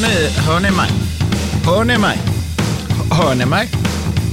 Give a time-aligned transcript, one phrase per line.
[0.00, 0.90] ni, hör ni mig?
[1.66, 2.18] Hör ni mig?
[3.10, 3.68] Hör ni mig?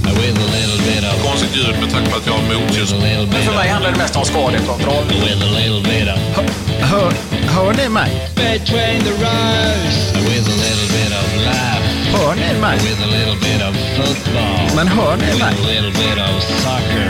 [0.04, 2.92] With a little bit of, Konstigt ljud med tanke på att jag har motljus.
[2.92, 5.04] with a little bit För mig of, handlar det mest om skadekontroll.
[5.08, 6.44] with a little bit of,
[6.90, 7.12] Hör,
[7.54, 8.10] hör ni mig?
[8.34, 9.96] between the rows.
[10.28, 11.82] With a little bit of laugh.
[12.14, 12.76] Hör ni mig?
[12.78, 14.76] With a little bit of football.
[14.76, 15.54] Men hör ni With mig?
[15.54, 17.08] a little bit of soccer.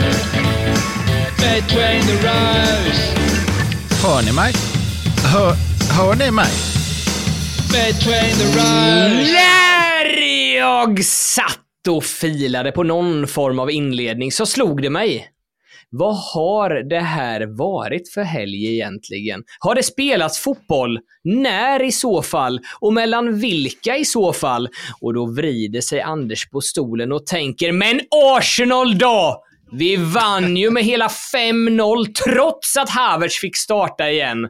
[1.37, 2.99] Between the rows.
[4.03, 4.53] Hör ni mig?
[5.23, 5.55] Hör,
[5.97, 6.47] hör ni mig?
[7.71, 8.59] Between the.
[9.33, 15.29] När jag satt och filade på någon form av inledning så slog det mig.
[15.89, 19.43] Vad har det här varit för helg egentligen?
[19.59, 20.99] Har det spelats fotboll?
[21.23, 22.59] När i så fall?
[22.79, 24.69] Och mellan vilka i så fall?
[25.01, 28.01] Och då vrider sig Anders på stolen och tänker, men
[28.37, 29.43] Arsenal då?
[29.71, 34.47] Vi vann ju med hela 5-0 trots att Havertz fick starta igen.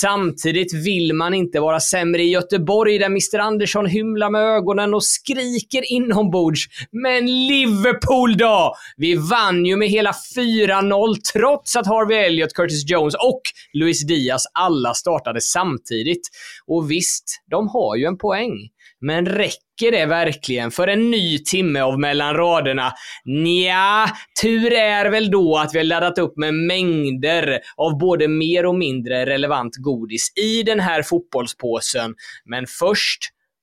[0.00, 5.04] Samtidigt vill man inte vara sämre i Göteborg där Mr Andersson hymlar med ögonen och
[5.04, 6.60] skriker inombords.
[6.92, 8.74] Men Liverpool då?
[8.96, 13.40] Vi vann ju med hela 4-0 trots att Harvey Elliott, Curtis Jones och
[13.72, 16.28] Luis Diaz alla startade samtidigt.
[16.66, 18.52] Och visst, de har ju en poäng.
[19.00, 22.92] Men räcker det verkligen för en ny timme av mellan raderna?
[23.24, 24.10] Nja,
[24.42, 28.74] tur är väl då att vi har laddat upp med mängder av både mer och
[28.74, 32.14] mindre relevant godis i den här fotbollspåsen.
[32.44, 33.20] Men först,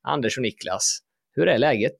[0.08, 1.00] Anders och Niklas,
[1.36, 1.98] hur är läget?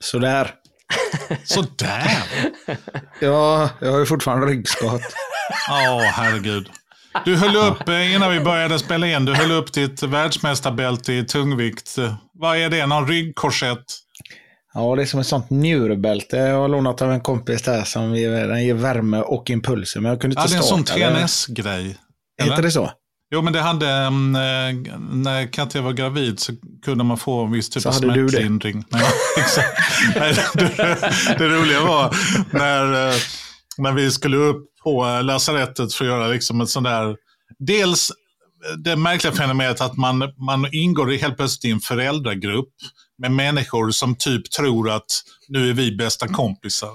[0.00, 0.54] Sådär.
[1.44, 2.22] Sådär.
[3.20, 5.02] Ja, jag har ju fortfarande ryggskott.
[5.68, 6.70] Ja, herregud.
[7.24, 11.24] Du höll upp, eh, innan vi började spela in, du höll upp ditt världsmästarbälte i
[11.24, 11.96] tungvikt.
[12.34, 12.86] Vad är det?
[12.86, 13.84] Någon ryggkorsett?
[14.74, 18.14] Ja, det är som ett sånt njurbälte jag har lånat av en kompis där som
[18.16, 20.00] ger, den ger värme och impulser.
[20.00, 21.00] Men jag kunde Ja, inte det är en sån starta.
[21.20, 21.96] TNS-grej.
[22.42, 22.90] Heter det så?
[23.34, 26.52] Jo, men det hade, mm, eh, när Katja var gravid så
[26.84, 28.30] kunde man få en viss typ Så av hade du det?
[28.30, 28.84] smärtlindring.
[28.88, 29.02] Nej,
[29.38, 29.68] exakt.
[30.16, 30.68] Nej, det,
[31.38, 32.16] det roliga var
[32.50, 33.14] när, eh,
[33.78, 37.16] när vi skulle upp på eh, lasarettet för att göra liksom ett sånt där,
[37.58, 42.74] dels eh, det märkliga fenomenet att man, man ingår i helt plötsligt i en föräldragrupp
[43.18, 46.90] med människor som typ tror att nu är vi bästa kompisar.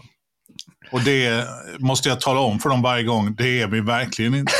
[0.91, 1.47] Och det
[1.79, 4.53] måste jag tala om för dem varje gång, det är vi verkligen inte.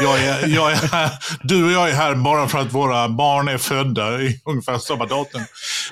[0.00, 1.10] Jag är, jag är här,
[1.42, 5.06] du och jag är här bara för att våra barn är födda i ungefär samma
[5.06, 5.42] datum.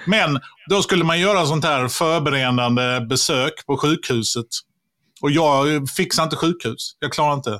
[0.07, 4.47] Men då skulle man göra sånt här förberedande besök på sjukhuset.
[5.25, 6.97] Och jag fixar inte sjukhus.
[6.99, 7.59] Jag klarar inte.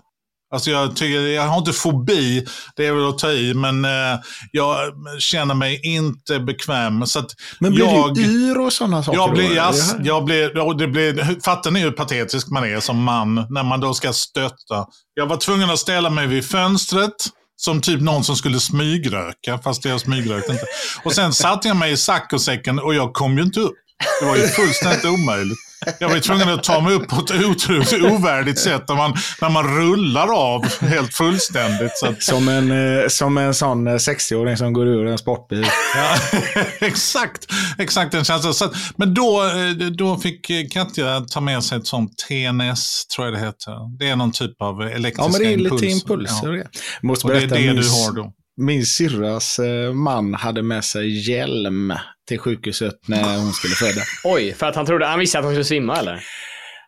[0.55, 4.21] Alltså jag, tycker, jag har inte fobi, det är väl att ta i, men eh,
[4.53, 7.07] jag känner mig inte bekväm.
[7.07, 7.31] Så att
[7.61, 9.19] Men blir jag, du yr och sådana saker?
[9.19, 13.03] jag blir, yes, jag blir, och det blir, fattar ni hur patetisk man är som
[13.03, 14.87] man när man då ska stötta?
[15.15, 17.15] Jag var tvungen att ställa mig vid fönstret
[17.57, 20.67] som typ någon som skulle smygröka, fast jag smygrökte inte.
[21.05, 23.75] Och sen satte jag mig i saccosäcken och jag kom ju inte upp.
[24.21, 25.59] Det var ju fullständigt omöjligt.
[25.99, 29.49] Jag var tvungen att ta mig upp på ett otroligt ovärdigt sätt när man, när
[29.49, 31.99] man rullar av helt fullständigt.
[31.99, 32.71] Så att, Som en,
[33.03, 35.67] eh, som en sån eh, 60-åring som går ur en sportbil.
[35.97, 36.41] Ja,
[36.87, 37.47] exakt,
[37.79, 38.55] exakt den känslan.
[38.55, 43.07] Så att, men då, eh, då fick eh, Katja ta med sig ett sånt TNS,
[43.07, 43.99] tror jag det heter.
[43.99, 45.87] Det är någon typ av elektriska Ja, men det är impulser.
[45.87, 46.53] lite impulser.
[46.53, 46.57] Ja.
[46.73, 46.81] Ja.
[47.03, 48.33] Måste Och det är berätta, det min, du har då.
[48.57, 51.93] Min syrras eh, man hade med sig hjälm
[52.29, 54.01] till sjukhuset när hon skulle föda.
[54.25, 56.21] Oj, för att han trodde, han visste att han skulle svimma eller?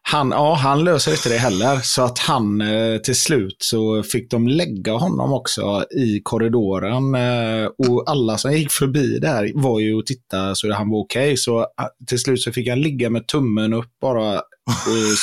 [0.09, 1.81] Han, ja, han löser inte det heller.
[1.83, 7.15] Så att han eh, till slut så fick de lägga honom också i korridoren.
[7.15, 11.37] Eh, och alla som gick förbi där var ju och tittade så han var okej.
[11.37, 11.67] Så eh,
[12.07, 14.43] till slut så fick han ligga med tummen upp bara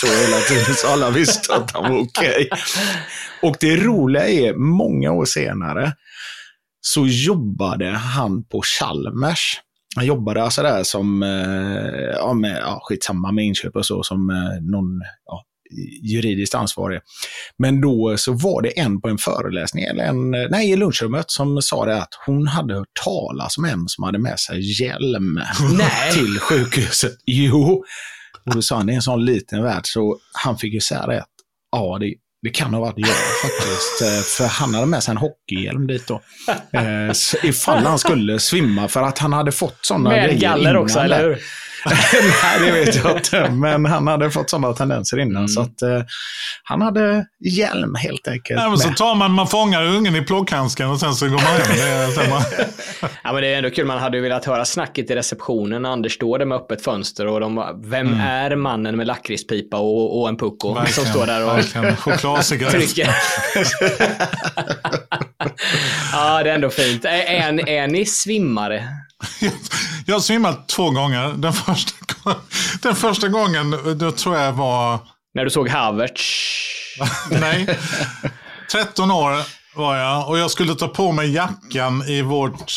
[0.02, 2.50] så hela tiden så alla visste att han var okej.
[3.42, 5.94] Och det roliga är, många år senare
[6.86, 9.60] så jobbade han på Chalmers.
[9.96, 14.30] Han jobbade alltså där som, eh, ja, med, ja, skitsamma med inköp och så, som
[14.30, 15.44] eh, någon ja,
[16.04, 17.00] juridiskt ansvarig.
[17.58, 21.32] Men då så var det en på en föreläsning, eller en, eh, nej, i lunchrummet,
[21.32, 25.40] som sa det att hon hade hört talas om en som hade med sig hjälm
[25.78, 26.12] Nej.
[26.14, 27.14] till sjukhuset.
[27.26, 27.84] Jo.
[28.46, 31.06] Och då sa han, det är en sån liten värld, så han fick ju säga
[31.08, 31.29] det att
[31.72, 33.07] ja, det, det kan ha varit jag
[33.41, 34.01] faktiskt.
[34.01, 36.22] Eh, För han hade med sig en hockeyhjälm dit då.
[36.73, 37.11] Eh,
[37.49, 41.37] Ifall han skulle svimma, för att han hade fått sådana Med galler också, eller hur?
[41.85, 43.50] Nej, det vet jag inte.
[43.53, 45.35] Men han hade fått sådana tendenser innan.
[45.35, 45.47] Mm.
[45.47, 46.02] Så att, eh,
[46.64, 48.59] han hade hjälm helt enkelt.
[48.59, 51.44] Nej, men så tar man, man fångar ungen i plockhandsken och sen så går man
[51.44, 51.78] hem.
[51.78, 52.41] Det är, sen man,
[53.24, 53.85] Ja, men det är ändå kul.
[53.85, 57.28] Man hade ju velat höra snacket i receptionen när Anders står där med öppet fönster
[57.28, 61.44] och de bara, vem är mannen med lakritspipa och, och en pucko som står där
[61.44, 61.96] och verkligen.
[62.72, 63.09] Trycker?
[66.14, 67.06] ja, det är ändå fint.
[67.06, 68.88] Är, är, är ni svimmare?
[70.05, 71.34] Jag har svimmat två gånger.
[71.37, 71.93] Den första,
[72.23, 72.41] gången-
[72.81, 74.99] den första gången, då tror jag var...
[75.34, 76.22] När du såg Havertz?
[77.31, 77.79] Nej.
[78.72, 79.35] 13 år
[79.75, 82.72] var jag och jag skulle ta på mig jackan i vårt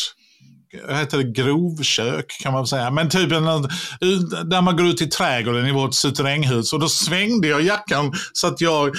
[0.91, 2.91] heter det, grovkök kan man väl säga.
[2.91, 3.45] Men typ en,
[4.49, 6.73] där man går ut i trädgården i vårt suteränghus.
[6.73, 8.97] Och då svängde jag jackan så att jag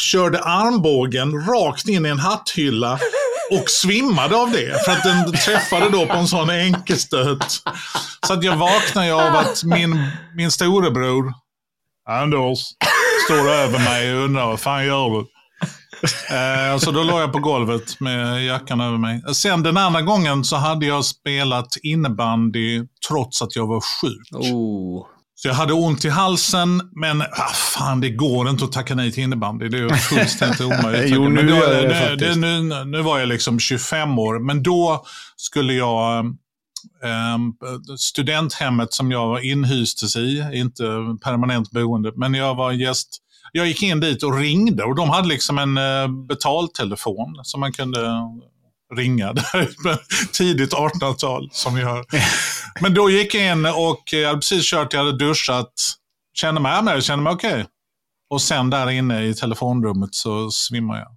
[0.00, 2.98] körde armbågen rakt in i en hatthylla
[3.50, 4.84] och svimmade av det.
[4.84, 7.62] För att den träffade då på en sån enkelstöt.
[8.26, 11.32] Så att jag vaknade av att min, min storebror
[12.08, 12.58] Anders
[13.24, 15.26] står över mig och undrar vad fan gör du?
[16.34, 19.22] Eh, så då låg jag på golvet med jackan över mig.
[19.34, 24.52] Sen den andra gången så hade jag spelat innebandy trots att jag var sjuk.
[24.52, 25.06] Oh.
[25.42, 29.12] Så jag hade ont i halsen, men ah, fan det går inte att tacka nej
[29.12, 29.68] till innebandy.
[29.68, 31.14] Det är fullständigt omöjligt.
[31.14, 32.38] Jo, nu men då, det nu, faktiskt.
[32.38, 35.04] nu, nu var jag liksom 25 år, men då
[35.36, 36.24] skulle jag
[37.04, 37.52] ehm,
[37.98, 40.82] studenthemmet som jag var inhystes i, inte
[41.24, 43.08] permanent boende, men jag var gäst.
[43.52, 47.72] Jag gick in dit och ringde och de hade liksom en eh, betaltelefon som man
[47.72, 48.00] kunde
[48.96, 49.68] ringa där.
[50.32, 52.04] Tidigt 1800-tal som vi hör.
[52.80, 55.72] Men då gick jag in och jag hade precis kört, jag hade duschat,
[56.34, 57.66] kände mig med, kände mig okej.
[58.30, 61.08] Och sen där inne i telefonrummet så svimmar jag.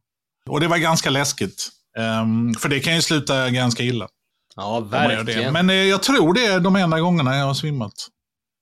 [0.49, 1.69] Och det var ganska läskigt.
[1.97, 4.07] Ehm, för det kan ju sluta ganska illa.
[4.55, 5.53] Ja, verkligen.
[5.53, 7.93] Men eh, jag tror det är de enda gångerna jag har svimmat.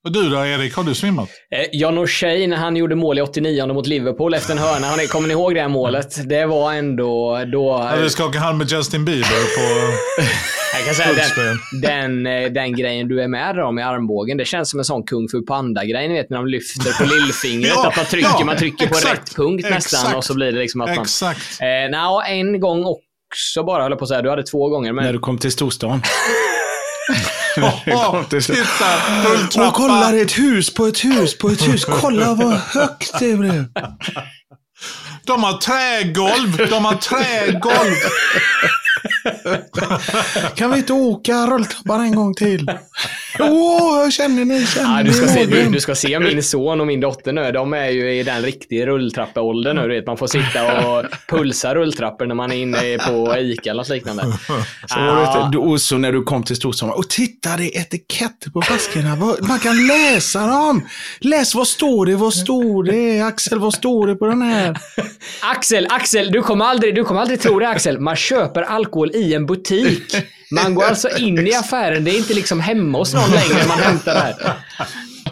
[0.04, 1.30] Och du då Erik, har du svimmat?
[1.56, 4.88] Eh, John O'Shea när han gjorde mål i 89 mot Liverpool efter en hörna.
[4.88, 6.30] Har ni- Kommer ni ihåg det här målet?
[6.30, 7.90] Det var ändå då...
[7.92, 8.02] Ja.
[8.02, 9.94] Du skakade hand med Justin Bieber på
[10.78, 14.46] Jag kan säga den, den, eh, den grejen du är med om i armbågen, det
[14.46, 16.08] känns som en sån kung fu panda-grej.
[16.08, 17.72] Ni vet när de lyfter på lillfingret.
[17.76, 20.34] Ja, att man trycker, ja, man trycker på exakt, rätt punkt nästan exakt, och så
[20.34, 21.02] blir det liksom att man...
[21.02, 21.62] Exakt.
[21.62, 24.22] Eh, nja, en gång också bara, höll på att säga.
[24.22, 24.94] Du hade två gånger.
[24.94, 26.02] Men När du kom till storstan.
[27.54, 28.48] Slut.
[28.58, 29.68] titta.
[29.68, 31.86] Och kolla, det är ett hus på ett hus på ett hus.
[31.86, 33.66] Kolla vad högt det blev.
[35.24, 37.96] De har trägolv, de har trägolv.
[40.56, 42.72] Kan vi inte åka rulltrappan en gång till?
[43.40, 46.44] Åh, jag känner ni, känner Ja, ni du, ska se, du, du ska se min
[46.44, 47.52] son och min dotter nu.
[47.52, 49.82] De är ju i den riktiga rulltrappeåldern nu.
[49.88, 53.78] Du vet, man får sitta och pulsa rulltrappor när man är inne på ICA eller
[53.82, 54.24] något liknande.
[54.88, 57.82] Så var det, inte- och så när du kom till storstan, och titta det är
[57.82, 59.16] etiketter på flaskorna.
[59.48, 60.88] Man kan läsa dem.
[61.20, 63.22] Läs vad står det, vad står det?
[63.22, 64.78] Axel, vad står det på den här?
[65.42, 68.00] Axel, Axel, du kommer, aldrig, du kommer aldrig tro det Axel.
[68.00, 70.16] Man köper alkohol i en butik.
[70.52, 72.04] Man går alltså in i affären.
[72.04, 74.58] Det är inte liksom hemma hos någon längre man hämtar det här.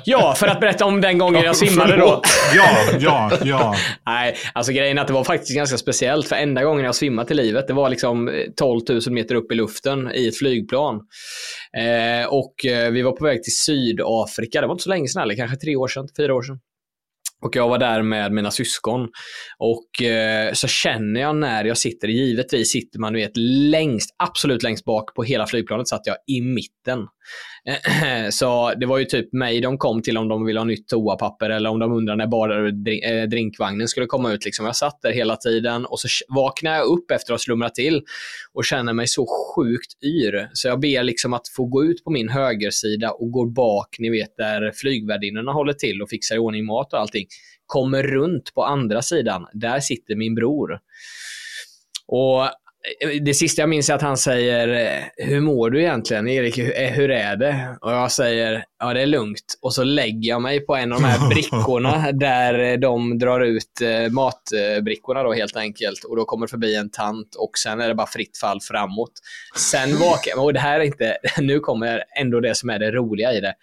[0.05, 2.21] Ja, för att berätta om den gången jag svimmade då.
[2.55, 3.75] Ja, ja, ja.
[4.05, 6.27] Nej, alltså grejen är att det var faktiskt ganska speciellt.
[6.27, 9.51] För enda gången jag svimmat i livet, det var liksom eh, 12 000 meter upp
[9.51, 10.95] i luften i ett flygplan.
[11.77, 14.61] Eh, och eh, vi var på väg till Sydafrika.
[14.61, 16.59] Det var inte så länge sedan heller, kanske tre år sedan, fyra år sedan.
[17.41, 19.07] Och jag var där med mina syskon.
[19.57, 23.37] Och eh, så känner jag när jag sitter, givetvis sitter man du vet
[23.71, 27.07] längst, absolut längst bak på hela flygplanet satt jag i mitten.
[28.31, 31.49] Så det var ju typ mig de kom till om de ville ha nytt toapapper
[31.49, 34.45] eller om de undrar när bara eh, eh, drinkvagnen skulle komma ut.
[34.45, 34.65] Liksom.
[34.65, 38.01] Jag satt där hela tiden och så vaknar jag upp efter att ha slumrat till
[38.53, 40.49] och känner mig så sjukt yr.
[40.53, 44.09] Så jag ber liksom att få gå ut på min högersida och går bak, ni
[44.09, 47.27] vet där flygvärdinnorna håller till och fixar i ordning mat och allting.
[47.65, 50.79] Kommer runt på andra sidan, där sitter min bror.
[52.07, 52.49] Och
[53.21, 56.57] det sista jag minns är att han säger eh, Hur mår du egentligen Erik?
[56.57, 57.77] Hur, eh, hur är det?
[57.81, 59.57] Och jag säger Ja det är lugnt.
[59.61, 63.41] Och så lägger jag mig på en av de här brickorna där eh, de drar
[63.41, 66.03] ut eh, matbrickorna då helt enkelt.
[66.03, 69.11] Och då kommer förbi en tant och sen är det bara fritt fall framåt.
[69.55, 72.91] Sen vakar jag, och det här är inte, nu kommer ändå det som är det
[72.91, 73.53] roliga i det.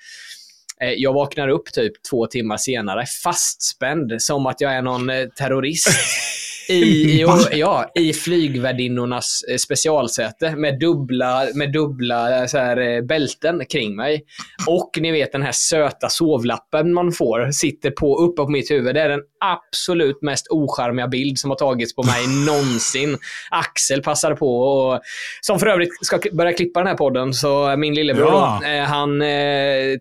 [0.81, 5.27] Eh, Jag vaknar upp typ två timmar senare fastspänd som att jag är någon eh,
[5.27, 5.89] terrorist.
[6.69, 13.03] I, i, ja, i flygvärdinnornas eh, specialsäte med dubbla, med dubbla eh, så här, eh,
[13.03, 14.25] bälten kring mig.
[14.67, 18.95] Och ni vet den här söta sovlappen man får, sitter på uppe på mitt huvud.
[18.95, 23.19] Det är den absolut mest ocharmiga bild som har tagits på mig någonsin.
[23.51, 25.01] Axel passade på och
[25.41, 28.61] som för övrigt ska börja klippa den här podden, så min lillebror Ja.
[28.63, 29.29] då, han eh,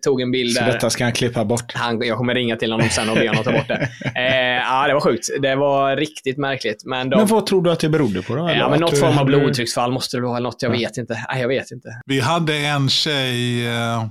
[0.02, 0.72] tog en bild Så där.
[0.72, 1.72] detta ska han klippa bort.
[1.74, 3.88] Han, jag kommer ringa till honom sen och be honom ta bort det.
[4.16, 5.26] Eh, ja, det var sjukt.
[5.42, 6.55] Det var riktigt märkligt.
[6.84, 8.50] Men, de, Men vad tror du att det berodde på då?
[8.50, 10.62] ja, men något form av blodtrycksfall måste det vara, något.
[10.62, 11.26] Jag vet inte.
[11.28, 11.88] Nej, jag vet inte.
[12.06, 14.06] Vi hade en tjej, eh,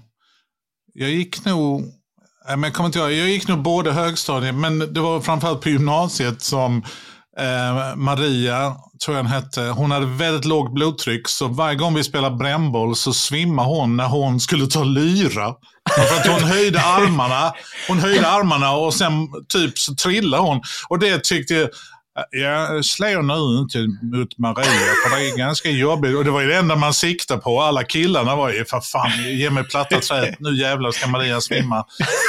[0.93, 1.83] jag gick nog,
[2.49, 5.69] men jag kommer inte ihåg, jag gick nog både högstadiet, men det var framförallt på
[5.69, 6.83] gymnasiet som
[7.39, 8.75] eh, Maria,
[9.05, 12.95] tror jag hon hette, hon hade väldigt lågt blodtryck, så varje gång vi spelade brännboll
[12.95, 15.53] så svimmade hon när hon skulle ta lyra.
[15.95, 17.53] För att hon höjde armarna,
[17.87, 20.61] hon höjde armarna och sen typ så trillade hon.
[20.89, 21.69] Och det tyckte
[22.31, 23.77] jag, jag slår nu inte
[24.17, 26.15] mot Maria för det är ganska jobbigt.
[26.15, 27.62] Och det var ju det enda man siktade på.
[27.62, 30.39] Alla killarna var ju, för fan, ge mig platta träet.
[30.39, 31.79] Nu jävlar ska Maria svimma.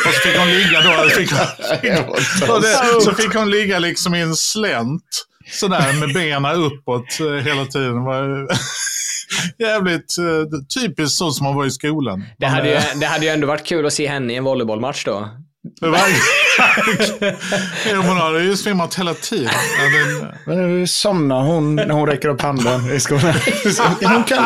[0.06, 1.08] Och så fick hon ligga då.
[1.08, 5.26] Fick hon, och det, så fick hon ligga liksom i en slänt.
[5.52, 7.96] Sådär med benen uppåt eh, hela tiden.
[9.58, 12.24] Jävligt eh, typiskt så som man var i skolan.
[12.38, 15.04] Det hade, ju, det hade ju ändå varit kul att se henne i en volleybollmatch
[15.04, 15.28] då.
[15.80, 15.98] Det var...
[18.08, 19.50] Hon hade ju svimmat hela tiden.
[19.78, 23.22] Ja, det- Men nu somnar hon när hon räcker upp handen i skolan.
[24.02, 24.44] Hon kan...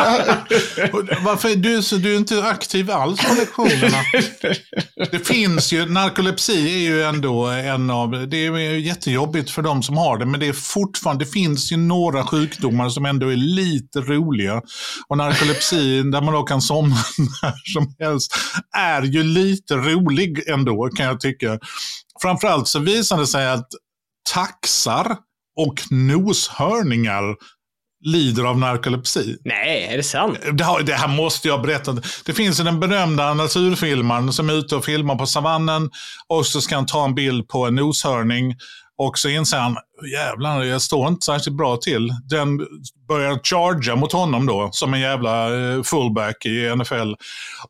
[1.21, 3.97] Varför du, så, du är inte aktiv alls på lektionerna?
[5.11, 9.83] Det finns ju, narkolepsi är ju ändå en av, det är ju jättejobbigt för de
[9.83, 13.35] som har det, men det är fortfarande, det finns ju några sjukdomar som ändå är
[13.35, 14.61] lite roliga.
[15.07, 16.95] Och narkolepsi, där man då kan somna
[17.41, 18.35] när som helst,
[18.77, 21.59] är ju lite rolig ändå, kan jag tycka.
[22.21, 23.67] Framförallt så visar det sig att
[24.33, 25.17] taxar
[25.57, 27.35] och noshörningar
[28.03, 29.37] lider av narkolepsi.
[29.45, 30.37] Nej, är det sant?
[30.53, 31.97] Det, har, det här måste jag berätta.
[32.25, 35.89] Det finns den berömda naturfilmaren som är ute och filmar på savannen
[36.27, 38.55] och så ska han ta en bild på en noshörning
[39.07, 39.77] och så inser han,
[40.13, 42.09] jävlar, jag står inte särskilt bra till.
[42.29, 42.57] Den
[43.07, 47.13] börjar charga mot honom då, som en jävla eh, fullback i NFL.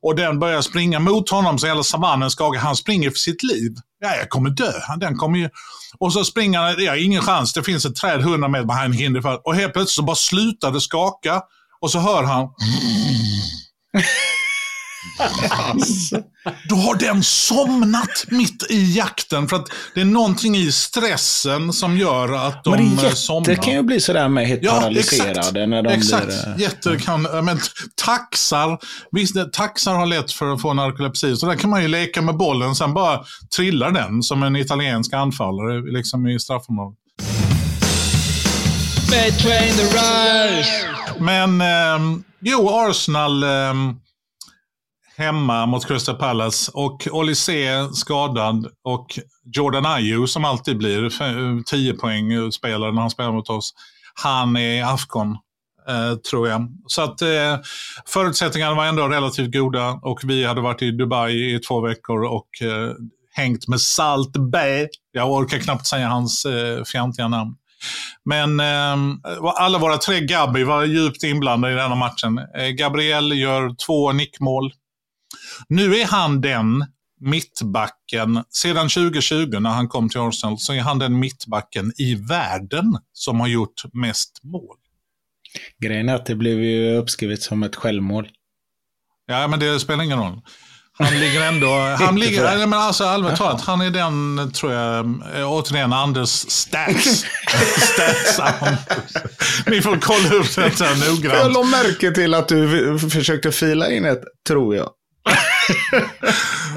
[0.01, 2.59] Och den börjar springa mot honom så hela savannen skakar.
[2.59, 3.71] Han springer för sitt liv.
[3.99, 4.71] Ja, jag kommer dö.
[4.97, 5.49] Den kommer ju...
[5.99, 7.53] Och så springer han, ja, ingen chans.
[7.53, 9.47] Det finns ett träd 100 meter, men han hinner för.
[9.47, 11.41] Och helt plötsligt så bara slutar det skaka.
[11.81, 12.49] Och så hör han...
[16.69, 19.47] Då har den somnat mitt i jakten.
[19.47, 19.65] För att
[19.95, 23.55] det är någonting i stressen som gör att de Men eh, jätter somnar.
[23.55, 26.25] kan ju bli sådär med helt paralyserade när de exakt.
[26.25, 26.47] blir...
[26.55, 27.59] eh, Jätter kan, ja, men
[28.05, 28.77] taxar,
[29.11, 32.21] visst det- taxar har lätt för att få narkolepsi, så där kan man ju leka
[32.21, 33.23] med bollen, sen bara
[33.55, 36.97] trillar den som en italiensk anfallare liksom i straffområdet.
[41.19, 43.95] Men ehm, jo, Arsenal ehm,
[45.21, 49.19] hemma mot Crystal Palace och Olise skadad och
[49.55, 53.73] Jordan Ayew som alltid blir 10 poäng spelare när han spelar mot oss.
[54.23, 55.37] Han är i Afghan.
[55.87, 56.67] Eh, tror jag.
[56.87, 57.59] Så att eh,
[58.05, 62.61] förutsättningarna var ändå relativt goda och vi hade varit i Dubai i två veckor och
[62.61, 62.93] eh,
[63.33, 64.87] hängt med Salt Bay.
[65.11, 67.55] Jag orkar knappt säga hans eh, fjantiga namn.
[68.25, 68.97] Men eh,
[69.55, 72.37] alla våra tre Gabby var djupt inblandade i denna matchen.
[72.57, 74.71] Eh, Gabriel gör två nickmål.
[75.69, 76.85] Nu är han den
[77.19, 82.97] mittbacken, sedan 2020 när han kom till Arsenal, så är han den mittbacken i världen
[83.13, 84.77] som har gjort mest mål.
[85.81, 88.27] Grejen är att det blev ju uppskrivet som ett självmål.
[89.25, 90.41] Ja, men det spelar ingen roll.
[90.93, 91.67] Han ligger ändå...
[91.99, 95.05] Han ligger, nej, men alltså allmänt talat, han är den, tror jag,
[95.39, 97.25] eh, återigen Anders stats.
[97.93, 98.39] stats.
[99.67, 101.53] Ni får kolla upp detta Jag noggrant.
[101.53, 104.89] la märke till att du försökte fila in ett, tror jag.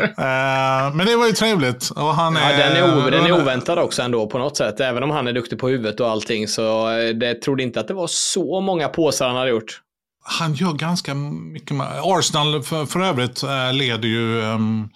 [0.00, 1.90] Eh, men det var ju trevligt.
[1.90, 4.80] Och han Ja, är, den, är den är oväntad också ändå på något sätt.
[4.80, 7.88] Även om han är duktig på huvudet och allting så eh, det trodde inte att
[7.88, 9.80] det var så många påsar han hade gjort.
[10.24, 11.76] Han gör ganska mycket.
[12.02, 14.88] Arsenal för, för övrigt eh, leder ju um,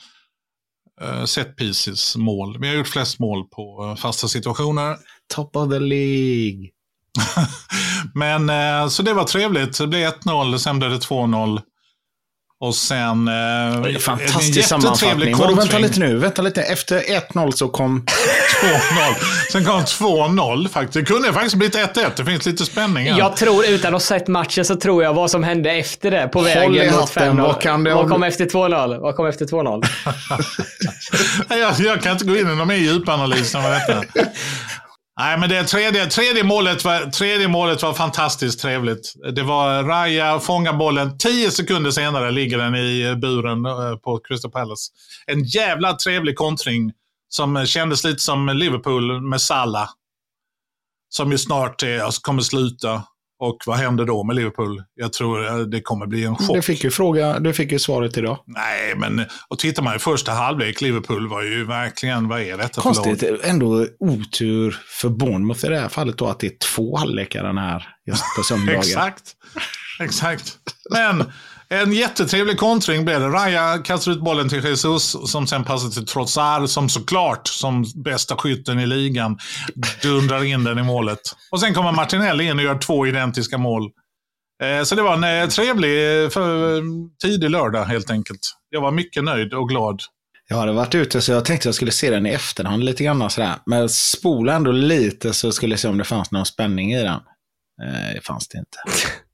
[1.27, 2.59] set pieces mål.
[2.61, 4.97] Vi har gjort flest mål på fasta situationer.
[5.35, 6.69] Top of the League.
[8.15, 9.79] Men eh, så det var trevligt.
[9.79, 11.61] Det blev 1-0, sen blev det 2-0.
[12.61, 13.29] Och sen...
[13.29, 15.37] Eh, Fantastisk sammanfattning.
[15.37, 16.17] Vadå, vänta lite nu.
[16.17, 16.63] Vänta lite.
[16.63, 18.05] Efter 1-0 så kom...
[18.63, 18.73] 2-0.
[19.53, 20.93] Sen kom 2-0 faktiskt.
[20.93, 22.11] Det kunde faktiskt blivit 1-1.
[22.17, 23.19] Det finns lite spänning här.
[23.19, 26.29] Jag tror, utan att ha sett matchen, så tror jag vad som hände efter det
[26.29, 27.39] på Håll vägen mot hatten.
[27.39, 27.43] 5-0.
[27.43, 29.01] Vad kan det Vad kom efter 2-0?
[29.01, 29.87] Vad kom efter 2-0?
[31.49, 34.03] jag, jag kan inte gå in i någon mer djupanalys än vad detta.
[35.19, 39.15] Nej, men det tredje, tredje, målet var, tredje målet var fantastiskt trevligt.
[39.35, 41.19] Det var Raja fångar bollen.
[41.19, 44.93] Tio sekunder senare ligger den i buren eh, på Crystal Palace.
[45.27, 46.93] En jävla trevlig kontring
[47.29, 49.89] som kändes lite som Liverpool med Salah.
[51.09, 53.03] Som ju snart är, alltså kommer sluta.
[53.41, 54.83] Och vad händer då med Liverpool?
[54.95, 56.57] Jag tror eh, det kommer bli en chock.
[56.57, 58.39] Du fick ju, fråga, du fick ju svaret idag.
[58.47, 62.81] Nej, men och tittar man i första halvlek, Liverpool var ju verkligen, vad är detta
[62.81, 63.41] Konstigt, för lag?
[63.43, 67.59] ändå otur för Bournemouth i det här fallet då att det är två halvlekar den
[67.59, 68.79] här just på söndagar.
[68.79, 69.35] Exakt.
[70.01, 70.57] Exakt.
[70.91, 71.25] Men
[71.71, 73.29] en jättetrevlig kontring blev det.
[73.29, 78.37] Raja kastar ut bollen till Jesus som sen passar till Trotsar som såklart som bästa
[78.37, 79.39] skytten i ligan
[80.03, 81.21] dundrar in den i målet.
[81.51, 83.91] Och sen kommer Martinelli in och gör två identiska mål.
[84.63, 86.83] Eh, Så det var en eh, trevlig eh, för,
[87.23, 88.41] tidig lördag helt enkelt.
[88.71, 90.01] Jag var mycket nöjd och glad.
[90.49, 93.31] Jag hade varit ute så jag tänkte jag skulle se den i efterhand lite grann
[93.31, 93.55] sådär.
[93.67, 97.21] Men spola ändå lite så skulle jag se om det fanns någon spänning i den.
[98.15, 98.79] Det fanns det inte.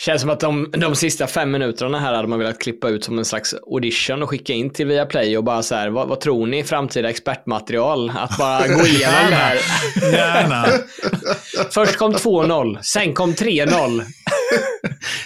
[0.00, 3.18] Känns som att de, de sista fem minuterna här hade man velat klippa ut som
[3.18, 6.46] en slags audition och skicka in till Viaplay och bara så här, vad, vad tror
[6.46, 6.64] ni?
[6.64, 8.12] Framtida expertmaterial?
[8.16, 9.58] Att bara gå igenom det här.
[10.12, 10.66] Gärna.
[11.70, 14.02] Först kom 2-0, sen kom 3-0.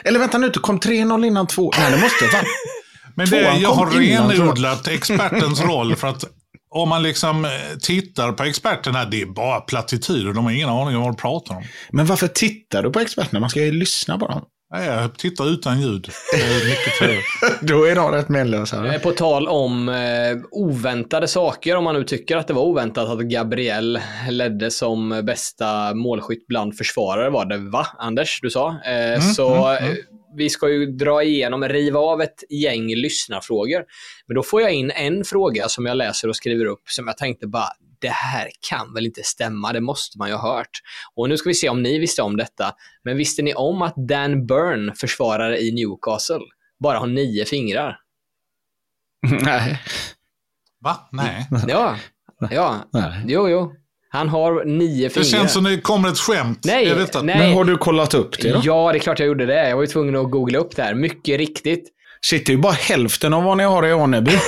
[0.05, 1.73] Eller vänta nu, det kom 3-0 innan 2.
[1.79, 2.45] Nej, det måste vara.
[3.14, 6.25] Men det, Tvåan jag har renodlat expertens roll för att
[6.71, 7.50] om man liksom eh,
[7.81, 10.33] tittar på experterna, det är bara plattityder.
[10.33, 11.64] De har ingen aning om vad de pratar om.
[11.91, 13.41] Men varför tittar du på experterna?
[13.41, 14.45] Man ska ju lyssna på dem.
[14.73, 16.09] Nej, jag tittar utan ljud.
[16.33, 17.61] Det är mycket trevligt.
[17.61, 18.95] Då är de rätt menlösa.
[18.95, 23.09] Eh, På tal om eh, oväntade saker, om man nu tycker att det var oväntat
[23.09, 24.00] att Gabriel
[24.31, 27.87] ledde som bästa målskytt bland försvarare var det, va?
[27.99, 28.69] Anders, du sa.
[28.69, 29.97] Eh, så mm, mm.
[30.37, 33.85] vi ska ju dra igenom, riva av ett gäng lyssnarfrågor.
[34.26, 37.17] Men då får jag in en fråga som jag läser och skriver upp som jag
[37.17, 37.69] tänkte bara,
[38.02, 40.71] det här kan väl inte stämma, det måste man ju ha hört.
[41.14, 42.73] Och nu ska vi se om ni visste om detta.
[43.04, 46.40] Men visste ni om att Dan Burn, försvarare i Newcastle,
[46.82, 47.99] bara har nio fingrar?
[49.42, 49.80] Nej.
[50.80, 51.09] Va?
[51.12, 51.47] Nej.
[51.68, 51.97] Ja,
[52.50, 52.88] ja.
[52.92, 53.25] Nej.
[53.26, 53.73] Jo, jo.
[54.09, 55.28] Han har nio Det fingrar.
[55.28, 56.61] känns som det kommer ett skämt.
[56.64, 57.23] Nej, nej.
[57.23, 58.61] Men har du kollat upp det då?
[58.64, 59.68] Ja, det är klart jag gjorde det.
[59.68, 60.94] Jag var ju tvungen att googla upp det här.
[60.94, 61.88] Mycket riktigt.
[62.26, 64.32] Shit, det är ju bara hälften av vad ni har i Aneby.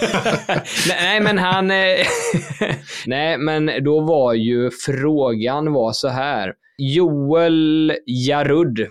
[0.88, 1.70] Nej, men han...
[1.70, 2.06] Eh,
[3.06, 6.54] nej, men då var ju frågan var så här.
[6.78, 8.88] Joel Jarud.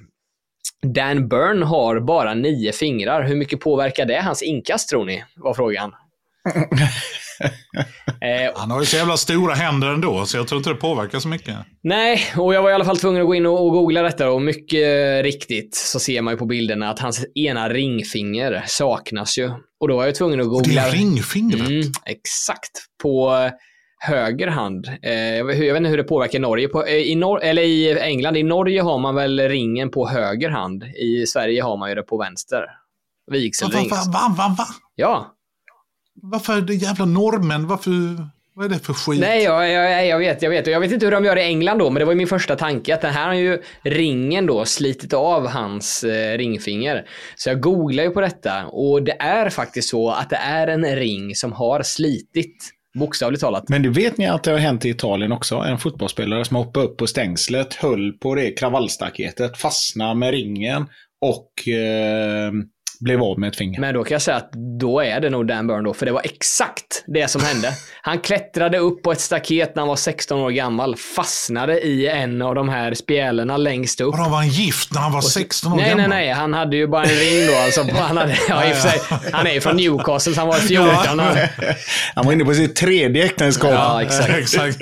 [0.81, 3.23] Dan Burn har bara nio fingrar.
[3.23, 5.23] Hur mycket påverkar det hans inkast tror ni?
[5.35, 5.91] Var frågan.
[8.21, 11.19] eh, Han har ju så jävla stora händer ändå, så jag tror inte det påverkar
[11.19, 11.55] så mycket.
[11.83, 14.29] Nej, och jag var i alla fall tvungen att gå in och, och googla detta
[14.29, 19.51] och mycket riktigt så ser man ju på bilderna att hans ena ringfinger saknas ju.
[19.79, 20.81] Och då var jag tvungen att Det googla.
[20.81, 21.67] är ringfingret.
[21.67, 22.71] Mm, exakt.
[23.03, 23.33] På
[23.99, 24.87] höger hand.
[25.03, 26.67] Eh, jag, vet, inte hur det påverkar Norge.
[26.67, 30.49] På, eh, i, Nor- eller I England, i Norge har man väl ringen på höger
[30.49, 30.83] hand.
[30.83, 32.57] I Sverige har man ju det på vänster.
[32.57, 32.65] Va,
[33.31, 33.89] va, Vigselring.
[33.89, 34.65] va, va, va, va?
[34.95, 35.34] Ja.
[36.31, 37.67] Varför är det jävla norrmän?
[37.67, 37.91] Varför...
[38.57, 39.19] Vad är det för skit?
[39.19, 40.67] Nej, jag, jag, jag vet, jag vet.
[40.67, 42.55] Jag vet inte hur de gör i England då, men det var ju min första
[42.55, 47.05] tanke att den här har ju ringen då slitit av hans eh, ringfinger.
[47.35, 50.85] Så jag googlar ju på detta och det är faktiskt så att det är en
[50.85, 52.71] ring som har slitit.
[52.99, 53.69] Bokstavligt talat.
[53.69, 55.55] Men du vet ni att det har hänt i Italien också?
[55.55, 60.85] En fotbollsspelare som hoppade upp på stängslet, höll på det kravallstaketet, fastnade med ringen
[61.21, 62.51] och eh,
[62.99, 63.79] blev av med ett finger.
[63.79, 66.11] Men då kan jag säga att då är det nog Dan Burn då, för det
[66.11, 67.73] var exakt det som hände.
[68.01, 72.41] Han klättrade upp på ett staket när han var 16 år gammal, fastnade i en
[72.41, 74.11] av de här spjälerna längst upp.
[74.17, 76.09] Vadå, var han gift när han var 16 år Nej, nej, gammal?
[76.09, 76.29] nej.
[76.31, 77.55] Han hade ju bara en ring då.
[77.55, 81.19] Alltså, han, hade, ja, och sig, han är ju från Newcastle, så han var 14.
[81.19, 81.37] Han,
[82.15, 83.71] Han var inne på sitt tredje äktenskap.
[83.71, 84.29] ja, exakt.
[84.45, 84.77] Exakt.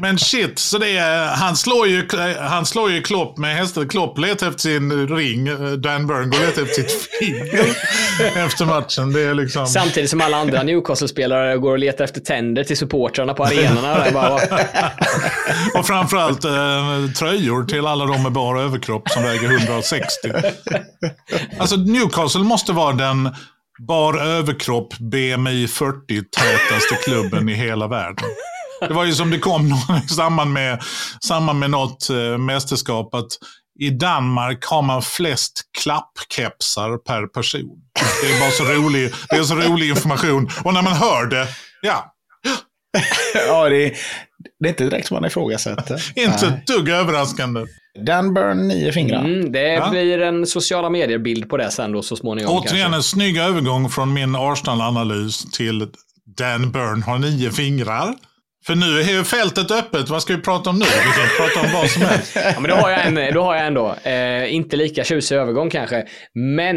[0.00, 2.08] Men shit, så det är, han, slår ju,
[2.40, 3.88] han slår ju Klopp med hästen.
[3.88, 5.44] Klopp letar efter sin ring.
[5.80, 7.08] Dan Burn går och letar efter sitt
[8.46, 9.12] efter matchen.
[9.12, 9.66] Det är liksom...
[9.66, 14.04] Samtidigt som alla andra Newcastle-spelare går och letar efter tänder till supportrarna på arenorna.
[14.12, 14.34] Bara,
[15.78, 20.32] Och framförallt eh, tröjor till alla de med bara överkropp som väger 160.
[21.58, 23.34] Alltså Newcastle måste vara den
[23.88, 28.24] bar överkropp BMI 40 tätaste klubben i hela världen.
[28.80, 30.82] Det var ju som det kom någon- i samband med,
[31.24, 33.26] samband med något eh, mästerskap att
[33.78, 37.70] i Danmark har man flest klappkepsar per person.
[38.22, 40.50] Det är bara så rolig, det är så rolig information.
[40.64, 41.48] Och när man hör det,
[41.82, 42.12] ja,
[43.48, 43.92] Ja, det, är,
[44.60, 46.12] det är inte direkt som man ifrågasätter.
[46.18, 47.64] inte ett dugg överraskande.
[48.06, 49.24] Dan Burn, nio fingrar.
[49.24, 49.90] mm, det Ja.
[49.90, 52.52] blir en sociala medier-bild på det sen då så småningom.
[52.56, 52.96] Återigen kanske.
[52.96, 55.88] en snygg övergång från min Arsenal-analys till
[56.38, 58.14] Dan Burn har nio fingrar.
[58.66, 60.08] För nu är ju fältet öppet.
[60.08, 60.84] Vad ska vi prata om nu?
[60.84, 62.36] Vi kan prata om vad som helst.
[62.54, 65.70] Ja, men då har jag, en, då har jag ändå, eh, inte lika tjusig övergång
[65.70, 66.76] kanske, men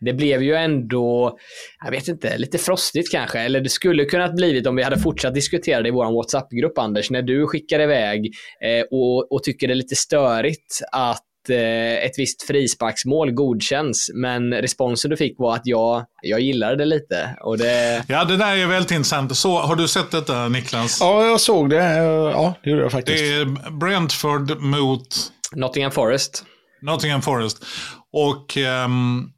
[0.00, 1.38] det blev ju ändå,
[1.84, 3.40] jag vet inte, lite frostigt kanske.
[3.40, 7.10] Eller det skulle kunnat blivit om vi hade fortsatt diskutera det i vår WhatsApp-grupp, Anders,
[7.10, 8.26] när du skickar iväg
[8.64, 14.54] eh, och, och tycker det är lite störigt att eh, ett visst frisparksmål godkänns, men
[14.54, 17.36] responsen du fick var att jag, jag gillade det lite.
[17.40, 18.04] Och det...
[18.08, 19.36] Ja, det där är väldigt intressant.
[19.36, 20.98] Så, har du sett detta, Niklas?
[21.00, 21.96] Ja, jag såg det.
[22.32, 23.18] Ja, det gjorde jag faktiskt.
[23.18, 25.08] Det är Brentford mot
[25.52, 26.44] Nottingham Forest.
[26.82, 27.64] Nottingham Forest.
[28.12, 29.30] Och ehm,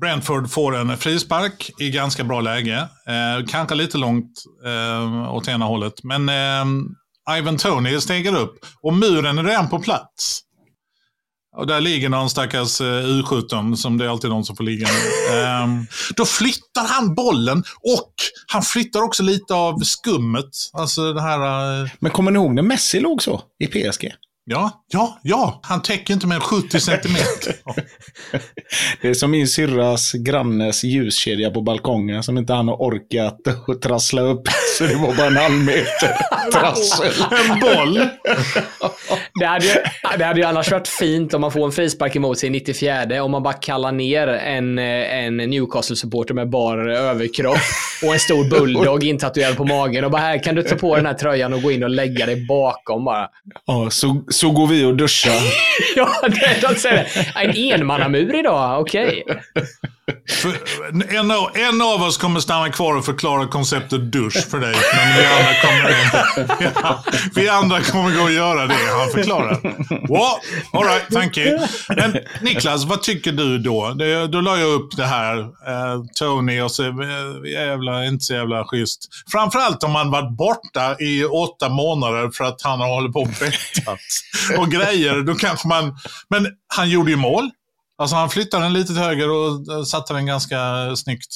[0.00, 2.88] Brentford får en frispark i ganska bra läge.
[3.08, 4.32] Eh, kanske lite långt
[4.64, 5.94] eh, åt ena hållet.
[6.02, 10.40] Men eh, Ivan Tony stegar upp och muren är redan på plats.
[11.56, 14.88] Och där ligger någon stackars eh, U17, som det är alltid någon som får ligga.
[15.32, 15.86] Ehm,
[16.16, 18.12] då flyttar han bollen och
[18.46, 20.50] han flyttar också lite av skummet.
[20.72, 21.82] Alltså det här...
[21.82, 24.12] eh, Men kommer ni ihåg när Messi låg så i PSG?
[24.46, 25.60] Ja, ja, ja.
[25.62, 27.54] Han täcker inte mer än 70 centimeter.
[29.02, 33.82] Det är som min syrras grannes ljuskedja på balkongen som inte han har orkat att
[33.82, 34.42] trassla upp.
[34.78, 36.16] Så det var bara en halv meter
[36.52, 37.12] trassel.
[37.50, 38.08] en boll.
[39.40, 39.72] Det hade, ju,
[40.18, 43.24] det hade ju annars varit fint om man får en frispark emot sig i 94
[43.24, 47.58] om man bara kallar ner en, en Newcastle-supporter med bar överkropp
[48.02, 51.06] och en stor bulldog intatuerad på magen och bara här kan du ta på den
[51.06, 53.28] här tröjan och gå in och lägga dig bakom bara.
[53.66, 55.40] Ja, så, så går vi och duschar.
[55.96, 56.08] Ja,
[56.60, 57.40] de säger det.
[57.40, 59.24] En enmannamur idag, okej.
[59.26, 59.64] Okay
[61.08, 64.74] en, av, en av oss kommer stanna kvar och förklara konceptet dusch för dig.
[64.94, 65.96] Men vi andra kommer,
[66.82, 69.60] ja, vi andra kommer gå och göra det han förklarar.
[69.90, 70.38] Well,
[70.72, 71.58] all right, thank you.
[71.88, 73.94] Men Niklas, vad tycker du då?
[73.94, 75.38] Det, då la jag upp det här.
[75.38, 79.08] Eh, Tony och så eh, jävla, inte så jävla schysst.
[79.32, 83.28] Framförallt om man varit borta i åtta månader för att han har hållit på och
[83.28, 83.98] bettat
[84.58, 85.20] och grejer.
[85.20, 85.98] Då kanske man...
[86.28, 87.50] Men han gjorde ju mål.
[88.02, 90.56] Alltså han flyttade den lite till höger och eh, satte den ganska
[90.96, 91.34] snyggt.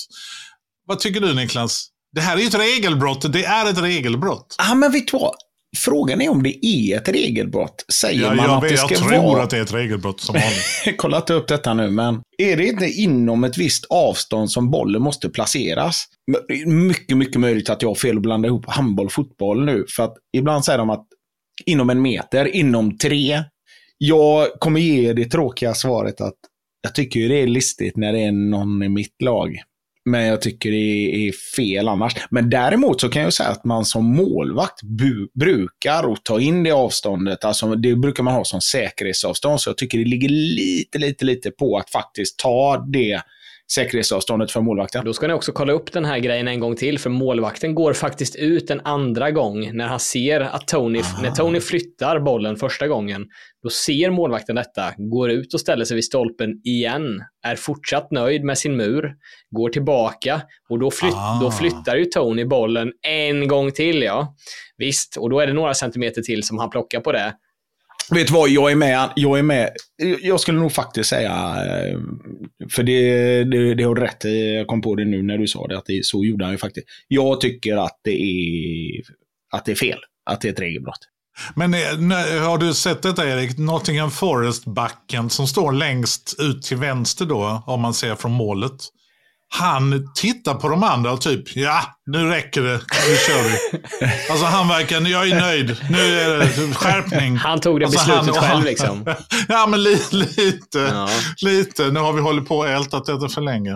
[0.86, 1.88] Vad tycker du Niklas?
[2.12, 3.32] Det här är ju ett regelbrott.
[3.32, 4.54] Det är ett regelbrott.
[4.58, 5.34] Ja, men vet du vad?
[5.76, 7.84] Frågan är om det är ett regelbrott.
[7.92, 9.42] Säger Ja, man jag, att det vet, ska jag tror vara...
[9.42, 10.64] att det är ett regelbrott som vanligt.
[10.86, 14.70] Jag kollar inte upp detta nu, men är det inte inom ett visst avstånd som
[14.70, 16.04] bollen måste placeras?
[16.66, 19.84] Mycket, mycket möjligt att jag har fel att blanda ihop handboll och fotboll nu.
[19.96, 21.06] För att ibland säger de att
[21.66, 23.42] inom en meter, inom tre.
[23.98, 26.34] Jag kommer ge det tråkiga svaret att
[26.82, 29.56] jag tycker ju det är listigt när det är någon i mitt lag.
[30.04, 32.14] Men jag tycker det är fel annars.
[32.30, 36.62] Men däremot så kan jag säga att man som målvakt bu- brukar och ta in
[36.62, 37.44] det avståndet.
[37.44, 39.60] Alltså det brukar man ha som säkerhetsavstånd.
[39.60, 43.22] Så jag tycker det ligger lite, lite, lite på att faktiskt ta det
[43.74, 45.04] säkerhetsavståndet för målvakten.
[45.04, 47.92] Då ska ni också kolla upp den här grejen en gång till, för målvakten går
[47.92, 52.88] faktiskt ut en andra gång när han ser att Tony, när Tony flyttar bollen första
[52.88, 53.26] gången,
[53.62, 58.44] då ser målvakten detta, går ut och ställer sig vid stolpen igen, är fortsatt nöjd
[58.44, 59.12] med sin mur,
[59.50, 61.38] går tillbaka och då, flytt, Ah.
[61.42, 64.34] då flyttar ju Tony bollen en gång till, ja.
[64.76, 67.32] Visst, och då är det några centimeter till som han plockar på det.
[68.10, 69.12] Vet du vad, jag är med.
[69.16, 69.70] Jag är med.
[70.22, 71.98] Jag skulle nog faktiskt säga, eh,
[72.70, 75.46] för det, det, det har du rätt i, jag kom på det nu när du
[75.46, 76.86] sa det, att det, så gjorde han ju faktiskt.
[77.08, 79.02] Jag tycker att det är,
[79.52, 79.98] att det är fel,
[80.30, 81.08] att det är ett regelbrott.
[81.54, 81.80] Men eh,
[82.42, 83.58] har du sett detta Erik?
[83.58, 88.88] Nottingham Forest-backen som står längst ut till vänster då, om man ser från målet.
[89.50, 92.72] Han tittar på de andra och typ, ja, nu räcker det,
[93.08, 93.82] nu kör vi.
[94.30, 97.36] Alltså han verkar, jag är nöjd, nu är det skärpning.
[97.44, 99.14] Han tog det Alltså, beslutet han- själv liksom.
[99.48, 101.08] Ja, men li, lite, Ja.
[101.42, 101.90] lite.
[101.90, 103.72] Nu har vi hållit på och ältat detta för länge.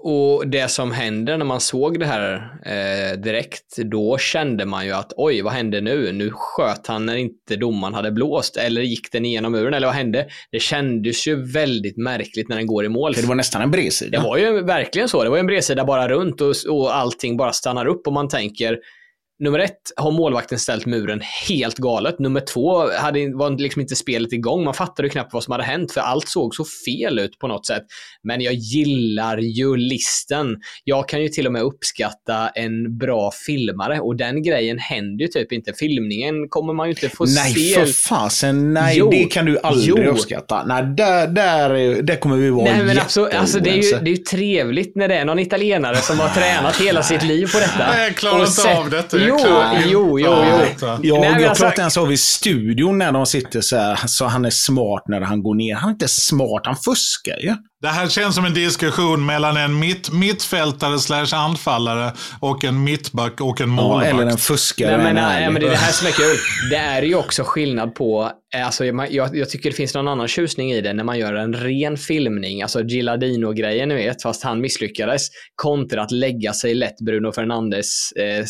[0.00, 2.34] Och det som händer när man såg det här
[2.66, 6.12] eh, direkt, då kände man ju att oj, vad hände nu?
[6.12, 9.96] Nu sköt han när inte domaren hade blåst, eller gick den igenom muren, eller vad
[9.96, 10.26] hände?
[10.50, 13.14] Det kändes ju väldigt märkligt när den går i mål.
[13.14, 14.18] För det var nästan en bredsida.
[14.18, 15.24] Det var ju verkligen så.
[15.24, 18.78] Det var en bredsida bara runt och, och allting bara stannar upp och man tänker
[19.40, 22.18] Nummer ett har målvakten ställt muren helt galet.
[22.18, 24.64] Nummer två hade, var liksom inte spelet igång.
[24.64, 27.46] Man fattade ju knappt vad som hade hänt för allt såg så fel ut på
[27.48, 27.82] något sätt.
[28.22, 30.56] Men jag gillar ju listen.
[30.84, 35.28] Jag kan ju till och med uppskatta en bra filmare och den grejen händer ju
[35.28, 35.72] typ inte.
[35.72, 37.74] Filmningen kommer man ju inte få Nej, se.
[37.74, 38.74] för fasen.
[38.74, 39.10] Nej, Jo.
[39.10, 40.10] det kan du aldrig Jo.
[40.10, 40.64] uppskatta.
[40.66, 44.10] Nej, där, där, där kommer vi vara Nej, men absolut, alltså, det, är ju, det
[44.10, 47.58] är ju trevligt när det är någon italienare som har tränat hela sitt liv på
[47.58, 47.78] detta.
[47.96, 49.27] Nej, jag klarar inte sett- av detta.
[49.28, 49.74] Jo, Jo, klart.
[49.86, 50.64] jo, jo, jo.
[50.80, 50.98] Ja.
[51.02, 54.44] Ja, Nej, jag pratar ens av i studion när de sitter så här, så han
[54.44, 55.74] är smart när han går ner.
[55.74, 57.54] Han är inte smart, han fuskar ju.
[57.82, 63.40] Det här känns som en diskussion mellan en mitt, mittfältare slash anfallare och en mittback
[63.40, 64.06] och en Ja, målvakt.
[64.08, 64.96] eller en fuskare.
[64.96, 66.36] Nej, men, en nej, men det är det här som är kul.
[66.70, 70.72] Det är ju också skillnad på, alltså, jag, jag, tycker det finns någon annan tjusning
[70.72, 75.28] i det när man gör en ren filmning, alltså Gilardino-grejen ni vet, fast han misslyckades,
[75.54, 78.44] kontra att lägga sig lätt Bruno Fernandes eh,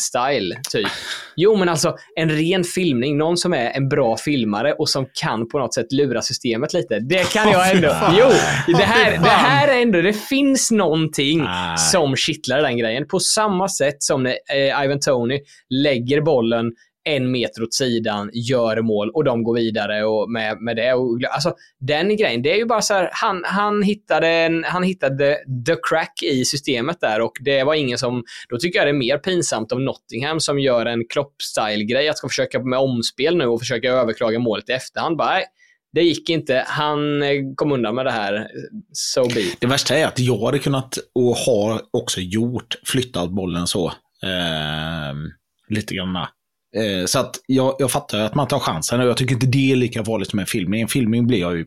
[0.71, 0.87] typ.
[1.35, 5.47] Jo, men alltså en ren filmning, någon som är en bra filmare och som kan
[5.47, 6.99] på något sätt lura systemet lite.
[6.99, 7.95] Det kan jag ändå.
[8.17, 8.27] Jo,
[8.67, 11.47] det här, det här är ändå, det finns någonting
[11.91, 13.07] som kittlar den grejen.
[13.07, 16.71] På samma sätt som när eh, Ivan Tony lägger bollen
[17.03, 20.93] en meter åt sidan, gör mål och de går vidare och med, med det.
[20.93, 24.83] Och, alltså, den grejen, det är ju bara så här, han, han, hittade en, han
[24.83, 28.91] hittade the crack i systemet där och det var ingen som, då tycker jag det
[28.91, 33.45] är mer pinsamt av Nottingham som gör en Klopp-style-grej, att ska försöka med omspel nu
[33.45, 35.17] och försöka överklaga målet i efterhand.
[35.17, 35.45] Bara, nej,
[35.93, 36.63] det gick inte.
[36.67, 38.47] Han eh, kom undan med det här.
[38.93, 39.41] So be.
[39.59, 43.87] Det värsta är att jag hade kunnat, och har också gjort, flyttat bollen så.
[44.23, 45.13] Eh,
[45.69, 46.27] lite grann.
[46.75, 49.47] Eh, så att jag, jag fattar ju att man tar chansen och jag tycker inte
[49.47, 50.81] det är lika farligt som en filmning.
[50.81, 51.65] En filmning blir jag ju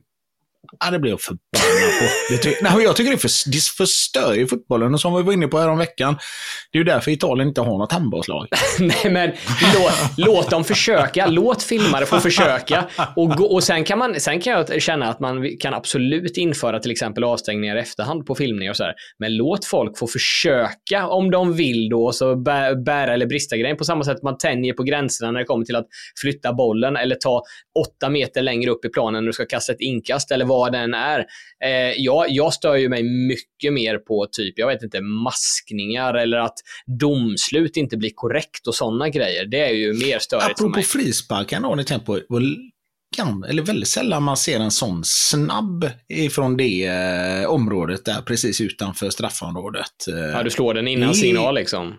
[0.84, 2.04] Ja, det blir jag förbannad på.
[2.30, 4.94] Det ty- Nej, jag tycker det, för, det förstör ju fotbollen.
[4.94, 6.16] Och som vi var inne på här om veckan,
[6.72, 8.46] det är ju därför Italien inte har något handbollslag.
[8.80, 9.30] Nej, men
[9.74, 11.26] låt, låt dem försöka.
[11.26, 12.84] Låt filmare få försöka.
[13.16, 16.78] Och, gå, och sen, kan man, sen kan jag känna att man kan absolut införa
[16.80, 18.94] till exempel avstängningar i efterhand på filmningar och så här.
[19.18, 23.76] Men låt folk få försöka om de vill då, så bä, bära eller brista grejen.
[23.76, 25.86] På samma sätt man tänjer på gränserna när det kommer till att
[26.22, 27.42] flytta bollen eller ta
[27.80, 30.94] åtta meter längre upp i planen när du ska kasta ett inkast eller vad den
[30.94, 31.18] är.
[31.64, 36.38] Eh, jag, jag stör ju mig mycket mer på typ, jag vet inte, maskningar eller
[36.38, 36.54] att
[37.00, 39.46] domslut inte blir korrekt och sådana grejer.
[39.46, 40.84] Det är ju mer störigt för Apropå mig.
[40.84, 42.20] frisparkar, har ni tänkt på,
[43.48, 49.10] eller väldigt sällan man ser en sån snabb ifrån det eh, området där precis utanför
[49.10, 50.08] straffområdet.
[50.08, 51.94] Eh, Ja, du slår den innan Det- signal liksom.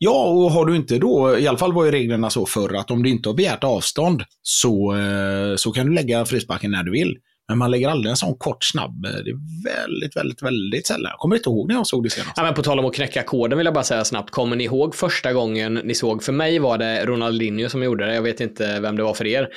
[0.00, 2.90] Ja, och har du inte då, i alla fall var ju reglerna så förr, att
[2.90, 6.92] om du inte har begärt avstånd så, eh, så kan du lägga frisparken när du
[6.92, 7.16] vill.
[7.48, 9.02] Men man lägger aldrig en sån kort snabb.
[9.02, 11.10] Det är väldigt, väldigt, väldigt sällan.
[11.10, 12.32] Jag kommer inte ihåg när jag såg det senast.
[12.36, 14.30] Ja, men på tal om att knäcka koden vill jag bara säga snabbt.
[14.30, 16.22] Kommer ni ihåg första gången ni såg?
[16.22, 18.14] För mig var det Ronaldinho som gjorde det.
[18.14, 19.48] Jag vet inte vem det var för er.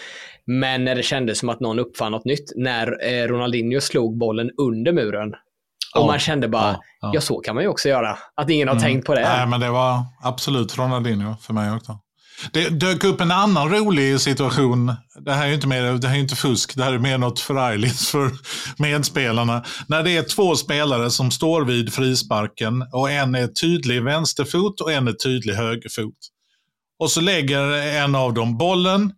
[0.46, 2.52] Men när det kändes som att någon uppfann något nytt.
[2.56, 5.30] När eh, Ronaldinho slog bollen under muren.
[5.96, 7.22] Och Ja, man kände bara, ja, ja, ja.
[7.22, 8.18] så kan man ju också göra.
[8.36, 8.84] Att ingen har Mm.
[8.84, 9.22] tänkt på det.
[9.22, 12.00] Nej, men det var absolut Ronaldinho för mig också.
[12.54, 14.94] Det dök upp en annan rolig situation.
[15.20, 17.18] Det här är ju inte, mer, det här är inte fusk, det här är mer
[17.18, 18.32] något förargligt för
[18.78, 19.64] medspelarna.
[19.88, 24.92] När det är två spelare som står vid frisparken och en är tydlig vänsterfot och
[24.92, 26.18] en är tydlig högerfot.
[27.00, 27.62] Och så lägger
[28.04, 29.14] en av dem bollen.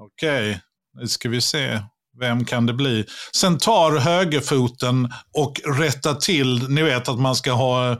[0.00, 0.60] Okej,
[1.00, 1.80] nu ska vi se.
[2.20, 3.04] Vem kan det bli?
[3.32, 7.96] Sen tar högerfoten och rättar till, ni vet att man ska ha eh,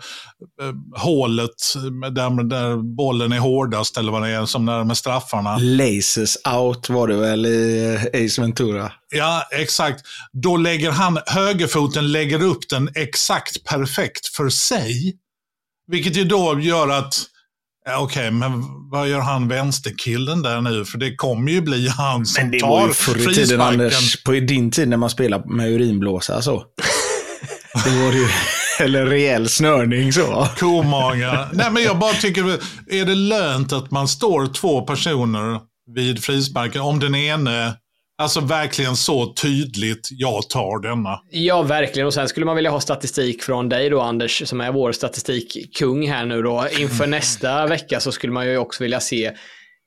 [0.97, 1.75] hålet
[2.13, 5.57] där, där bollen är hårdast eller vad det är, som när med straffarna.
[5.59, 8.93] Laces out var det väl i eh, Ace Ventura?
[9.11, 10.03] Ja, exakt.
[10.33, 15.17] Då lägger han, högerfoten lägger upp den exakt perfekt för sig.
[15.91, 17.25] Vilket ju då gör att,
[17.89, 18.51] ja, okej, men
[18.91, 20.85] vad gör han vänsterkillen där nu?
[20.85, 23.61] För det kommer ju bli han som Men det var tar ju förr i tiden.
[23.61, 26.65] Anders, på din tid när man spelade med urinblåsa så.
[27.85, 28.29] Det var ju,
[28.81, 30.49] eller rejäl snörning så.
[30.59, 31.49] Komaga.
[31.53, 32.43] Nej, men jag bara tycker,
[32.87, 35.61] är det lönt att man står två personer
[35.95, 37.75] vid frisparken om den ene,
[38.19, 41.21] alltså verkligen så tydligt, jag tar denna.
[41.31, 42.07] Ja, verkligen.
[42.07, 46.09] Och sen skulle man vilja ha statistik från dig då, Anders, som är vår statistikkung
[46.09, 46.67] här nu då.
[46.79, 49.33] Inför nästa vecka så skulle man ju också vilja se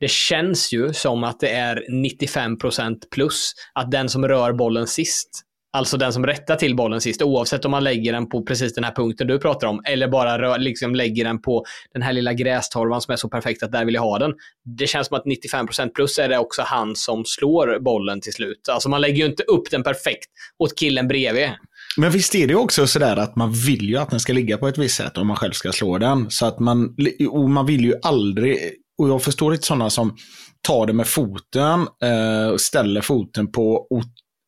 [0.02, 5.30] det känns ju som att det är 95% plus att den som rör bollen sist,
[5.74, 8.84] alltså den som rättar till bollen sist, oavsett om man lägger den på precis den
[8.84, 12.34] här punkten du pratar om, eller bara rör, liksom lägger den på den här lilla
[12.34, 14.34] grästorvan som är så perfekt att där vill jag ha den.
[14.78, 18.70] Det känns som att 95% plus är det också han som slår bollen till slut.
[18.72, 20.30] Alltså man lägger ju inte upp den perfekt
[20.64, 21.50] åt killen bredvid.
[21.98, 24.68] Men visst är det också sådär att man vill ju att den ska ligga på
[24.68, 26.32] ett visst sätt om man själv ska slå den.
[26.32, 26.96] Så att man,
[27.30, 28.58] och man vill ju aldrig,
[28.98, 30.16] och jag förstår inte sådana som
[30.62, 34.04] tar det med foten, eh, och ställer foten på och,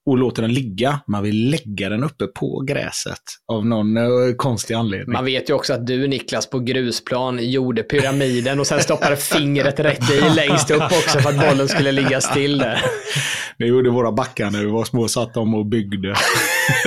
[0.06, 1.00] och låter den ligga.
[1.08, 4.04] Man vill lägga den uppe på gräset av någon eh,
[4.38, 5.14] konstig anledning.
[5.14, 9.80] Man vet ju också att du Niklas på grusplan gjorde pyramiden och sen stoppade fingret
[9.80, 12.82] rätt i längst upp också för att bollen skulle ligga still där.
[13.58, 16.16] Det gjorde våra backar när vi var små, satt de och byggde.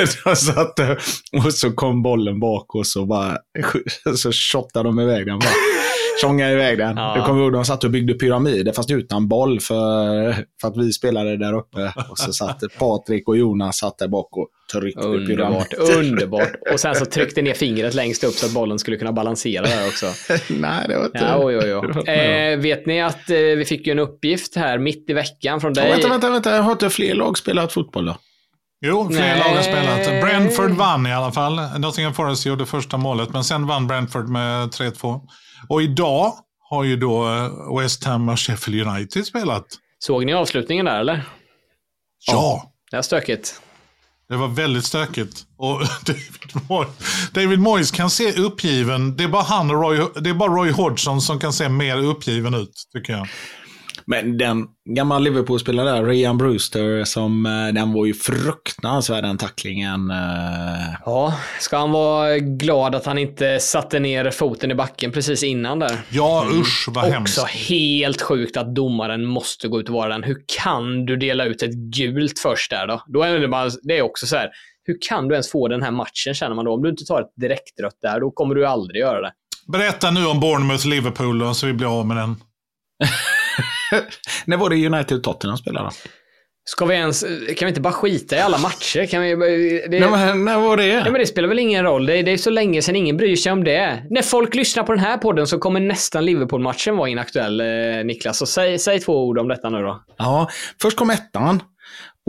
[0.25, 0.81] de satt,
[1.45, 3.39] och så kom bollen bak och så bara,
[4.17, 5.76] så shottade de iväg den bara.
[6.23, 6.97] Tjonga iväg den.
[6.97, 7.17] Ja.
[7.17, 10.93] Jag kommer ihåg de satt och byggde pyramider fast utan boll för, för att vi
[10.93, 11.93] spelade där uppe.
[12.11, 15.99] Och så satt Patrik och Jonas satt där bak och tryckte Underbart, pyramider.
[15.99, 16.53] underbart.
[16.73, 19.87] Och sen så tryckte ner fingret längst upp så att bollen skulle kunna balansera där
[19.89, 20.07] också.
[20.55, 21.19] Nej, det var inte...
[21.19, 22.09] Ja, oj, oj, oj.
[22.15, 25.73] Eh, vet ni att eh, vi fick ju en uppgift här mitt i veckan från
[25.77, 25.91] Ja, dig?
[25.93, 26.63] vänta, vänta, vänta.
[26.63, 28.17] Har inte fler lag spelat fotboll då?
[28.87, 29.39] Jo, fler Nej.
[29.39, 30.23] lag har spelat.
[30.23, 31.61] Brentford vann i alla fall.
[31.79, 35.21] Nottingham Forest gjorde första målet, men sen vann Brentford med 3-2.
[35.69, 36.33] Och idag
[36.69, 39.67] har ju då eh, West Ham och Sheffield United spelat.
[39.99, 41.23] Såg ni avslutningen där eller?
[42.27, 43.61] Ja, Det är stökigt.
[44.29, 45.45] det var väldigt stökigt.
[45.57, 46.87] Och David, Moy
[47.33, 49.17] David Moyes kan se uppgiven.
[49.17, 51.97] Det är bara han och Roy, det är bara Roy Hodgson som kan se mer
[51.97, 53.29] uppgiven ut, tycker jag.
[54.09, 60.11] Men den gamla Liverpool-spelaren där, Ryan Brewster, som, eh, den var ju fruktansvärd den tacklingen.
[60.11, 60.95] eh.
[61.05, 65.79] Ja, ska han vara glad att han inte satte ner foten i backen precis innan
[65.79, 65.99] där?
[66.11, 67.39] Ja, usch vad hemskt.
[67.39, 70.23] Också helt sjukt att domaren måste gå ut och vara den.
[70.23, 73.03] Hur kan du dela ut ett gult först där då?
[73.07, 74.51] då är det, bara, det är också så här,
[74.85, 76.75] hur kan du ens få den här matchen känner man då?
[76.75, 79.33] Om du inte tar ett direktrött där, då kommer du aldrig göra det.
[79.73, 82.37] Berätta nu om Bournemouth-Liverpool så vi blir av med den.
[84.45, 85.91] När var det United och Tottenham spelade?
[86.69, 87.21] Ska vi ens,
[87.57, 89.07] kan vi inte bara skita i alla matcher?
[89.07, 89.35] Kan vi,
[89.91, 90.87] det, Nej, men, när var det?
[90.87, 92.07] Ja, men det spelar väl ingen roll.
[92.07, 94.03] Det är, det är så länge sedan ingen bryr sig om det.
[94.11, 97.67] När folk lyssnar på den här podden så kommer nästan Liverpool-matchen vara inaktuell, eh,
[98.05, 98.39] Niklas.
[98.39, 100.05] Så säg, säg två ord om detta nu då.
[100.19, 100.51] Ja,
[100.83, 101.63] först kom ettan.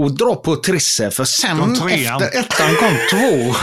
[0.02, 3.56] Och dra på Trisse, för sen efter ettan kom två.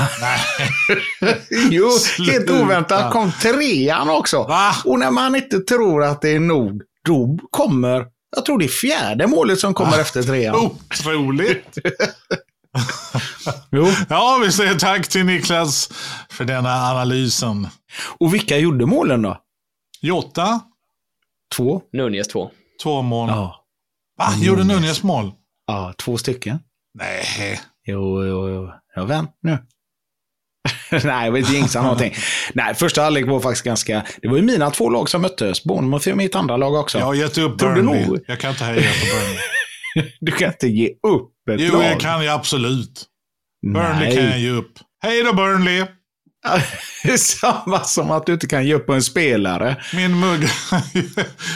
[1.71, 1.91] jo,
[2.27, 4.43] helt oväntat kom trean också.
[4.43, 4.73] Va?
[4.85, 8.69] Och när man inte tror att det är nog, då kommer, jag tror det är
[8.69, 10.57] fjärde målet som kommer efter trean.
[10.57, 11.79] Otroligt!
[13.71, 13.87] Jo.
[14.09, 15.91] Ja, vi säger tack till Niklas
[16.31, 17.69] för denna analysen.
[18.19, 19.39] Och vilka gjorde målen då?
[20.01, 20.61] Jota,
[21.57, 21.83] Två.
[21.93, 22.51] Nunez 2.
[22.83, 23.29] två mål.
[23.29, 23.65] Ja.
[24.19, 24.27] Va?
[24.39, 25.33] Gjorde Nunez mål?
[25.67, 26.59] Ja, två stycken.
[26.99, 27.61] Nej.
[27.87, 28.71] Jo, jo, jo.
[28.95, 29.59] Ja, vänt nu.
[31.05, 32.15] Nej, jag vill inte någonting.
[32.53, 34.03] Nej, första halvlek var faktiskt ganska...
[34.23, 35.65] Det var ju mina två lag som möttes.
[35.65, 36.99] Bournemouth är mitt andra lag också.
[36.99, 37.83] Jag har gett upp Burnley.
[38.07, 38.19] nog?
[38.27, 39.39] Jag kan inte heja på Burnley.
[40.21, 41.83] Du kan inte ge upp ett Jo, lag.
[41.83, 43.05] det kan jag absolut.
[43.75, 44.17] Burnley Nej.
[44.17, 44.73] kan jag ge upp.
[45.03, 45.85] Hej då Burnley!
[47.03, 49.77] Det är Samma som att du inte kan ge upp en spelare.
[49.95, 50.49] Min mugg,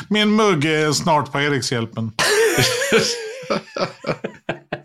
[0.09, 2.12] Min mugg är snart på Erikshjälpen.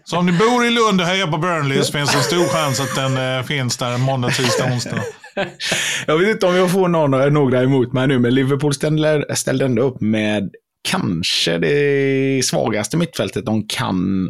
[0.05, 2.47] Så om ni bor i Lund och hejar på Burnley så finns det en stor
[2.47, 5.03] chans att den eh, finns där måndag, tisdag, onsdag.
[6.07, 9.35] Jag vet inte om jag får någon, eh, några emot mig nu, men Liverpool ställde,
[9.35, 10.49] ställde ändå upp med
[10.89, 14.29] kanske det svagaste mittfältet de kan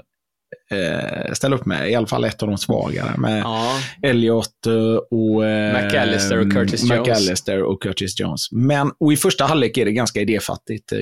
[0.71, 1.91] eh, ställa upp med.
[1.91, 3.17] I alla fall ett av de svagare.
[3.17, 3.71] Med Ja.
[4.01, 4.73] Elliot eh,
[5.11, 5.45] och...
[5.45, 6.99] Eh, McAllister och Curtis Jones.
[6.99, 8.51] McAllister och Curtis Jones.
[8.51, 10.99] Men, och i första halvlek är det ganska idéfattigt, eh,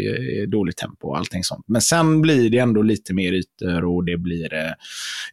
[0.48, 1.66] dåligt tempo och allting sånt.
[1.68, 4.54] Men sen blir det ändå lite mer ytor och det blir...
[4.54, 4.72] Eh,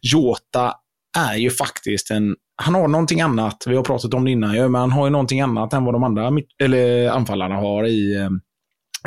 [0.01, 0.73] Jota
[1.17, 2.35] är ju faktiskt en...
[2.61, 5.41] Han har någonting annat, vi har pratat om det innan, men han har ju någonting
[5.41, 8.29] annat än vad de andra mitt, eller anfallarna har i, eh,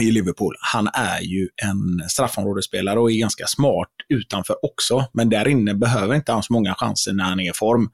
[0.00, 0.54] i Liverpool.
[0.72, 5.04] Han är ju en straffområdesspelare och är ganska smart utanför också.
[5.12, 7.90] Men där inne behöver inte han så många chanser när han är i form.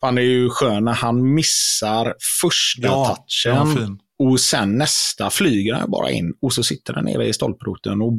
[0.00, 3.26] Han är ju skön när han missar första Ja,
[3.74, 3.98] touchen.
[4.18, 8.02] Och sen nästa flyger han bara in och så sitter den nere i stolproten.
[8.02, 8.12] Och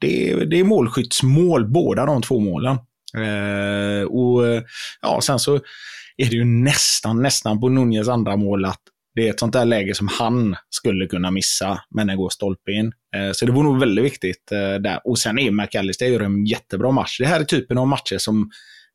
[0.00, 2.76] det, är- det är målskyttsmål, båda de två målen.
[3.16, 4.42] Eh, och
[5.00, 5.54] ja, sen så
[6.16, 8.80] är det ju nästan, nästan på Nunez andra mål att
[9.14, 12.72] det är ett sånt där läge som han skulle kunna missa, men den går stolpe
[12.72, 12.92] in.
[13.16, 15.00] Eh, så det var nog väldigt viktigt eh, där.
[15.04, 17.18] Och sen är McAllister gör en jättebra match.
[17.18, 18.50] Det här är typen av matcher som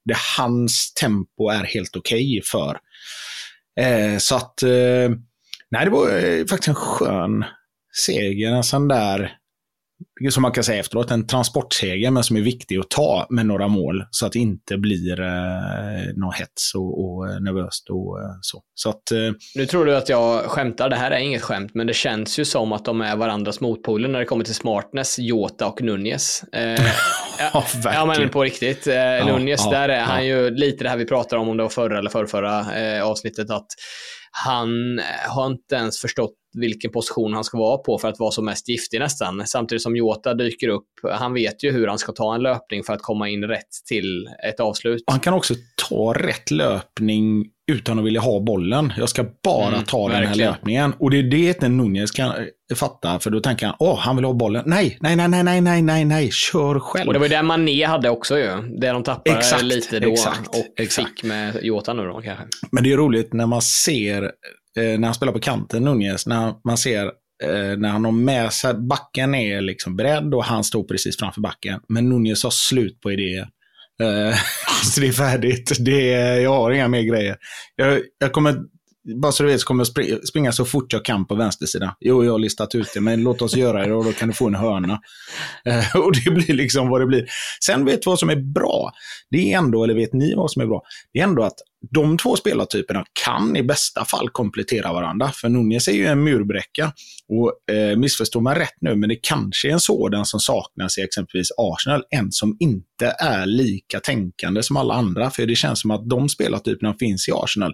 [0.05, 2.77] det hans tempo är helt okej för.
[3.79, 4.63] Eh, så att,
[5.71, 7.45] nej det var faktiskt en skön
[8.05, 8.51] seger.
[8.51, 9.37] En sån där,
[10.29, 13.67] som man kan säga efteråt, en transportseger men som är viktig att ta med några
[13.67, 14.03] mål.
[14.11, 15.27] Så att det inte blir eh,
[16.15, 18.61] någon hets och, och eh, nervöst och eh, så.
[18.73, 20.89] Så att, eh, Nu tror du att jag skämtar.
[20.89, 24.09] Det här är inget skämt, men det känns ju som att de är varandras motpoler
[24.09, 26.43] när det kommer till smartness, Jota och Nunez.
[26.53, 26.61] Eh,
[27.53, 28.87] ja, Ja, ja, men på riktigt.
[28.87, 30.03] Eh, Nunez, ja, där är ja.
[30.03, 33.03] han ju lite det här vi pratar om, om det var förra eller förrförra eh,
[33.03, 33.67] avsnittet, att
[34.31, 38.45] han har inte ens förstått vilken position han ska vara på för att vara som
[38.45, 39.43] mest giftig nästan.
[39.47, 40.85] Samtidigt som Jota dyker upp.
[41.13, 44.27] Han vet ju hur han ska ta en löpning för att komma in rätt till
[44.49, 45.03] ett avslut.
[45.07, 45.53] han kan också
[45.89, 48.93] ta rätt löpning utan att vilja ha bollen.
[48.97, 50.51] Jag ska bara Mm, ta den här verkligen.
[50.51, 50.93] löpningen.
[50.99, 54.15] Och det är det inte Nunez kan eh, fatta, för då tänker han, åh, han
[54.15, 54.63] vill ha bollen.
[54.65, 57.07] Nej, nej, nej, nej, nej, nej, nej, nej, kör själv.
[57.07, 58.47] Och det var det Mané hade också ju.
[58.79, 61.09] Det de tappade Exakt, lite då exakt, och exakt.
[61.09, 62.43] fick med Jota nu då kanske.
[62.71, 64.31] Men det är roligt när man ser,
[64.77, 67.05] Eh, när han spelar på kanten, Nunez, när man ser
[67.43, 71.41] eh, när han har med sig, backen är liksom beredd och han står precis framför
[71.41, 71.79] backen.
[71.89, 73.47] Men Nunez har slut på idéer.
[74.01, 74.35] Eh,
[74.83, 75.71] så det är färdigt.
[75.79, 77.37] Det är, jag har inga mer grejer.
[77.75, 78.55] Jag, jag kommer,
[79.15, 81.89] bara så du vet, så kommer jag springa, springa så fort jag kan på vänstersidan.
[81.99, 84.33] Jo, jag har listat ut det, men låt oss göra det och då kan du
[84.33, 85.01] få en hörna.
[85.65, 87.25] Eh, och det blir liksom vad det blir.
[87.65, 88.91] Sen vet du vad som är bra?
[89.29, 90.81] Det är ändå, eller vet ni vad som är bra?
[91.13, 91.57] Det är ändå att
[91.91, 95.31] de två spelartyperna kan i bästa fall komplettera varandra.
[95.31, 96.93] För Nunez är ju en murbräcka.
[97.29, 101.01] Och eh, missförstår man rätt nu, men det kanske är en sådan som saknas i
[101.01, 102.03] exempelvis Arsenal.
[102.09, 105.29] En som inte är lika tänkande som alla andra.
[105.29, 107.73] För det känns som att de spelartyperna finns i Arsenal.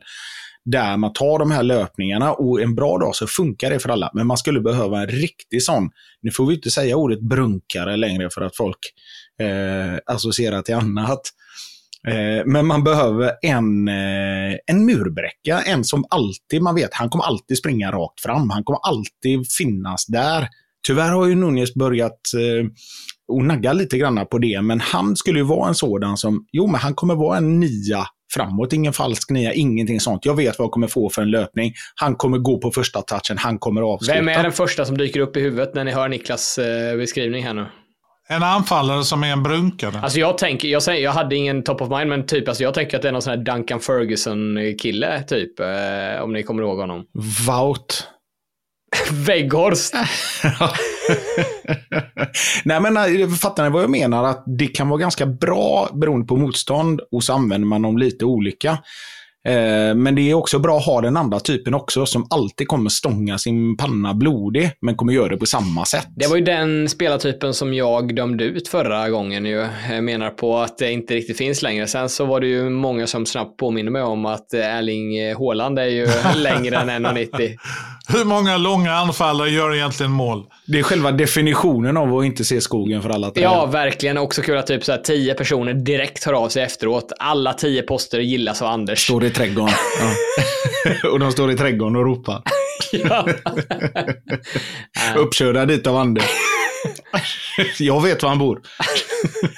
[0.65, 4.11] Där man tar de här löpningarna och en bra dag så funkar det för alla.
[4.13, 5.89] Men man skulle behöva en riktig sån,
[6.21, 8.79] nu får vi inte säga ordet brunkare längre för att folk
[9.41, 11.21] eh, associerar till annat.
[12.07, 17.25] Eh, Men man behöver en, eh, en murbräcka, en som alltid, man vet, han kommer
[17.25, 18.49] alltid springa rakt fram.
[18.49, 20.47] Han kommer alltid finnas där.
[20.87, 22.67] Tyvärr har ju Nunez börjat eh,
[23.27, 26.67] och nagga lite grann på det, men han skulle ju vara en sådan som, jo
[26.67, 30.25] men han kommer vara en nia framåt, ingen falsk nia, ingenting sånt.
[30.25, 31.73] Jag vet vad jag kommer få för en löpning.
[31.95, 34.13] Han kommer gå på första touchen, han kommer avsluta.
[34.13, 37.43] Vem är den första som dyker upp i huvudet när ni hör Niklas eh, beskrivning
[37.43, 37.65] här nu?
[38.27, 39.99] En anfallare som är en brunkare.
[40.03, 42.73] Alltså jag tänker, jag, säger, jag hade ingen top of mind, men typ, alltså jag
[42.73, 45.59] tänker att det är någon sån här Duncan Ferguson-kille, typ.
[45.59, 47.05] Eh, om ni kommer ihåg honom.
[47.47, 48.07] Vaut.
[49.11, 49.93] Vägghorst.
[52.63, 54.23] Nej, men eh, fattar ni vad jag menar?
[54.23, 58.25] Att det kan vara ganska bra beroende på motstånd och så använder man dem lite
[58.25, 58.77] olika.
[59.47, 62.89] Eh, men det är också bra att ha den andra typen också, som alltid kommer
[62.89, 66.07] stånga sin panna blodig, men kommer göra det på samma sätt.
[66.15, 69.67] Det var ju den spelartypen som jag dömde ut förra gången ju.
[69.89, 71.87] Jag menar på att det inte riktigt finns längre.
[71.87, 75.85] Sen så var det ju många som snabbt påminner mig om att Erling Haaland är
[75.85, 77.57] ju längre än 1,90.
[78.07, 80.45] Hur många långa anfallare gör egentligen mål?
[80.65, 83.43] Det är själva definitionen av att inte se skogen för alla träd.
[83.43, 84.17] Ja, verkligen.
[84.17, 87.11] Också kul att typ så här, tio personer direkt hör av sig efteråt.
[87.19, 88.99] Alla tio poster gillas av Anders.
[88.99, 89.75] Står i trädgården.
[89.99, 91.09] Ja.
[91.09, 92.41] och de står i trädgården och ropar.
[92.91, 93.27] Ja.
[95.17, 96.23] Uppkörda dit av Anders.
[97.79, 98.61] Jag vet var han bor.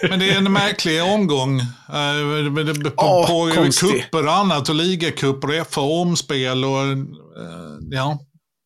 [0.10, 1.60] Men det är en märklig omgång.
[1.60, 2.54] Eh,
[2.84, 6.98] På, Ja, på kupper och annat och ligacuper och FA-omspel och eh,
[7.92, 8.20] ja.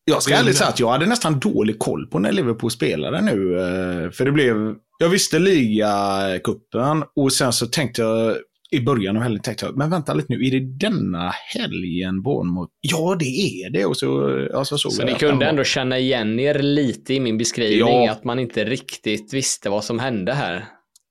[0.04, 3.58] Jag ska ärligt säga att jag hade nästan dålig koll på när Liverpool spelade nu.
[3.58, 4.74] eh, För det blev...
[4.98, 8.36] Jag visste ligacupen och sen så tänkte jag
[8.72, 12.72] i början av helgen tänkte jag, men vänta lite nu, är det denna helgen Bournemouth?
[12.80, 13.84] Ja, det är det.
[13.84, 17.20] Och så, alltså, såg Så jag ni kunde var- ändå känna igen er lite i
[17.20, 18.12] min beskrivning, Ja.
[18.12, 20.64] att man inte riktigt visste vad som hände här.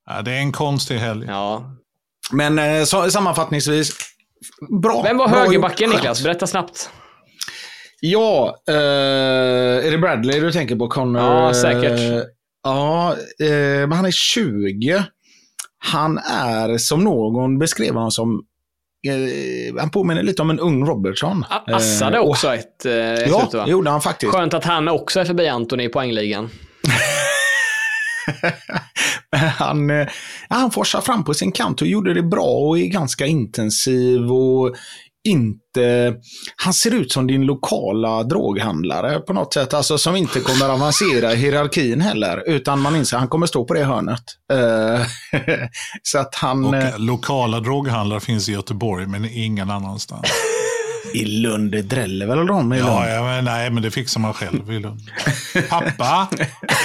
[0.06, 1.26] ja, det är en konstig helg.
[1.28, 1.76] Ja.
[2.32, 3.92] Men eh, så, sammanfattningsvis,
[4.82, 5.02] bra.
[5.04, 5.90] Vem var Bra högerbacken.
[5.90, 6.24] Niklas?
[6.24, 6.90] Berätta snabbt.
[8.02, 8.76] Ja, eh,
[9.88, 10.88] är det Bradley du tänker på?
[10.88, 11.22] Connor?
[11.22, 12.00] Ja, säkert.
[12.00, 12.22] Eh,
[12.64, 13.50] ja, eh,
[13.88, 15.04] men han är 20.
[15.80, 18.42] Han är, som någon beskrev honom som,
[19.08, 21.46] eh, han påminner lite om en ung Robertson.
[21.50, 23.66] A- Assade Eh, och- också ett eh, Ja, va?
[23.66, 24.32] det gjorde han faktiskt.
[24.32, 26.50] Skönt att han också är förbi Anthony i poängligan.
[29.58, 30.08] han, eh,
[30.50, 34.76] han forsade fram på sin kant och gjorde det bra och är ganska intensiv och
[35.24, 36.16] inte...
[36.56, 39.74] Han ser ut som din lokala droghandlare på något sätt.
[39.74, 42.50] Alltså som inte kommer avancera i hierarkin heller.
[42.50, 44.24] Utan man inser att han kommer stå på det hörnet.
[44.54, 45.06] Eh,
[46.04, 46.66] så att han...
[46.66, 50.28] Och eh, lokala droghandlare finns i Göteborg, men ingen annanstans.
[51.14, 52.90] I Lund dräller väl de i Lund?
[52.90, 55.02] Ja, ja men, nej, men det fixar man själv i Lund.
[55.70, 56.28] Pappa,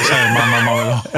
[0.08, 1.02] säger man när man vill ha.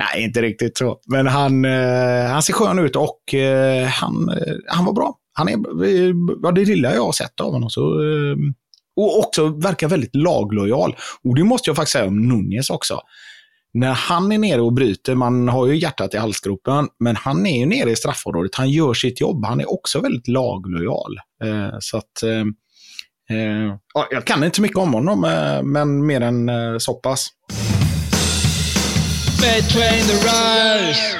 [0.00, 1.00] Nej, inte riktigt så.
[1.06, 5.16] Men han, eh, han ser skön ut och eh, han, eh, han var bra.
[5.32, 7.70] Han är, eh, ja, det lilla jag har sett av honom.
[7.70, 8.36] Så, eh,
[8.96, 10.96] och också verkar väldigt laglojal.
[11.24, 13.00] Och det måste jag faktiskt säga om Nunez också.
[13.72, 17.58] När han är nere och bryter, man har ju hjärtat i halsgropen, men han är
[17.58, 18.54] ju nere i straffområdet.
[18.54, 19.44] Han gör sitt jobb.
[19.44, 21.18] Han är också väldigt laglojal.
[21.44, 22.40] Eh, så att, eh,
[23.38, 23.76] eh,
[24.10, 27.28] jag kan inte mycket om honom, eh, men mer än eh, så pass.
[29.40, 31.18] Between the rise.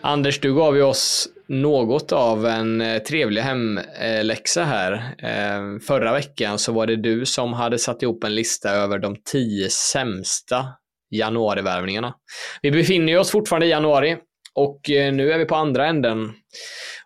[0.00, 4.92] Anders, du gav ju oss något av en eh, trevlig hemläxa här.
[5.18, 9.16] Eh, förra veckan så var det du som hade satt ihop en lista över de
[9.32, 10.66] tio sämsta
[11.10, 12.14] januarivärvningarna.
[12.62, 14.16] Vi befinner oss fortfarande i januari
[14.54, 16.32] och eh, nu är vi på andra änden.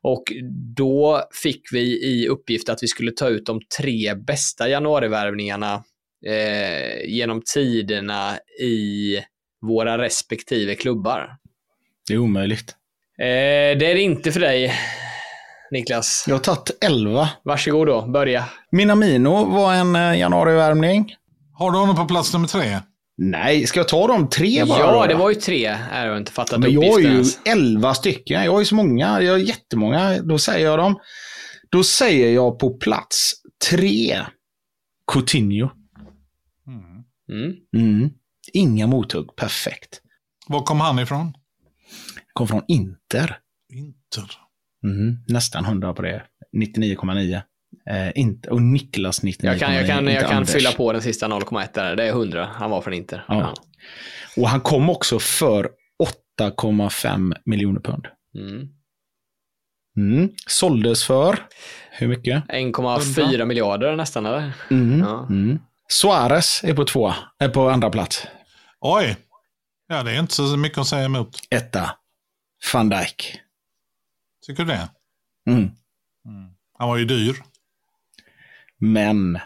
[0.03, 0.23] Och
[0.77, 5.85] då fick vi i uppgift att vi skulle ta ut de tre bästa januarivärvningarna
[6.27, 9.19] eh, genom tiderna i
[9.63, 11.37] våra respektive klubbar.
[12.09, 12.75] Det är omöjligt.
[13.19, 14.75] Eh, det är det inte för dig,
[15.71, 16.25] Niklas.
[16.29, 17.29] Jag har tagit 11.
[17.43, 18.45] Varsågod då, börja.
[18.73, 21.15] Minamino var en eh, januarivärmning.
[21.55, 22.81] Har du honom på plats nummer tre?
[23.17, 24.79] Nej, ska jag ta de tre bara?
[24.79, 25.07] Ja, då?
[25.07, 25.79] det var ju tre.
[25.93, 28.45] Jag har inte fattat Men jag har ju elva stycken.
[28.45, 29.23] Jag har ju så många.
[29.23, 30.23] Jag har jättemånga.
[30.23, 31.01] Då säger jag dem.
[31.71, 33.33] Då säger jag på plats
[33.71, 34.19] tre.
[35.13, 35.71] Coutinho.
[37.29, 37.55] Mm.
[37.77, 38.11] Mm.
[38.53, 39.37] Inga mothugg.
[39.37, 40.01] Perfekt.
[40.47, 41.33] Var kom han ifrån?
[42.33, 43.39] Kom från Inter.
[43.73, 44.31] Inter.
[44.85, 45.17] Mm.
[45.29, 46.23] Nästan 100 på det.
[46.57, 47.43] 99,9.
[47.91, 49.47] Eh, inte, och Niklas 99,9.
[49.47, 50.51] Jag kan, jag kan, jag kan Anders.
[50.51, 51.97] fylla på den sista 0,1 där.
[51.97, 52.49] Det är 100.
[52.55, 53.25] Han var från Inter.
[53.29, 53.55] Ja.
[54.37, 55.71] Och han kom också för
[56.41, 58.07] 8,5 miljoner pund.
[58.35, 58.69] Mm.
[59.97, 60.31] Mm.
[60.47, 61.39] Såldes för,
[61.91, 62.45] hur mycket?
[62.49, 64.53] 1,4 miljarder nästan, eller?
[64.71, 65.01] Mm.
[65.01, 65.27] Ja.
[65.31, 65.59] Mm.
[65.89, 68.27] Suarez är på två, är på andra plats.
[68.85, 69.17] Oj.
[69.89, 71.39] Ja, det är inte så mycket att säga emot.
[71.51, 71.91] Etta,
[72.73, 73.41] van Dijk.
[74.47, 74.89] Tycker du det?
[75.51, 75.71] Mm.
[76.79, 77.43] Han var ju dyr.
[78.79, 79.39] Men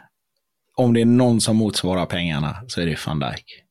[0.77, 3.63] om det är någon som motsvarar pengarna så är det van Dijk.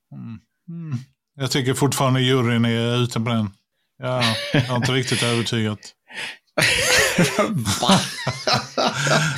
[1.35, 3.49] Jag tycker fortfarande juryn är ute på den.
[3.97, 5.77] Ja, jag är inte riktigt övertygad.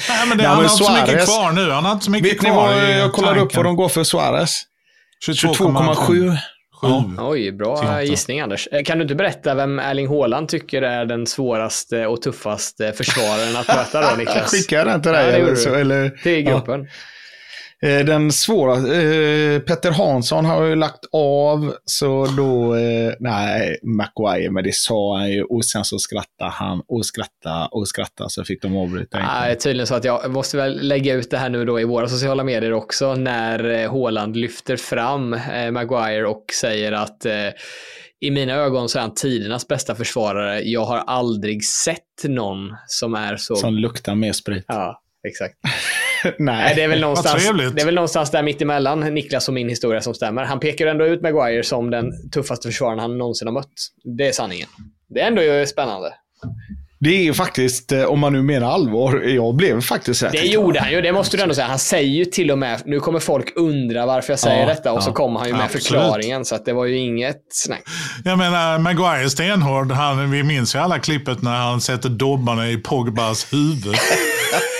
[0.09, 1.71] Nej, men det, Nej, han men har inte så mycket Suarez- kvar nu.
[1.71, 3.89] Han har inte så mycket Vet ni kvar vad, jag kollar upp vad de går
[3.89, 4.63] för Suarez.
[5.27, 6.37] 22,7.
[6.81, 7.29] 22,7.
[7.29, 8.67] Oj, bra gissning Anders.
[8.71, 13.55] Eh, Kan du inte berätta vem Erling Haaland tycker är den svåraste och tuffaste försvararen
[13.55, 14.51] att möta då, Niklas?
[14.51, 15.31] Skickar jag den till Ja, dig?
[15.31, 16.09] det eller så, eller?
[16.09, 16.81] Till gruppen.
[16.81, 16.87] Eh,
[17.81, 24.63] Den svåra, eh, Petter Hansson har ju lagt av, så då, eh, nej, Maguire, men
[24.63, 25.43] det sa han ju.
[25.43, 29.17] Och sen så skrattade han och skrattade och skrattade, så fick de avbryta.
[29.17, 32.07] Är tydligen så att jag måste väl lägga ut det här nu då i våra
[32.07, 37.33] sociala medier också när eh, Haaland lyfter fram eh, Maguire och säger att eh,
[38.19, 40.61] i mina ögon så är han tidernas bästa försvarare.
[40.61, 43.55] Jag har aldrig sett någon som är så...
[43.55, 44.65] Som luktar mer sprit.
[44.67, 45.55] Ja, exakt.
[46.39, 46.75] nej.
[46.75, 50.13] Det är väl någonstans, det är väl någonstans där mittemellan Niklas och min historia som
[50.13, 50.43] stämmer.
[50.43, 53.73] Han pekar ändå ut Maguire som den tuffaste försvararen han någonsin har mött.
[54.17, 54.67] Det är sanningen.
[55.09, 56.13] Det är ändå ju spännande.
[56.99, 60.31] Det är ju faktiskt, eh, om man nu menar allvar, jag blev faktiskt rätt.
[60.31, 61.67] Det gjorde han ju, det måste du ändå säga.
[61.67, 64.91] Han säger ju till och med, nu kommer folk undra varför jag säger Ja, detta
[64.91, 65.13] och så ja.
[65.13, 65.83] kommer han ju med Absolut.
[65.87, 66.45] förklaringen.
[66.45, 67.83] Så att det var ju inget snack.
[68.25, 72.77] Jag menar, Maguire stenhård, han, vi minns ju alla klippet när han sätter dobbarna i
[72.77, 73.95] Pogbas huvud.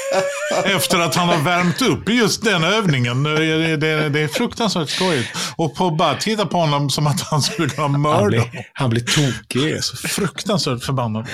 [0.65, 3.23] Efter att han har värmt upp i just den övningen.
[3.23, 5.29] Det, det, det är fruktansvärt skojigt.
[5.55, 8.63] Och Pogba tittar på honom som att han skulle kunna Han mörda blir, honom.
[8.73, 9.83] han blir tokig.
[10.09, 11.27] Fruktansvärt förbannad.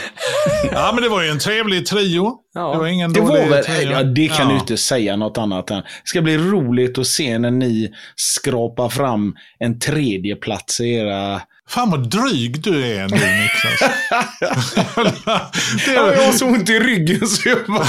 [0.71, 2.33] Ja, men det var ju en trevlig trio.
[2.53, 2.71] Ja.
[2.73, 3.91] Det var ingen Det dålig var väl, trio.
[3.91, 4.53] ja, det kan Ja.
[4.53, 5.77] du inte säga något annat än.
[5.77, 11.41] Det ska bli roligt att se när ni skrapar fram en tredje plats i era...
[11.69, 13.79] Fan vad dryg du är nu Niklas.
[15.85, 17.83] det, Ja, jag har så ont i ryggen så jag bara...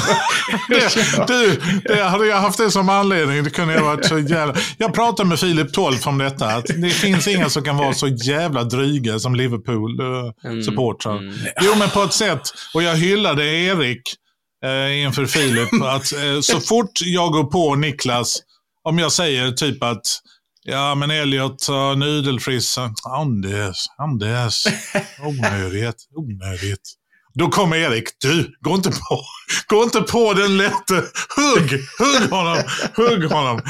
[0.68, 4.54] det, du, det, hade jag haft det som anledning, det kunde jag varit så jävla...
[4.78, 8.08] Jag pratade med Filip Tolf om detta, att det finns inga som kan vara så
[8.08, 9.38] jävla dryga som Mm.
[9.38, 11.20] Liverpool-supportrar.
[11.60, 12.40] Jo, men på ett sätt.
[12.74, 14.02] Och jag hyllade Erik
[14.64, 18.38] eh, inför Filip, att eh, så fort jag går på Niklas,
[18.84, 20.00] om jag säger typ att
[20.66, 22.94] Ja, men Elliot har nudelfrissa.
[23.04, 24.64] Anders, Anders.
[25.22, 26.94] Onödigt, onödigt.
[27.34, 28.04] Då kommer Erik.
[28.20, 29.24] Du, gå inte på,
[29.66, 30.94] gå inte på den lätte.
[31.36, 32.62] Hugg, hugg honom,
[32.96, 33.60] hugg honom.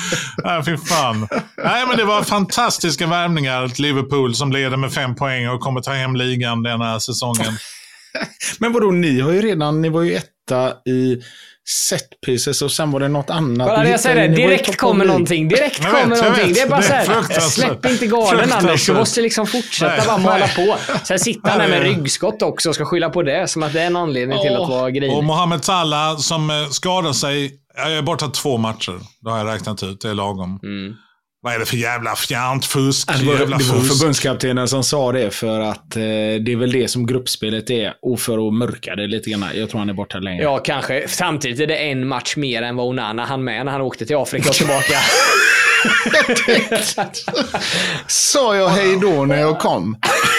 [0.44, 1.28] Nej, fy fan.
[1.64, 5.80] Nej, men det var fantastiska värvningar till Liverpool som leder med fem poäng och kommer
[5.80, 7.52] ta hem ligan den här säsongen.
[8.58, 11.22] Men vadå, ni har ju redan, ni var ju etta i
[11.68, 13.68] set pieces och sen var det något annat.
[13.68, 14.34] Kolla, jag säger det.
[14.36, 15.48] Direkt kommer någonting.
[15.48, 16.46] Direkt vet, kommer någonting.
[16.46, 16.54] vet.
[16.54, 18.86] Det är bara Det är så här, släpp inte garden Anders.
[18.86, 20.66] Du måste liksom fortsätta Nej, bara mala nej.
[20.68, 20.76] på.
[21.04, 23.48] Sen sitter han där med ryggskott också och ska skylla på det.
[23.48, 25.24] Som att det är en anledning till att vara Och grinig.
[25.24, 27.52] Mohamed Salah som eh, skadar sig.
[27.76, 29.00] Jag är borta två matcher.
[29.20, 30.00] Det har jag räknat ut.
[30.00, 30.60] Det är lagom.
[30.62, 30.94] Mm.
[31.44, 33.08] Vad är det för jävla fjantfusk?
[33.10, 36.02] Ja, Det var, jävla det var förbundskaptenen som sa det för att eh,
[36.40, 39.44] det är väl det som gruppspelet är och för att mörka det lite grann.
[39.54, 40.42] Jag tror han är borta längre.
[40.42, 41.08] Ja, kanske.
[41.08, 44.16] Samtidigt är det en match mer än vad Onana hann med när han åkte till
[44.16, 44.98] Afrika och tillbaka.
[48.06, 49.96] Sa jag hej då när jag kom?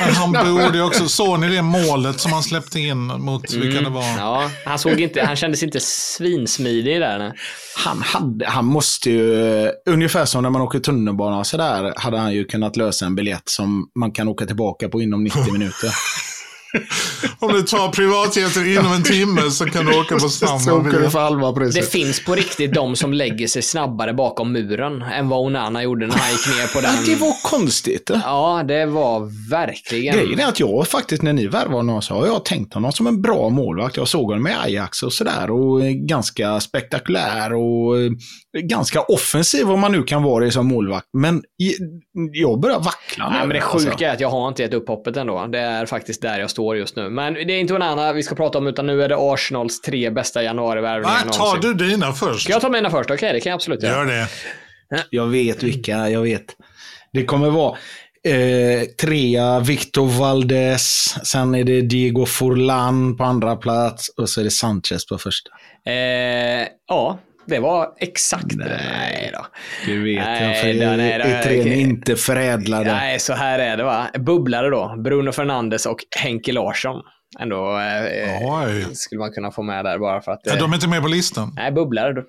[0.00, 1.08] Men han borde ju också...
[1.08, 3.52] Såg ni det målet som han släppte in mot...
[3.52, 4.18] Vilka det var?
[4.18, 7.18] Ja, han, såg inte, han kändes inte svinsmidig där.
[7.18, 7.32] Nej.
[7.76, 12.34] Han, hade, han måste ju, ungefär som när man åker tunnelbana så där, hade han
[12.34, 15.90] ju kunnat lösa en biljett som man kan åka tillbaka på inom 90 minuter.
[17.38, 20.84] Om du tar privatjeten inom en timme så kan du åka på samma Så åker
[20.84, 21.12] du biljett.
[21.12, 25.40] för halva Det finns på riktigt de som lägger sig snabbare bakom muren än vad
[25.46, 27.20] Onana gjorde när han gick ner på Ja, det den.
[27.20, 28.06] var konstigt.
[28.06, 28.20] det.
[28.24, 30.14] Ja, det var verkligen...
[30.16, 33.06] Grejen är att jag faktiskt, när ni värvade honom så har jag tänkt honom som
[33.06, 33.96] en bra målvakt.
[33.96, 38.10] Jag såg honom i Ajax och sådär och eh, ganska spektakulär och eh,
[38.62, 41.06] ganska offensiv om man nu kan vara det som målvakt.
[41.12, 41.42] Men
[42.32, 43.30] jag börjar vackla nu.
[43.30, 43.90] Nej, men det alltså.
[43.90, 45.46] sjuka är att jag har inte gett upp hoppet ändå.
[45.46, 47.10] Det är faktiskt där jag står just nu.
[47.10, 50.10] Men det är inte Onana vi ska prata om, utan nu är det Arsenals tre
[50.10, 52.42] bästa januarivärvningar Nej, tar du dina först?
[52.42, 53.10] Ska jag ta mina först?
[53.10, 53.96] Okej, det kan jag absolut göra.
[53.96, 54.28] Gör det.
[55.10, 56.44] Jag vet vilka, jag vet.
[57.12, 57.76] Det kommer vara
[58.26, 64.44] eh, trea Victor Valdes, sen är det Diego Forlan på andra plats och så är
[64.44, 65.50] det Sanchez på första.
[65.86, 68.64] Eh, ja, det var exakt det.
[68.64, 69.30] Nej.
[69.34, 69.46] Då.
[69.86, 71.24] Du vet, Nej, jag, då, nej, då.
[71.24, 72.92] är trän inte förädlade.
[72.92, 74.06] Nej, så här är det va.
[74.18, 74.94] Bubblare då.
[74.98, 77.02] Bruno Fernandes och Henke Larsson.
[77.40, 80.46] Ändå eh, skulle man kunna få med där bara för att...
[80.46, 81.52] Eh, de är inte med på listan.
[81.56, 82.12] Nej, bubblare.
[82.12, 82.22] Då,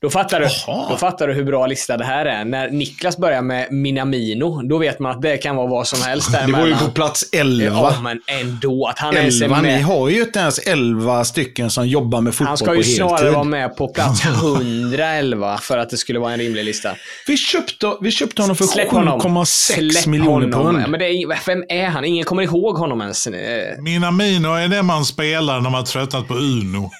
[0.00, 0.46] då, fattar du,
[0.90, 2.44] då fattar du hur bra lista det här är.
[2.44, 6.32] När Niklas börjar med Minamino, då vet man att det kan vara vad som helst
[6.46, 7.64] Det var ju på plats 11.
[7.66, 8.86] Ja, men ändå.
[8.86, 9.84] Att han ens är 11, ni med.
[9.84, 12.96] har ju inte ens 11 stycken som jobbar med fotboll Han ska på ju heltid.
[12.96, 16.90] snarare vara med på plats 111 för att det skulle vara en rimlig lista.
[17.26, 19.20] Vi köpte, vi köpte honom för Släpp honom.
[19.20, 19.44] 7,6
[19.90, 20.84] Släpp miljoner pund.
[20.88, 22.04] Men det är, vem är han?
[22.04, 23.26] Ingen kommer ihåg honom ens.
[23.26, 23.32] Eh,
[23.78, 26.90] Minamino är det man spelar när man har tröttnat på Uno.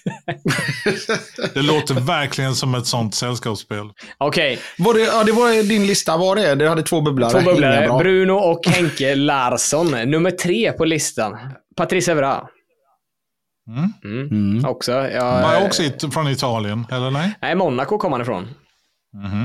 [1.54, 3.90] det låter verkligen som ett sånt sällskapsspel.
[4.18, 6.54] Okej, Var det, ja, det var din lista, var det?
[6.54, 7.30] Du hade två bubblare.
[7.30, 7.98] två bubblare.
[7.98, 9.90] Bruno och Henke Larsson.
[9.90, 11.38] Nummer tre på listan.
[11.76, 12.40] Patrice Evra.
[13.68, 13.92] Mm.
[14.04, 14.28] Mm.
[14.52, 14.64] Mm.
[14.64, 14.92] Också.
[14.92, 17.34] Ja, Var också it- från Italien, eller nej?
[17.42, 18.48] Nej, Monaco kom han ifrån.
[19.14, 19.44] Mhm.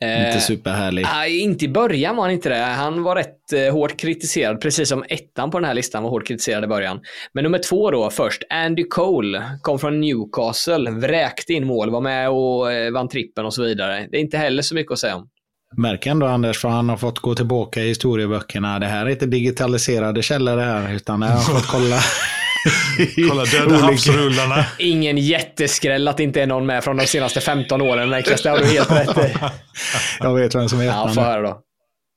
[0.00, 1.02] Eh, Inte superhärlig.
[1.14, 2.56] Nej, inte i början var han inte det.
[2.64, 6.26] Han var rätt eh, hårt kritiserad, precis som ettan på den här listan var hårt
[6.26, 7.00] kritiserad i början.
[7.32, 8.42] Men nummer två då, först.
[8.50, 13.54] Andy Cole, kom från Newcastle, vräkte in mål, var med och eh, vann trippen och
[13.54, 14.06] så vidare.
[14.10, 15.28] Det är inte heller så mycket att säga om.
[15.76, 18.78] Märk ändå Anders, för han har fått gå tillbaka i historieböckerna.
[18.78, 21.96] Det här är inte digitaliserade källor det här, utan det har fått kolla.
[23.28, 24.64] Kolla Döda havsrullarna.
[24.78, 28.42] Ingen jätteskräll att det inte är någon med från de senaste 15 åren, Niklas.
[28.42, 29.34] Det har du helt rätt i.
[30.20, 31.14] Jag vet vem som är Ja, ettan.
[31.14, 31.26] få nu.
[31.26, 31.60] höra då.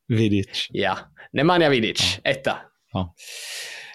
[0.07, 0.67] Vidic.
[0.69, 0.97] Ja.
[1.33, 2.57] Nemanja Vidic, etta.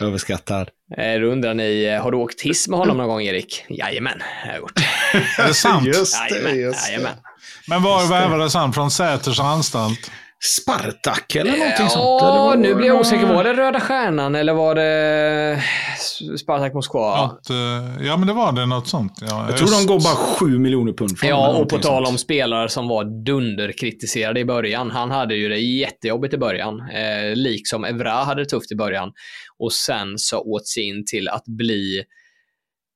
[0.01, 0.69] Överskattad.
[0.99, 3.65] Eh, Då undrar ni, eh, har du åkt hiss med honom någon gång, Erik?
[3.69, 4.81] Jajamän, det har jag gjort.
[5.39, 5.87] Är det sant?
[6.31, 7.13] Jajamän, jajamän.
[7.69, 8.73] Men var värvades han?
[8.73, 10.11] Från Säters anstalt?
[10.47, 12.23] Spartak eller någonting sånt?
[12.23, 13.27] eller Ja, nu blir jag osäker.
[13.27, 15.63] Var det Röda Stjärnan eller var det
[16.39, 17.27] Spartak Moskva?
[17.27, 18.67] Något, eh, ja, men det var det.
[18.67, 19.19] Något sånt.
[19.21, 20.15] Ja, Jag tror de går bara
[20.51, 22.09] 7 miljoner pund från Ja, och på tal sånt.
[22.09, 24.91] om spelare som var dunderkritiserade i början.
[24.91, 26.81] Han hade ju det jättejobbigt i början.
[26.81, 29.13] Eh, liksom Evra hade det tufft i början.
[29.59, 32.03] Och sen så åt sig in till att bli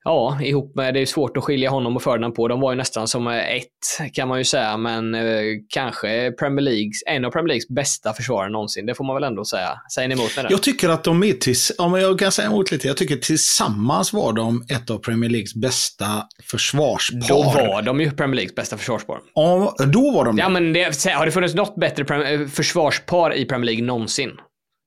[0.09, 2.49] Ja, ihop med, det är svårt att skilja honom och Ferdinand på.
[2.49, 5.23] De var ju nästan som ett, kan man ju säga, men eh,
[5.69, 8.87] kanske Premier Leagues, en av Premier Leagues bästa försvarare någonsin.
[8.87, 9.69] Det får man väl ändå säga.
[9.95, 10.47] Säger ni emot mig?
[10.51, 13.17] Jag tycker att de är tills, ja, men jag kan säga emot lite, jag tycker
[13.17, 16.07] tillsammans var de ett av Premier Leagues bästa
[16.51, 17.29] försvarspar.
[17.29, 19.19] Då var de ju Premier Leagues bästa försvarspar.
[19.35, 20.43] Ja, då var de det.
[20.43, 24.31] Ja, men det, har det funnits något bättre försvarspar i Premier League någonsin?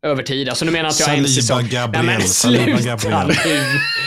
[0.06, 0.50] Över tid.
[0.50, 1.70] Alltså nu menar jag inte jag en Saliba säsong.
[1.72, 3.36] Gabriel, Nej, men Saliba Gabriel.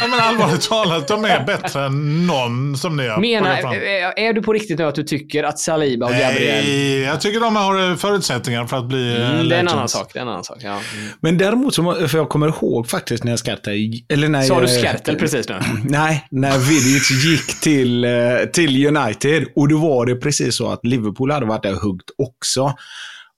[0.00, 4.32] Ja, men allvarligt talat, de är bättre än någon som ni har Menar, är är
[4.32, 6.64] du på riktigt nu att du tycker att Saliba och Gabriel...
[6.64, 9.68] Nej, jag tycker de har eh, förutsättningar för att bli eh, Mm, det är en
[9.68, 10.10] annan sak.
[10.12, 10.58] Det är en annan sak.
[10.60, 10.70] Ja.
[10.70, 11.08] Mm.
[11.20, 13.76] Men däremot, så, för jag kommer ihåg faktiskt när jag skrattade,
[14.08, 15.60] eller när Sa du Skertel precis nu?
[15.84, 18.10] Nej, när Vidic gick till, eh,
[18.52, 19.44] till United.
[19.56, 22.74] Och då var det precis så att Liverpool hade varit där huggt också.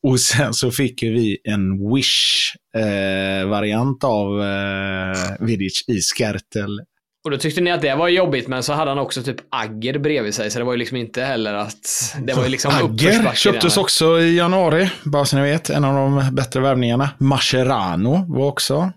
[0.08, 6.80] Och sen så fick ju vi en Wish-variant av eh, Vidic i Skertel.
[7.24, 9.98] Och då tyckte ni att det var jobbigt, men så hade han också typ Agger
[9.98, 12.14] bredvid sig, så det var ju liksom inte heller att...
[12.18, 15.70] Det var ju liksom Agger köptes också i januari, bara så ni vet.
[15.70, 17.10] En av de bättre värvningarna.
[17.18, 18.92] Mascherano var också.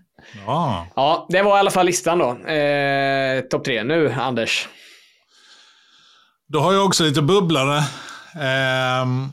[0.46, 0.88] Ja.
[0.96, 2.30] Ja, det var i alla fall listan då.
[2.52, 3.84] Eh, Topp tre.
[3.84, 4.68] Nu, Anders.
[6.48, 7.84] Då har jag också lite bubblare.
[8.42, 9.30] Ehm,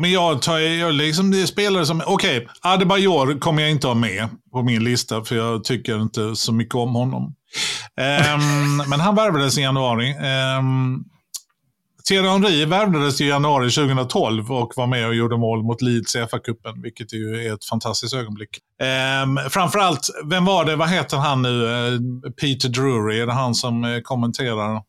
[0.00, 3.94] men jag tar jag liksom det är spelare som, okej, Adebayor kommer jag inte ha
[3.94, 7.34] med på min lista för jag tycker inte så mycket om honom.
[7.96, 10.14] Ehm, men han värvades i januari.
[10.58, 11.04] Um,
[12.08, 16.18] Thierry Henry värvades i januari 2012 och var med och gjorde mål mot Leeds i
[16.18, 18.58] FA-cupen, vilket ju är ett fantastiskt ögonblick.
[19.22, 23.54] Um, framförallt, vem var det, vad heter han nu, Eh, Peter Drury, är det han
[23.54, 24.82] som eh, kommenterar?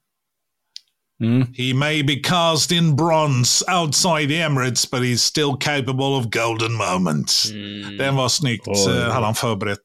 [1.22, 1.48] Mm.
[1.58, 6.74] He may be cast in bronze outside the Emirates, but he's still capable of golden
[6.74, 7.50] moments.
[8.00, 8.98] Den var snyggt, Oj.
[8.98, 9.78] eh, hade han förberett.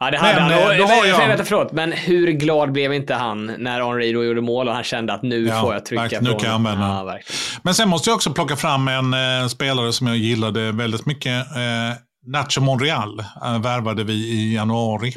[0.00, 0.52] Ja, det hade Men, han.
[0.52, 4.12] eh, Och, då har jag- vänta, förlåt, men hur glad blev inte han när Henri
[4.12, 6.38] då gjorde mål och han kände att nu Ja, får jag trycka verkligen, nu från...
[6.40, 7.40] kan jag använda ja, verkligen.
[7.62, 11.32] Men sen måste jag också plocka fram en eh, spelare som jag gillade väldigt mycket.
[11.56, 11.96] Eh,
[12.26, 15.14] Nacho Monreal eh, värvade vi i januari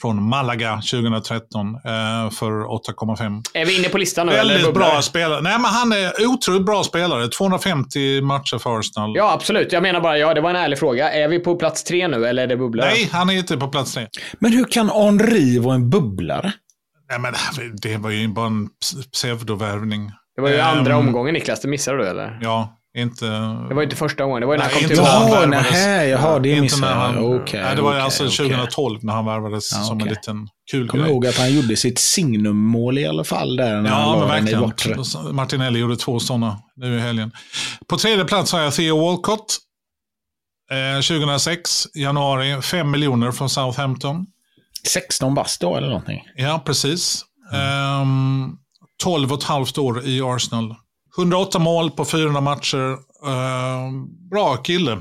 [0.00, 1.80] från Malaga 2013 eh,
[2.30, 3.42] för 8,5.
[3.54, 4.32] Är vi inne på listan nu?
[4.32, 5.40] Väldigt bra spelare.
[5.40, 7.28] Nej, men han är otroligt bra spelare.
[7.28, 9.12] 250 matcher för Arsenal.
[9.16, 9.72] Ja, absolut.
[9.72, 11.12] Jag menar bara, ja, det var en ärlig fråga.
[11.12, 12.86] Är vi på plats tre nu eller är det bubblar?
[12.86, 14.06] Nej, han är inte på plats tre.
[14.38, 16.52] Men hur kan Henri vara en bubblare?
[17.10, 17.34] Nej, men
[17.82, 20.10] det var ju bara en ps- pseutovärvning.
[20.36, 22.38] Det var ju andra omgången Niklas, det missade du eller?
[22.42, 23.26] Ja, inte...
[23.68, 26.92] Det var inte första gången, det var ju när han kom han Jaha, det missade
[26.92, 26.98] jag.
[26.98, 28.48] han, nej, Det var okej, alltså okej.
[28.48, 31.12] 2012 när han värvades Ja, som en liten kul Kommer grej.
[31.12, 34.48] ihåg att han gjorde sitt signummål i alla fall där när han Ja, men den
[34.48, 35.34] i verkligen.
[35.36, 37.32] Martinelli gjorde två sådana nu i helgen.
[37.88, 39.58] På tredje plats har jag Theo Walcott.
[40.70, 44.26] Eh, 2006, januari, 5 miljoner från Southampton.
[44.88, 46.22] 16 bast då eller någonting.
[46.36, 47.24] Ja, precis.
[47.52, 48.52] Ehm,
[49.02, 50.74] 12 och ett halvt år i Arsenal.
[51.20, 52.96] 108 mål på 400 matcher.
[53.26, 55.00] Ehm, bra kille.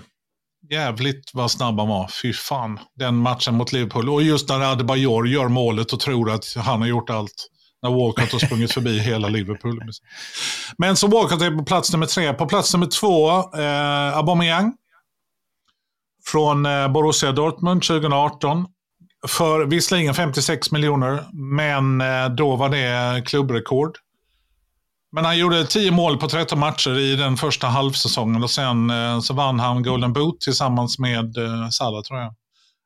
[0.72, 2.09] Jävligt vad snabb han var.
[2.22, 2.80] Fy fan.
[2.95, 4.09] Den matchen mot Liverpool.
[4.09, 7.47] Och just när Adebayor gör målet och tror att han har gjort allt.
[7.82, 9.82] När Walcott har sprungit förbi hela Liverpool.
[10.78, 12.34] Men så Walcott är på plats nummer tre.
[12.34, 14.74] På plats nummer två, eh, Aubameyang.
[16.26, 18.65] Från eh, Borussia Dortmund 2018
[19.28, 23.97] för visserligen 56 miljoner, men eh, då var det klubbrekord.
[25.12, 29.20] Men han gjorde 10 mål på 13 matcher i den första halvsäsongen och sen eh,
[29.20, 32.34] så vann han Golden Boot tillsammans med eh, Salah tror jag.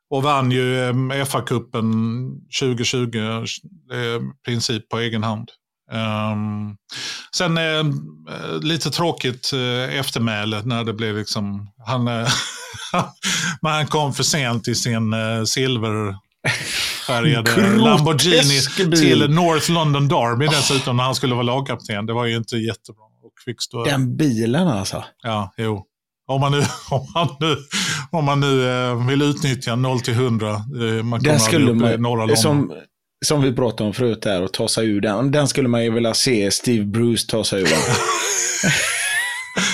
[0.09, 0.91] Och vann ju
[1.25, 1.91] FA-cupen
[2.59, 3.17] 2020
[3.93, 5.49] i princip på egen hand.
[5.91, 6.75] Ehm,
[7.35, 7.79] sen eh,
[8.35, 12.07] eh, lite tråkigt eh, eftermäle när det blev liksom, han,
[13.61, 15.43] han kom för sent i sin eh,
[17.07, 18.99] Grotesk Lamborghini bil.
[18.99, 22.05] till North London Derby dessutom när han skulle vara lagkapten.
[22.05, 23.03] Det var ju inte jättebra.
[23.03, 25.03] Och fick stå, Den bilen alltså.
[25.23, 25.85] Ja, jo.
[26.27, 26.57] Om man nu,
[26.89, 27.57] om man nu,
[28.11, 30.49] om man nu eh, vill utnyttja 0 till 100.
[30.49, 32.37] Eh, man kommer Den skulle norra man, London.
[32.37, 32.73] som,
[33.25, 35.31] som vi pratade om förut där, och ta sig ur den.
[35.31, 37.67] Den skulle man ju vilja se Steve Bruce ta sig ur.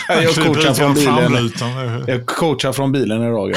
[0.07, 1.51] jag coachar från bilen.
[2.07, 3.53] Jag coachar från bilen idag.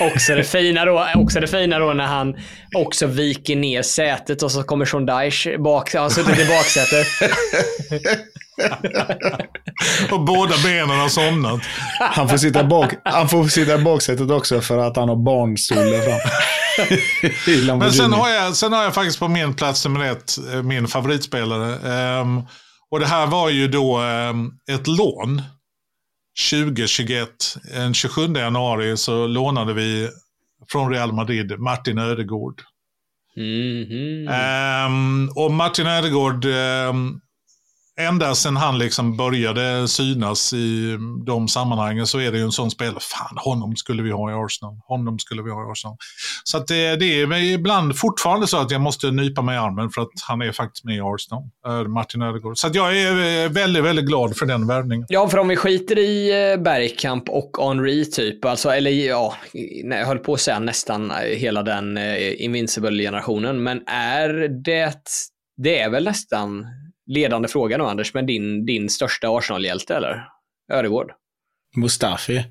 [0.00, 2.36] Också det, fina då, också det fina då när han
[2.76, 7.06] också viker ner sätet och så kommer Sean Dyche bak, han har suttit i baksätet.
[10.10, 11.60] Och båda benen har somnat.
[11.98, 15.90] Han får sitta, bak, han får sitta i baksätet också för att han har barnstol
[15.90, 17.78] där fram.
[17.78, 20.88] Men sen har, jag, sen har jag faktiskt på min plats nummer ett eh, min
[20.88, 21.92] favoritspelare.
[21.92, 22.42] Ehm,
[22.90, 25.42] och det här var ju då ehm, ett lån.
[26.50, 27.28] 2021,
[27.74, 30.08] den 27 januari så lånade vi
[30.72, 32.62] från Real Madrid Martin Ödegård.
[33.36, 34.28] Mhm.
[34.28, 37.20] Ehm, och Martin Ödegård, ehm,
[38.00, 42.70] ända sedan han liksom började synas i de sammanhangen så är det ju en sån
[42.70, 43.00] spelare.
[43.00, 44.80] Fan, honom skulle vi ha i Arsenal.
[44.86, 45.96] Honom skulle vi ha i Arsenal.
[46.44, 49.90] Så att det, det är ibland fortfarande så att jag måste nypa mig i armen
[49.90, 51.42] för att han är faktiskt med i Arsenal.
[51.88, 52.58] Martin Ödegård.
[52.58, 55.06] Så att jag är eh, väldigt, väldigt glad för den värvningen.
[55.08, 59.34] Ja, för om vi skiter i eh, Bergkamp och Henri typ, alltså, eller ja,
[59.84, 61.98] nej, jag höll på att säga nästan eh, hela den
[62.38, 65.02] Invincible-generationen, men är det,
[65.56, 66.66] det är väl nästan
[67.06, 70.24] ledande fråga nu Anders, men din, din största Arsenal-hjälte eller?
[70.72, 71.12] Ödegård?
[71.76, 72.44] Mustafi.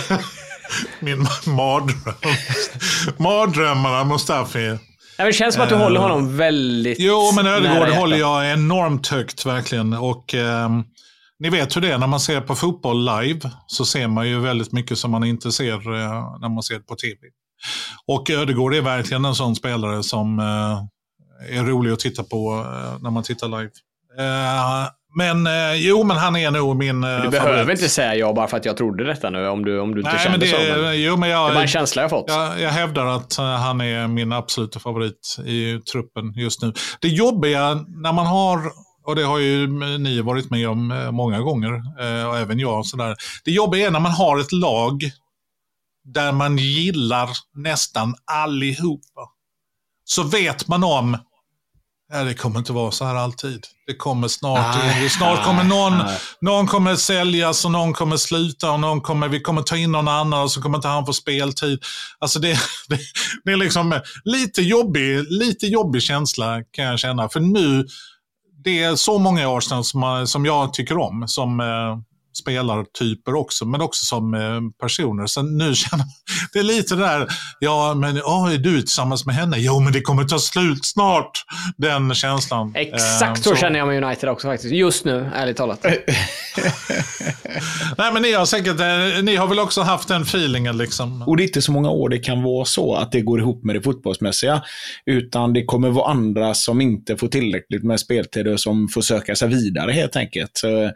[1.00, 2.14] Min mardröm.
[3.18, 4.58] Mardrömmarna, Mustafi.
[4.58, 4.78] Nej,
[5.24, 8.52] men det känns som att du Eh, håller honom väldigt Jo, men Ödegård håller jag
[8.52, 9.92] enormt högt verkligen.
[9.92, 10.84] Och ehm,
[11.38, 14.40] ni vet hur det är när man ser på fotboll live så ser man ju
[14.40, 17.16] väldigt mycket som man inte ser eh, när man ser det på tv.
[18.06, 20.82] Och Ödegård är verkligen en sån spelare som eh,
[21.50, 23.70] är rolig att titta på eh, när man tittar live.
[24.18, 28.32] Eh, men eh, jo, men han är nog min eh, Du behöver inte säga ja
[28.32, 30.40] bara för att jag trodde detta nu, om du, om du inte Nej, kände men
[30.40, 30.82] det, så.
[30.82, 32.24] Men jo, men det jag, är bara en känsla jag fått.
[32.28, 36.72] jag, jag hävdar att han är min absoluta favorit i truppen just nu.
[37.00, 38.60] Det jobbiga när man har,
[39.06, 39.66] och det har ju
[39.98, 41.72] ni varit med om många gånger,
[42.28, 43.16] och även jag, sådär.
[43.44, 45.10] det jobbiga är när man har ett lag
[46.04, 49.20] där man gillar nästan allihopa.
[50.08, 51.18] Så vet man om,
[52.12, 53.64] ja, det kommer inte vara så här alltid.
[53.86, 55.10] Det kommer snart, Nej.
[55.10, 56.18] snart kommer någon, Nej.
[56.40, 60.08] någon kommer säljas och någon kommer sluta och någon kommer, vi kommer ta in någon
[60.08, 61.78] annan och så kommer inte han få speltid.
[62.18, 62.52] Alltså det,
[62.88, 62.98] det,
[63.44, 67.28] det är liksom lite jobbig, lite jobbig känsla kan jag känna.
[67.28, 67.86] För nu,
[68.64, 71.98] det är så många i Arsenal som, som jag tycker om, som, eh,
[72.36, 75.26] spelartyper också, men också som eh, personer.
[75.26, 76.06] Så nu känner
[76.52, 77.28] det är lite där,
[77.60, 79.56] ja men oh, är du tillsammans med henne?
[79.58, 81.44] Jo men det kommer ta slut snart.
[81.76, 82.72] Den känslan.
[82.76, 84.74] Exakt så, så känner jag med United också faktiskt.
[84.74, 85.86] Just nu, ärligt talat.
[87.98, 91.22] Nej men ni har säkert, eh, ni har väl också haft den feelingen liksom?
[91.22, 93.64] Och det är inte så många år det kan vara så att det går ihop
[93.64, 94.62] med det fotbollsmässiga.
[95.06, 99.36] Utan det kommer vara andra som inte får tillräckligt med speltid och som får söka
[99.36, 100.50] sig vidare helt enkelt.
[100.54, 100.90] Så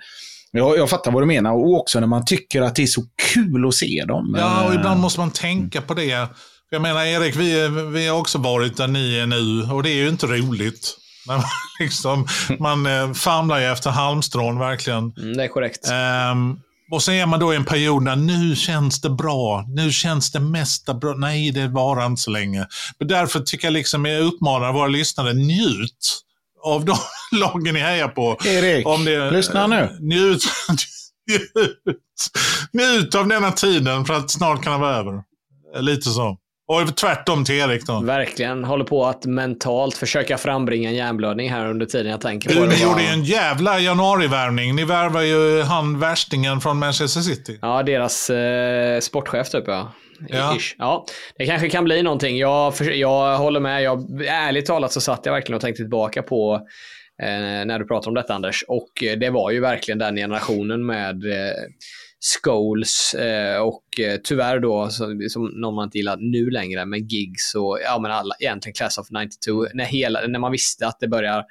[0.51, 1.53] jag, jag fattar vad du menar.
[1.53, 3.03] Och också när man tycker att det är så
[3.35, 4.37] kul att se dem.
[4.39, 6.29] Ja, och ibland måste man tänka på det.
[6.71, 9.95] Jag menar Erik, vi, vi har också varit där ni är nu och det är
[9.95, 10.97] ju inte roligt.
[11.27, 11.43] Man,
[11.81, 12.27] liksom,
[12.59, 15.13] man eh, famlar ju efter halmstrån verkligen.
[15.19, 15.91] Mm, det är korrekt.
[16.33, 19.65] Um, och så är man då i en period när nu känns det bra.
[19.69, 21.15] Nu känns det mesta bra.
[21.15, 22.67] Nej, det varar inte så länge.
[22.99, 26.23] Men därför tycker jag liksom, jag uppmanar våra lyssnare, njut
[26.65, 26.97] av de
[27.41, 28.37] lagen ni hejar på.
[28.47, 29.89] Erik, Om det, lyssna nu.
[30.01, 30.43] Njut,
[31.29, 31.51] njut,
[32.73, 35.23] njut av denna tiden för att snart kan det vara över.
[35.81, 36.37] Lite så.
[36.69, 38.01] Och tvärtom till Erik då.
[38.01, 38.65] Verkligen.
[38.65, 42.61] Håller på att mentalt försöka frambringa en hjärnblödning här under tiden jag tänker på Du,
[42.61, 42.67] det.
[42.77, 44.77] ni gjorde ju en jävla januarivärvning.
[44.77, 47.59] Ni värvar ju han värstingen från Manchester City.
[47.63, 49.93] Ja, deras eh, sportchef typ ja.
[50.29, 50.57] Ja.
[50.57, 50.75] Ish.
[50.79, 51.07] ja.
[51.39, 52.39] Det kanske kan bli någonting.
[52.39, 53.83] Jag, för, jag håller med.
[53.83, 56.61] Jag, ärligt talat så satt jag verkligen och tänkte tillbaka på
[57.23, 58.65] Eh, när du pratar om detta Anders.
[58.69, 61.55] Och eh, det var ju verkligen den generationen med eh,
[62.43, 64.89] Scholes eh, och eh, tyvärr då,
[65.29, 68.99] som någon man inte gillar nu längre, med Gigs och ja, men alla, egentligen Class
[68.99, 69.67] of 92.
[69.75, 71.45] När, hela, när man visste att det börjar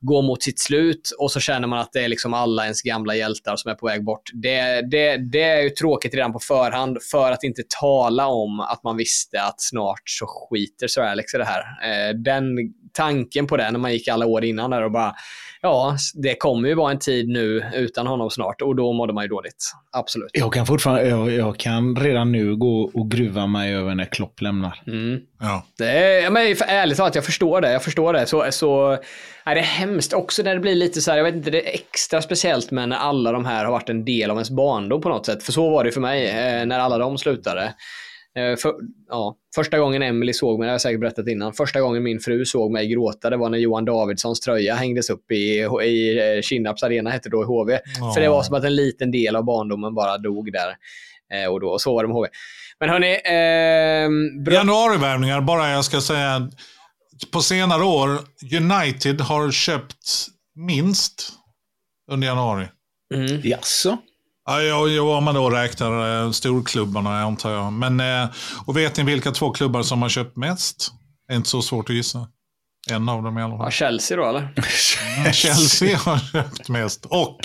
[0.00, 3.16] gå mot sitt slut och så känner man att det är liksom alla ens gamla
[3.16, 4.22] hjältar som är på väg bort.
[4.32, 8.82] Det, det, det är ju tråkigt redan på förhand för att inte tala om att
[8.84, 11.60] man visste att snart så skiter Sir Alex i det här.
[11.60, 12.56] Eh, den
[12.98, 15.14] tanken på det när man gick alla år innan där och bara
[15.62, 19.24] ja, det kommer ju vara en tid nu utan honom snart och då mådde man
[19.24, 19.72] ju dåligt.
[19.92, 20.30] Absolut.
[20.32, 24.40] Jag kan fortfarande, jag, jag kan redan nu gå och gruva mig över när Klopp
[24.40, 24.82] lämnar.
[24.86, 25.20] Mm.
[25.40, 25.66] Ja.
[25.78, 27.72] Det är, men för ärligt talat, jag förstår det.
[27.72, 28.26] Jag förstår det.
[28.26, 28.98] Så, så
[29.44, 31.74] är det hemskt också när det blir lite så här, jag vet inte, det är
[31.74, 35.08] extra speciellt men när alla de här har varit en del av ens barndom på
[35.08, 35.42] något sätt.
[35.42, 37.74] För så var det för mig eh, när alla de slutade.
[38.38, 38.74] Eh, för,
[39.08, 42.20] ja, första gången Emily såg mig, det har jag säkert berättat innan, första gången min
[42.20, 46.42] fru såg mig gråta, det var när Johan Davidssons tröja hängdes upp i, i eh,
[46.42, 47.78] Kinnarps arena, hette då i HV.
[48.00, 48.12] Ja.
[48.14, 50.76] För det var som att en liten del av barndomen bara dog där.
[51.34, 52.28] Eh, och, då, och så var det med HV.
[52.80, 54.54] Men hörni, eh, bra.
[54.54, 56.50] Januarivärvningar, bara jag ska säga.
[57.32, 58.10] På senare år,
[58.56, 61.32] United har köpt minst
[62.10, 62.68] under januari.
[63.14, 63.40] Mm.
[63.44, 63.98] Jaså?
[64.50, 67.72] Ja, ja, ja, om man då räknar eh, storklubbarna antar jag.
[67.72, 68.28] Men, eh,
[68.66, 70.90] och vet ni vilka två klubbar som har köpt mest?
[71.26, 72.26] Det är inte så svårt att gissa.
[72.90, 73.72] En av dem i alla Ja, fall.
[73.72, 74.52] Chelsea då eller?
[75.32, 77.06] Chelsea har köpt mest.
[77.06, 77.38] Och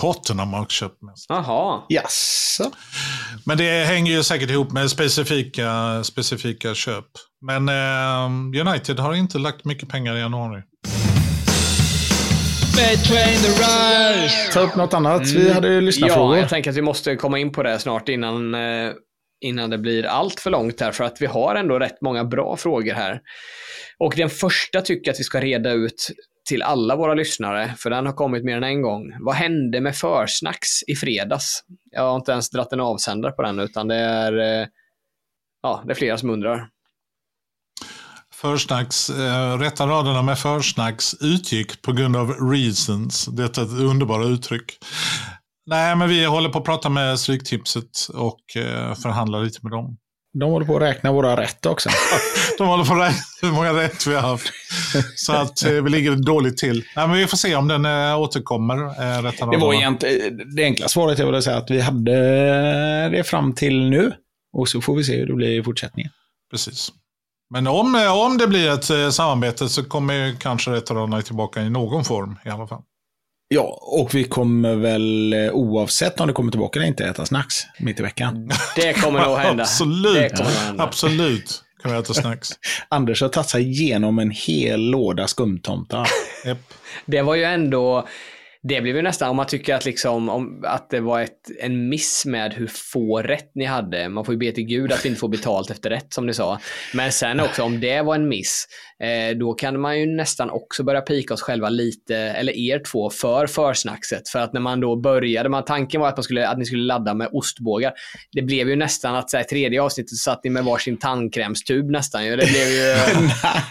[0.00, 1.26] Tottenham har köpt mest.
[1.28, 1.82] Jaha.
[1.88, 2.70] Jaså?
[3.44, 7.06] Men det hänger ju säkert ihop med specifika, specifika köp.
[7.46, 10.62] Men eh, United har inte lagt mycket pengar i januari.
[12.76, 14.52] Between the rise.
[14.52, 15.22] Ta upp något annat.
[15.26, 16.36] Vi hade ju Ja, lyssnarfrågor.
[16.38, 18.92] jag tänker att vi måste komma in på det snart innan, eh,
[19.40, 22.56] innan det blir allt för långt här, för att vi har ändå rätt många bra
[22.56, 23.20] frågor här.
[23.98, 26.08] Och den första tycker jag att vi ska reda ut
[26.48, 29.12] till alla våra lyssnare, för den har kommit mer än en gång.
[29.20, 31.60] Vad hände med försnacks i fredags?
[31.90, 34.66] Jag har inte ens dratt en avsändare på den, utan det är, eh,
[35.62, 36.68] ja, det är flera som undrar.
[38.44, 43.26] Försnacks, eh, rätta raderna med försnacks utgick på grund av reasons.
[43.26, 44.78] Detta är ett underbara uttryck.
[45.66, 49.96] Nej, men vi håller på att prata med Stryktipset och eh, förhandlar lite med dem.
[50.38, 51.88] De håller på att räkna våra rätt också.
[52.58, 54.52] De håller på att räkna hur många rätt vi har haft.
[55.16, 56.84] Så att eh, vi ligger dåligt till.
[56.96, 58.76] Nej, men vi får se om den eh, återkommer.
[58.76, 62.12] Eh, rätta Det var egentligen, det enkla svaret väl att säga att vi hade
[63.08, 64.12] det fram till nu.
[64.52, 66.10] Och så får vi se hur det blir i fortsättningen.
[66.50, 66.92] Precis.
[67.54, 71.22] Men om, eh, om det blir ett eh, samarbete så kommer ju kanske rätta raderna
[71.22, 72.82] tillbaka i någon form i alla fall.
[73.48, 77.54] Ja, och vi kommer väl eh, oavsett om det kommer tillbaka eller inte äta snacks
[77.78, 78.50] mitt i veckan.
[78.76, 79.62] Det kommer nog hända.
[79.62, 80.14] Absolut.
[80.14, 80.84] Det kommer nog hända.
[80.84, 82.48] Absolut kan vi äta snacks.
[82.88, 86.08] Anders har tagit sig igenom en hel låda skumtomtar.
[86.44, 86.74] Japp.
[87.06, 88.08] Det var ju ändå,
[88.68, 91.88] det blev ju nästan, om man tycker att, liksom, om, att det var ett, en
[91.88, 94.08] miss med hur få rätt ni hade.
[94.08, 96.34] Man får ju be till gud att vi inte får betalt efter rätt som ni
[96.34, 96.60] sa.
[96.94, 98.66] Men sen också om det var en miss,
[99.02, 103.10] eh, då kan man ju nästan också börja pika oss själva lite, eller er två,
[103.10, 104.28] för försnackset.
[104.28, 106.82] För att när man då började, man, tanken var att, man skulle, att ni skulle
[106.82, 107.92] ladda med ostbågar.
[108.32, 112.26] Det blev ju nästan att så här, tredje avsnittet satt ni med varsin tandkrämstub nästan.
[112.26, 112.36] ju.
[112.36, 112.96] Det blev ju...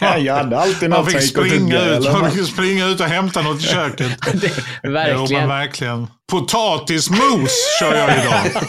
[0.00, 3.00] Nej, jag hade alltid Man något fick, gick att springa ut, man fick springa ut
[3.00, 4.12] och hämta något i köket.
[4.84, 5.48] Jo, men verkligen.
[5.48, 6.06] verkligen.
[6.32, 7.50] Potatismos
[7.80, 8.62] kör jag idag.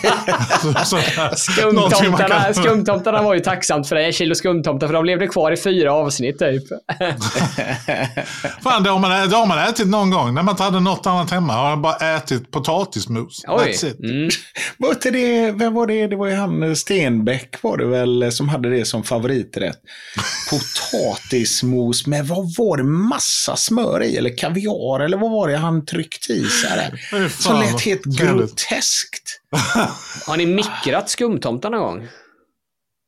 [0.62, 4.94] Så- så- man Skumtomtarna, kan- skumtomtarna var ju tacksamt för dig, ett kilo skumtomtar, för
[4.94, 6.64] de levde kvar i fyra avsnitt typ.
[8.64, 10.34] Fan, det har, man, det har man ätit någon gång.
[10.34, 13.42] När man inte hade något annat hemma har jag bara ätit potatismos.
[13.48, 13.64] Oj.
[13.72, 14.00] That's it.
[14.00, 14.30] Mm.
[14.78, 16.08] Var inte det, vem var det?
[16.08, 19.78] Det var ju han Stenbeck var det väl som hade det som favoriträtt.
[20.50, 22.84] Potatismos med vad var det?
[22.84, 27.00] Massa smör i eller kaviar eller vad var det han tryckte i sig där?
[27.46, 29.42] Som lät helt groteskt.
[30.28, 32.08] Har ni mikrat skumtomtar någon gång?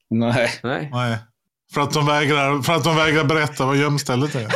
[0.10, 0.52] Nej.
[0.64, 0.90] Nej.
[0.94, 1.18] Nej.
[1.74, 4.48] För att, de vägrar, för att de vägrar berätta vad gömstället är.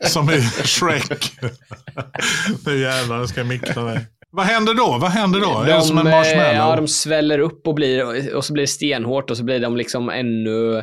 [0.08, 1.32] Som i Shrek.
[2.66, 4.06] nu jävlar ska jag mikra dig.
[4.30, 4.98] Vad händer då?
[5.00, 5.60] Vad händer då?
[5.60, 6.54] är det som en eh, marshmallow?
[6.54, 9.76] ja, de sväller upp och, blir, och så blir det stenhårt och så blir de
[9.76, 10.82] liksom ännu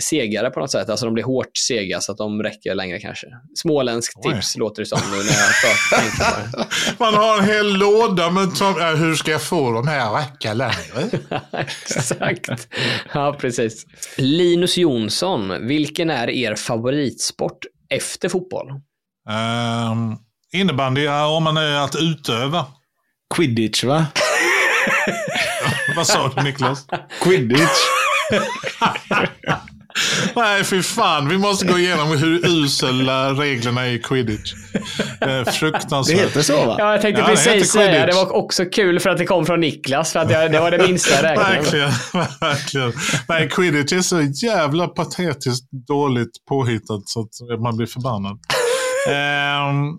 [0.00, 0.88] segare på något sätt.
[0.90, 3.26] Alltså de blir hårt sega så att de räcker längre kanske.
[3.54, 4.32] Småländsk Oj.
[4.34, 6.66] tips låter det som nu när jag tar- tänker på det.
[6.98, 8.28] Man har en hel låda
[8.58, 11.20] tom- äh, hur ska jag få de här att räcka längre?
[11.52, 12.68] Exakt.
[13.14, 13.86] Ja, precis.
[14.16, 17.58] Linus Jonsson, vilken är er favoritsport
[17.90, 18.70] efter fotboll?
[19.90, 20.16] Um,
[20.52, 22.66] innebandy, ja, om man är att utöva.
[23.34, 24.06] Quidditch va?
[25.96, 26.86] Vad sa du Niklas?
[27.22, 27.78] Quidditch.
[30.36, 31.28] Nej, fy fan.
[31.28, 34.52] Vi måste gå igenom hur usla reglerna är i quidditch.
[35.20, 36.18] Det är Det fruktansvärt.
[36.18, 36.76] heter så va?
[36.78, 37.98] Ja, jag tänkte Ja, det precis säga det.
[37.98, 38.16] Quidditch.
[38.16, 40.12] var också kul för att det kom från Niklas.
[40.12, 41.54] För att det, det var det minsta jag räknade.
[41.56, 41.90] Verkligen,
[42.40, 42.92] verkligen.
[43.28, 48.38] Nej, quidditch är så jävla patetiskt dåligt påhittat så att man blir förbannad.
[49.08, 49.98] Ehm,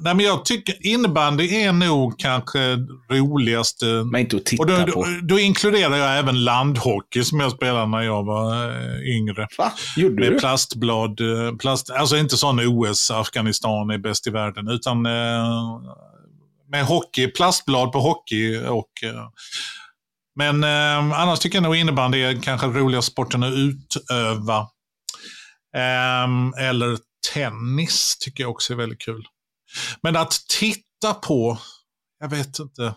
[0.00, 2.76] nej, men jag tycker innebandy är nog kanske
[3.10, 3.86] roligaste.
[3.86, 4.84] Men inte att titta Och då, på.
[4.86, 9.48] då, då inkluderar jag även landhockey som jag spelade när jag var eh, yngre.
[9.58, 9.72] Va?
[9.96, 10.38] Gjorde Med du?
[10.38, 11.20] plastblad.
[11.20, 15.80] eh, Plast, alltså inte sån OS, Afghanistan är bäst i världen, utan eh,
[16.70, 18.58] med hockey, plastblad på hockey.
[18.68, 18.90] Och,
[20.36, 24.66] men eh, annars tycker jag nog innebandy är kanske roligaste sporten att utöva.
[25.76, 26.98] Ehm, eller
[27.34, 29.24] tennis tycker jag också är väldigt kul.
[30.02, 31.58] Men att titta på,
[32.20, 32.94] jag vet inte.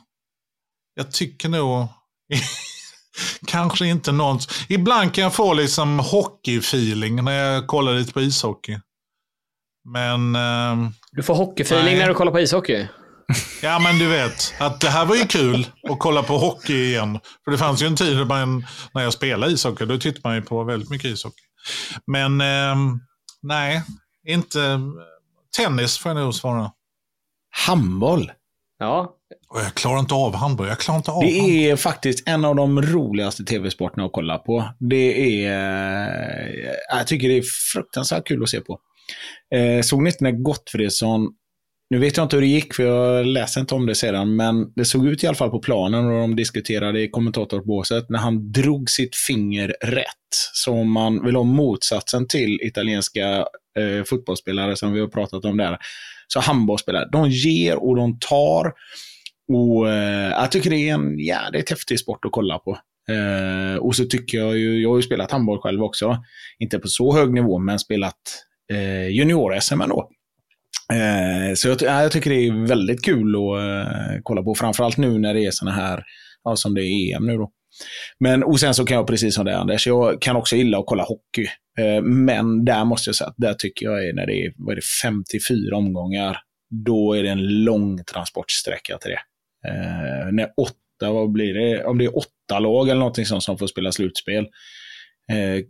[0.96, 1.88] Jag tycker nog
[3.48, 4.40] kanske inte någon...
[4.70, 8.80] Ibland kan jag få liksom hockey-feeling när jag kollar lite på ishockey.
[9.94, 12.88] Men, ehm, Du får hockeyfeeling när du kollar på ishockey.
[13.62, 17.20] ja men du vet, att det här var ju kul att kolla på hockey igen.
[17.44, 20.42] För det fanns ju en tid man, när jag spelade ishockey, då tittade man ju
[20.42, 21.44] på väldigt mycket ishockey.
[22.08, 23.00] Men ehm,
[23.42, 23.84] nej,
[24.28, 24.80] inte...
[25.58, 26.72] Tennis får jag nog svara.
[27.68, 28.32] Handboll.
[28.80, 29.14] Ja.
[29.50, 30.68] Och jag klarar inte av handboll.
[30.68, 31.50] Jag klarar inte av handboll.
[31.50, 34.70] Det är faktiskt en av de roligaste tv-sporterna att kolla på.
[34.80, 35.52] Det är...
[36.58, 37.44] eh, Jag tycker det är
[37.74, 38.80] fruktansvärt kul att se på.
[39.56, 41.28] Eh, såg ni inte när Gottfridsson...
[41.90, 44.74] Nu vet jag inte hur det gick, för jag läste inte om det sedan, men
[44.76, 48.52] det såg ut i alla fall på planen och de diskuterade i kommentatorbåset när han
[48.52, 50.06] drog sitt finger rätt.
[50.54, 53.38] Så om man vill ha motsatsen till italienska
[53.80, 55.78] eh, fotbollsspelare som vi har pratat om där,
[56.28, 57.10] så handbollsspelare.
[57.12, 58.74] De ger och de tar.
[59.54, 62.78] Och eh, Jag tycker det är en jävligt häftig sport att kolla på.
[63.10, 66.18] Eh, och så tycker jag ju, jag har ju spelat handboll själv också.
[66.60, 68.20] Inte på så hög nivå, men spelat
[68.74, 70.10] eh, junior-SM ändå.
[70.94, 74.56] Eh, så jag, ja, jag tycker det är väldigt kul att eh, kolla på.
[74.56, 76.04] Framförallt nu när det är såna här,
[76.44, 77.52] ja, som det är EM nu då.
[78.20, 80.86] Men, och sen så kan jag precis som det Anders, jag kan också gilla att
[80.88, 81.48] kolla hockey.
[81.80, 84.72] Eh, men där måste jag säga att där tycker jag är när det är, vad
[84.72, 86.38] är det 54 omgångar,
[86.86, 89.20] då är det en lång transportsträcka till det.
[89.70, 91.84] Eh, när åtta, vad blir det?
[91.84, 94.44] Om det är åtta lag eller någonting sånt som får spela slutspel.
[95.32, 95.64] Eh,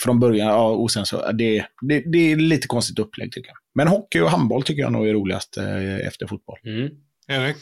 [0.00, 3.56] från början, ja, och sen så, det, det, det är lite konstigt upplägg tycker jag.
[3.74, 6.58] Men hockey och handboll tycker jag nog är roligast eh, efter fotboll.
[6.64, 6.90] Mm.
[7.28, 7.56] Erik?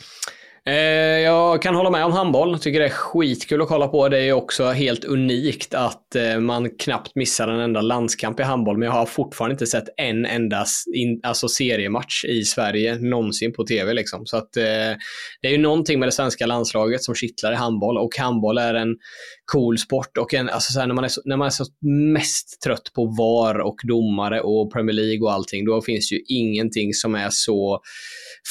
[0.68, 0.74] Eh,
[1.20, 2.58] jag kan hålla med om handboll.
[2.58, 4.08] Tycker det är skitkul att kolla på.
[4.08, 8.78] Det är också helt unikt att eh, man knappt missar en enda landskamp i handboll.
[8.78, 10.64] Men jag har fortfarande inte sett en enda
[10.94, 13.94] in, alltså seriematch i Sverige någonsin på tv.
[13.94, 14.26] Liksom.
[14.26, 14.62] Så att, eh,
[15.42, 17.98] det är ju någonting med det svenska landslaget som kittlar i handboll.
[17.98, 18.96] Och handboll är en
[19.52, 20.18] cool sport.
[20.18, 21.64] Och en, alltså så här, när, man är så, när man är så
[22.12, 26.94] mest trött på VAR och domare och Premier League och allting, då finns ju ingenting
[26.94, 27.80] som är så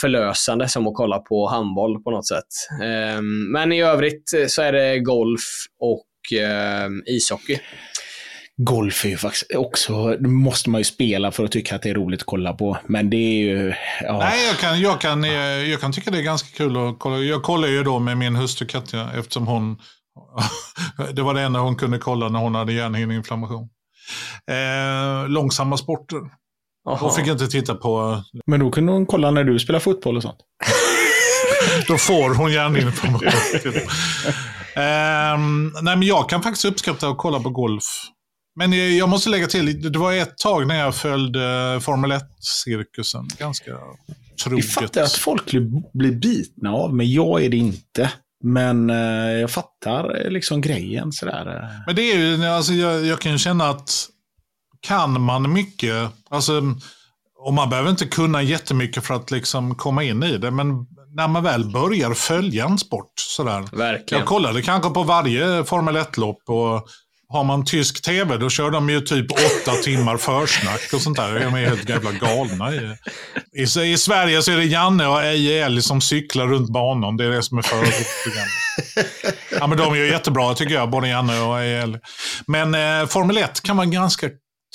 [0.01, 2.81] förlösande som att kolla på handboll på något sätt.
[2.83, 5.41] Ehm, men i övrigt så är det golf
[5.79, 7.59] och ehm, ishockey.
[8.57, 11.89] Golf är ju faktiskt också, det måste man ju spela för att tycka att det
[11.89, 12.77] är roligt att kolla på.
[12.87, 14.19] Men det är ju, ja.
[14.19, 15.23] Nej, jag kan, jag, kan,
[15.69, 17.17] jag kan tycka det är ganska kul att kolla.
[17.17, 19.77] Jag kollar ju då med min hustru Katja eftersom hon...
[21.13, 23.69] det var det enda hon kunde kolla när hon hade hjärnhinneinflammation.
[24.51, 26.19] Eh, långsamma sporter.
[26.85, 26.99] Jaha.
[27.05, 28.23] Och fick inte titta på...
[28.45, 30.37] Men då kunde hon kolla när du spelar fotboll och sånt.
[31.87, 33.29] Då får hon gärna information.
[34.75, 37.83] Ehm, nej, men jag kan faktiskt uppskatta att kolla på golf.
[38.59, 43.27] Men jag, måste lägga till, det var ett tag när jag följde Formel 1-cirkusen.
[43.39, 43.79] Ganska Jag
[44.43, 44.71] troget.
[44.73, 45.51] fattar att folk
[45.93, 48.11] blir- bitna av, men jag är det inte.
[48.43, 51.55] Men eh, jag fattar eh, liksom grejen sådär.
[51.63, 51.69] eh.
[51.87, 54.07] Men det är ju, alltså jag, jag kan ju känna att
[54.81, 56.61] kan man mycket, alltså,
[57.37, 60.67] och man behöver inte kunna jättemycket för att liksom komma in i det, men
[61.15, 63.65] när man väl börjar följa en sport sådär.
[63.71, 64.19] Verkligen.
[64.19, 66.87] Jag kollade kanske på varje Formel 1-lopp och
[67.27, 71.39] har man tysk tv då kör de ju typ åtta timmar försnack och sånt där.
[71.39, 72.75] De är helt jävla galna.
[72.75, 72.95] I,
[73.53, 77.17] i, I Sverige så är det Janne och Eje som cyklar runt banan.
[77.17, 78.55] Det är det som är förprogrammet.
[79.59, 81.99] Ja, men de är ju jättebra tycker jag, både Janne och Eje.
[82.47, 84.29] Men eh, Formel 1 kan vara ganska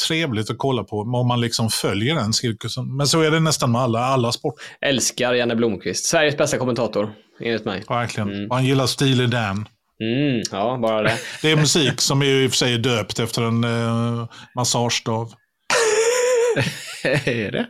[0.07, 2.97] trevligt att kolla på om man liksom följer den cirkusen.
[2.97, 4.65] Men så är det nästan med alla, alla sporter.
[4.81, 6.05] Älskar Janne Blomqvist.
[6.05, 7.85] Sveriges bästa kommentator, enligt mig.
[7.89, 8.51] Verkligen.
[8.51, 9.69] Och han gillar Steely Dan.
[10.03, 11.19] Mm, ja, bara det.
[11.43, 15.33] Det är musik som är i och för sig döpt efter en eh, massagestav.
[17.05, 17.67] är det?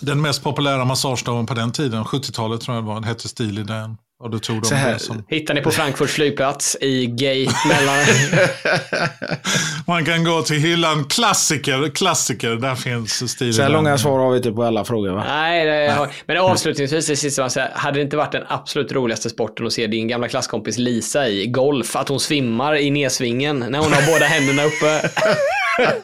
[0.00, 3.96] Den mest populära massagestaven på den tiden, 70-talet tror jag det var, hette Steely Dan.
[4.18, 5.24] Och då tog de Så här- det som...
[5.28, 8.04] Hittar ni på Frankfurts flygplats i gate mellan...
[9.86, 14.30] Man kan gå till hyllan klassiker, klassiker, där finns Steely Så här långa svar har
[14.30, 15.24] vi inte på alla frågor va?
[15.28, 16.08] Nej, det har...
[16.26, 19.72] men avslutningsvis, det sista man säger, hade det inte varit den absolut roligaste sporten att
[19.72, 24.12] se din gamla klasskompis Lisa i golf, att hon svimmar i nedsvingen när hon har
[24.12, 25.10] båda händerna uppe?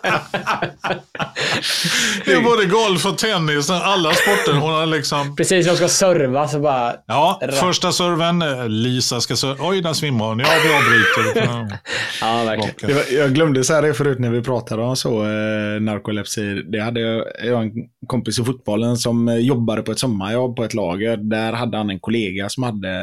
[2.24, 4.52] Det är både golf och tennis, alla sporter.
[4.60, 5.36] Hon har liksom...
[5.36, 6.94] Precis när hon ska serva så bara...
[7.06, 9.68] Ja, första serven, eh, Lisa ska serva.
[9.68, 10.38] Oj, där svimmar hon.
[10.38, 11.78] Ja, vi avbryter.
[12.20, 12.96] Ja, verkligen.
[12.96, 16.62] Var, jag glömde säga det förut när vi pratade om så, eh, narkolepsi.
[16.62, 17.72] Det hade jag, jag en
[18.06, 21.16] kompis i fotbollen som eh, jobbade på ett sommarjobb på ett lager.
[21.16, 22.98] Där hade han en kollega som hade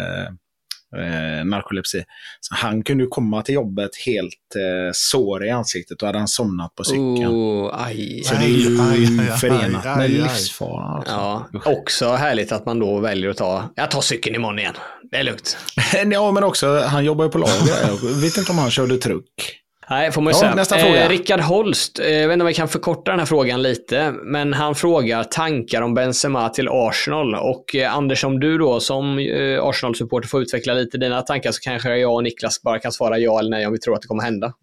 [0.98, 2.04] eh, narkolepsi.
[2.42, 6.76] Så han kunde komma till jobbet helt eh, sår i ansiktet och hade han somnat
[6.76, 7.28] på cykeln.
[7.28, 8.22] Oh, aj.
[8.24, 10.84] Så det är ju Aj, aj, förenat aj, med livsfara.
[10.98, 11.12] alltså.
[11.14, 13.70] Ja, också härligt att man då väljer att ta...
[13.76, 14.74] Jag tar cykeln imorgon igen.
[15.12, 15.58] Det är lugnt.
[16.12, 17.88] Ja, men också, han jobbar ju på lager.
[17.88, 19.59] Jag vet inte om han körde truck.
[19.90, 20.56] Nej, får man ju Ja, säga.
[20.56, 21.04] nästa fråga.
[21.04, 24.12] Eh, Rickard Holst, eh, jag vet inte om jag kan förkorta den här frågan lite,
[24.24, 27.36] men han frågar tankar om Benzema till Arsenal.
[27.36, 31.60] Och eh, Anders, om du då som eh, Arsenal-supporter får utveckla lite dina tankar så
[31.62, 34.08] kanske jag och Niklas bara kan svara ja eller nej om vi tror att det
[34.08, 34.54] kommer hända.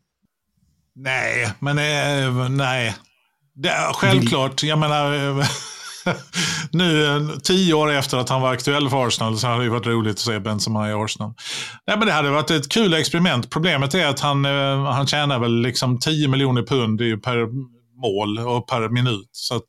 [0.95, 2.95] Nej, men eh, nej.
[3.55, 5.47] Det, självklart, jag menar, eh,
[6.73, 9.87] nu eh, tio år efter att han var aktuell för Arsenal så hade det varit
[9.87, 11.35] roligt att se Benzema i Arsenal.
[11.87, 13.51] Nej, men det hade varit ett kul experiment.
[13.51, 17.47] Problemet är att han, eh, han tjänar väl liksom 10 miljoner pund per
[18.03, 19.29] mål och per minut.
[19.33, 19.67] Så att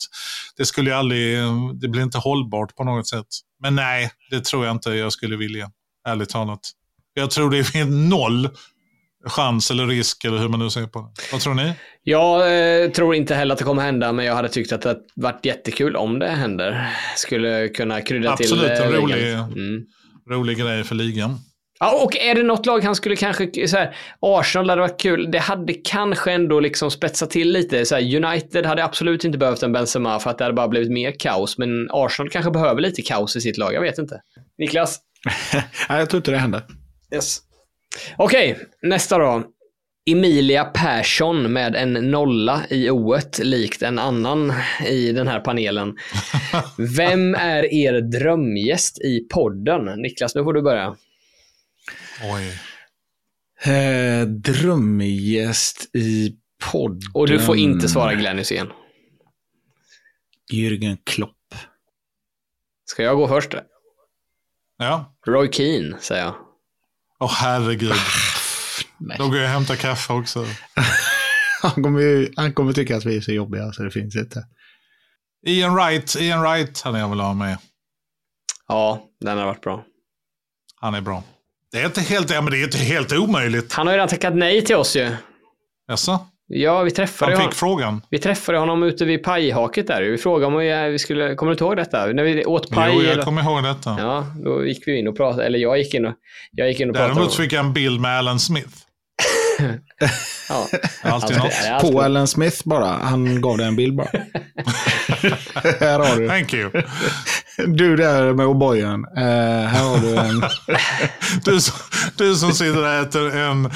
[0.57, 3.27] det skulle ju aldrig, eh, det blir inte hållbart på något sätt.
[3.61, 5.71] Men nej, det tror jag inte jag skulle vilja,
[6.07, 6.59] ärligt talat.
[7.13, 8.49] Jag tror det är noll
[9.29, 11.07] chans eller risk eller hur man nu ser på det.
[11.31, 11.73] Vad tror ni?
[12.03, 12.39] Jag
[12.83, 15.45] eh, tror inte heller att det kommer hända, men jag hade tyckt att det varit
[15.45, 16.89] jättekul om det händer.
[17.15, 18.71] Skulle kunna krydda Absolut, till...
[18.71, 19.01] eh, en ligan.
[19.01, 19.85] rolig- Mm.
[20.31, 21.39] Rolig grej för ligan.
[21.79, 25.31] Ja, och är det något lag han skulle kanske, så här, Arsenal hade varit kul,
[25.31, 27.85] det hade kanske ändå liksom spetsat till lite.
[27.85, 30.91] Så här, United hade absolut inte behövt en Benzema för att det hade bara blivit
[30.91, 34.21] mer kaos, men Arsenal kanske behöver lite kaos i sitt lag, jag vet inte.
[34.57, 34.99] Niklas?
[35.89, 36.63] Nej, jag tror inte det hände.
[37.13, 37.39] Yes.
[38.17, 39.43] Okej, nästa då.
[40.09, 44.53] Emilia Persson med en nolla i o likt en annan
[44.85, 45.97] i den här panelen.
[46.97, 50.01] Vem är er drömgäst i podden?
[50.01, 50.95] Niklas, nu får du börja.
[52.33, 52.59] Oj.
[53.73, 56.35] Eh, drömgäst i
[56.71, 57.11] podden.
[57.13, 58.67] Och du får inte svara Glenn Hysén.
[60.53, 61.55] Jürgen Klopp.
[62.85, 63.55] Ska jag gå först?
[64.77, 65.15] Ja.
[65.27, 66.46] Roy Keane, säger jag.
[67.19, 67.93] Åh herregud.
[68.97, 69.17] Nej.
[69.17, 70.45] Då går jag och hämtar kaffe också.
[71.61, 74.45] Han kommer, ju, han kommer tycka att vi är så jobbiga så det finns inte.
[75.47, 77.57] Ian Wright, Ian Wright hade jag väl ha med.
[78.67, 79.83] Ja, den har varit bra.
[80.75, 81.23] Han är bra.
[81.71, 83.73] Det är inte helt, ja, men det är inte helt omöjligt.
[83.73, 85.15] Han har ju redan tackat nej till oss ju.
[85.87, 86.27] Jaså?
[86.49, 88.01] Ja, vi träffade, Han fick frågan.
[88.09, 90.01] vi träffade honom ute vid pajhaket där.
[90.01, 92.05] Vi frågade om vi, vi skulle, kommer du inte ihåg detta?
[92.05, 92.91] När vi åt paj.
[92.93, 93.95] Jo, eller- jag kommer ihåg detta.
[93.99, 96.13] Ja, då gick vi in och pratade, eller jag gick in och,
[96.51, 97.13] jag gick in och pratade.
[97.13, 98.69] Däremot fick jag en bild med Alan Smith.
[100.49, 100.67] Ja.
[101.03, 101.51] Alltid något.
[101.69, 102.87] alltid- På Alan Smith bara.
[102.87, 104.07] Han gav dig en bild bara.
[105.79, 106.27] Här har du.
[106.27, 106.71] Thank you.
[107.67, 108.99] Du där med O'boyen.
[109.17, 110.43] Uh, här har du en...
[111.45, 111.75] Du, som-
[112.17, 113.71] du som sitter där och äter en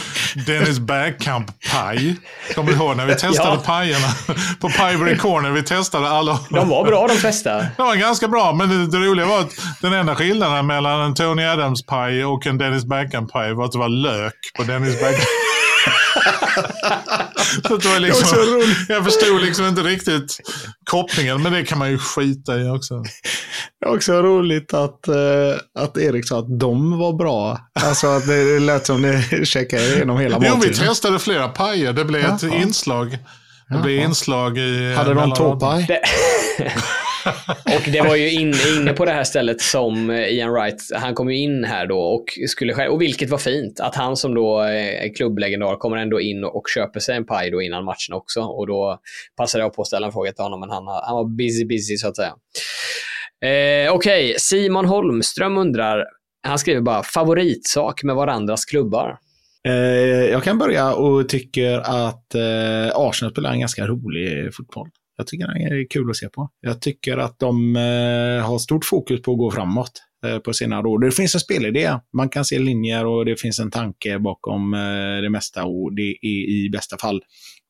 [0.47, 2.15] Dennis Bergkamp-paj.
[2.55, 3.61] Kommer du ihåg när vi testade Ja.
[3.65, 4.07] pajerna
[4.59, 5.49] på Pivory Corner?
[5.51, 6.39] Vi testade alla.
[6.49, 7.57] De var bra de flesta.
[7.77, 9.51] De var ganska bra, men det, det roliga var att
[9.81, 13.89] den enda skillnaden mellan en Tony Adams-paj och en Dennis Bergkamp-paj var att det var
[13.89, 15.27] lök på Dennis Bergkamp.
[17.67, 18.37] Så det var liksom,
[18.87, 20.37] Det jag förstod liksom inte riktigt
[20.89, 23.03] kopplingen, men det kan man ju skita i också.
[23.79, 25.15] Det är också roligt att, eh,
[25.79, 27.59] att Erik sa att de var bra.
[27.79, 30.87] Alltså att det lät som ni checkade igenom hela Jo, vi måltiden.
[30.87, 31.93] testade flera pajer.
[31.93, 32.55] Det blev ett Jaha.
[32.55, 33.17] inslag.
[33.69, 34.93] Det blev inslag i...
[34.95, 35.35] Hade de raderna.
[35.35, 35.87] tåpaj?
[37.65, 41.15] Och det var ju in, inne på det här stället som eh, Ian Wright, han
[41.15, 44.33] kom ju in här då och skulle själv, och vilket var fint, att han som
[44.35, 48.41] då är klubblegendar kommer ändå in och köper sig en paj då innan matchen också
[48.41, 48.99] och då
[49.37, 51.97] passade jag på att ställa en fråga till honom men han, han var busy busy
[51.97, 52.33] så att säga.
[53.45, 56.05] Eh, Okej, Simon Holmström undrar,
[56.47, 59.17] han skriver bara favoritsak med varandras klubbar.
[59.67, 59.73] Eh,
[60.31, 64.87] jag kan börja och tycker att eh, Arsenal spelar en ganska rolig fotboll.
[65.17, 66.49] Jag tycker den är kul att se på.
[66.61, 69.91] Jag tycker att de eh, har stort fokus på att gå framåt
[70.25, 70.99] eh, på senare år.
[70.99, 71.97] Det finns en spelidé.
[72.17, 76.17] Man kan se linjer och det finns en tanke bakom eh, det mesta och det
[76.21, 77.21] är i bästa fall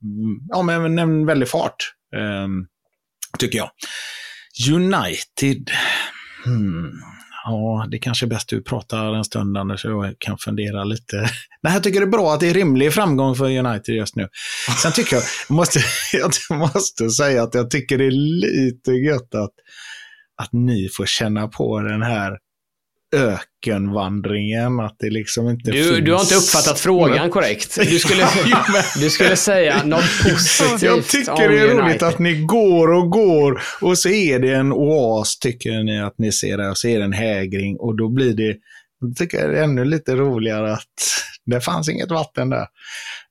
[0.03, 2.47] mm, ja, men en väldig fart, eh,
[3.39, 3.69] tycker jag.
[4.71, 5.71] United.
[6.45, 6.91] Hmm.
[7.43, 11.15] Ja, det kanske är bäst du pratar en stund Anders, så jag kan fundera lite.
[11.63, 14.27] Nej, jag tycker det är bra att det är rimlig framgång för United just nu.
[14.81, 15.79] Sen tycker jag, jag måste,
[16.13, 19.53] jag måste säga att jag tycker det är lite gött att,
[20.41, 22.37] att ni får känna på den här
[23.15, 26.05] ökenvandringen, att det liksom inte Du, finns...
[26.05, 27.75] du har inte uppfattat frågan korrekt.
[27.75, 28.27] Du skulle,
[28.99, 33.61] du skulle säga något positivt Jag tycker det är roligt att ni går och går
[33.81, 36.99] och så är det en oas, tycker ni att ni ser det, och så är
[36.99, 38.55] det en hägring och då blir det,
[38.99, 40.93] jag tycker det är ännu lite roligare att
[41.45, 42.67] det fanns inget vatten där.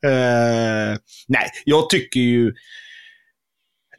[0.07, 0.97] Eh,
[1.28, 2.52] nej, jag tycker ju,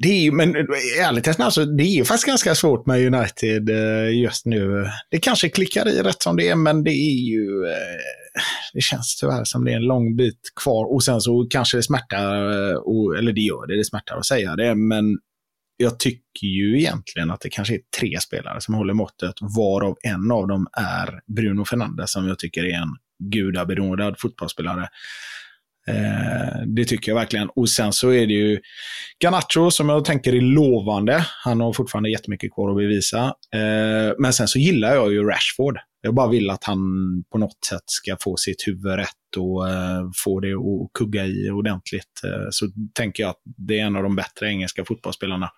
[0.02, 0.56] det är ju, men
[1.02, 4.86] ärligt talat, alltså, det är ju faktiskt ganska svårt med United eh, just nu.
[5.12, 8.02] Det kanske klickar i rätt som det är, men det är ju, eh,
[8.74, 10.94] det känns tyvärr som det är en lång bit kvar.
[10.94, 14.56] Och sen så kanske det smärtar, eh, eller det gör det, det smärtar att säga
[14.56, 15.18] det, men
[15.78, 20.32] jag tycker ju egentligen att det kanske är tre spelare som håller måttet, varav en
[20.32, 22.96] av dem är Bruno Fernandes som jag tycker är en
[23.32, 24.88] gudabenådad fotbollsspelare.
[25.88, 27.50] Eh, det tycker jag verkligen.
[27.50, 28.60] Och sen så är det ju
[29.24, 31.26] Garnacho som jag tänker är lovande.
[31.44, 33.26] Han har fortfarande jättemycket kvar att bevisa.
[33.54, 35.78] Eh, men sen så gillar jag ju Rashford.
[36.02, 36.80] Jag bara vill att han
[37.32, 41.50] på något sätt ska få sitt huvud rätt och eh, få det att kugga i
[41.50, 42.22] ordentligt.
[42.50, 45.50] Så tänker jag att det är en av de bättre engelska fotbollsspelarna.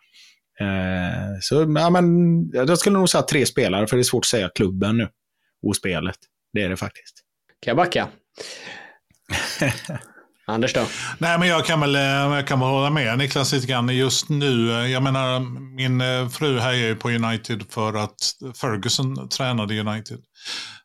[1.41, 2.05] Så ja, men,
[2.53, 5.07] jag skulle nog säga tre spelare, för det är svårt att säga klubben nu.
[5.67, 6.17] Och spelet.
[6.53, 7.15] Det är det faktiskt.
[7.61, 8.07] Kan jag backa?
[10.45, 10.85] Anders då?
[11.17, 14.29] Nej, men jag kan väl, eh, jag kan väl hålla med Niklas lite grann just
[14.29, 14.69] nu.
[14.69, 15.39] Jag menar,
[15.75, 18.15] min eh, fru hejar ju på United för att
[18.61, 20.19] Ferguson tränade United.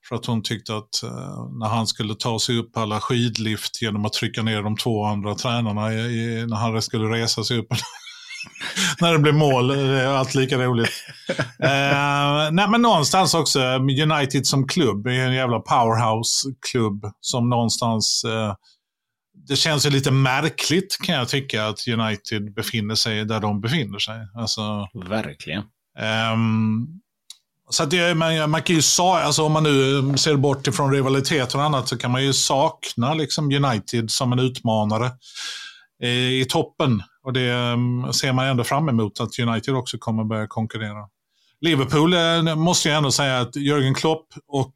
[0.08, 4.04] För att hon tyckte att eh, när han skulle ta sig upp alla skidlift genom
[4.04, 7.68] att trycka ner de två andra tränarna i, när han skulle resa sig upp.
[9.00, 10.90] när det blev mål, det är allt lika roligt.
[11.62, 13.60] eh, nej, men någonstans också,
[14.02, 18.54] United som klubb är en jävla powerhouse-klubb som någonstans eh,
[19.48, 23.98] det känns ju lite märkligt kan jag tycka att United befinner sig där de befinner
[23.98, 24.28] sig.
[24.34, 25.62] Alltså, Verkligen.
[25.98, 26.86] ehm,
[27.70, 30.92] så att det, man, man kan ju sa, alltså om man nu ser bort ifrån
[30.92, 35.10] rivaliteter och annat så kan man ju sakna liksom United som en utmanare
[36.02, 37.02] i, i toppen.
[37.22, 41.08] Och det ehm, ser man ändå fram emot att United också kommer börja konkurrera.
[41.60, 44.72] Liverpool eh, måste jag ändå säga att Jürgen Klopp och,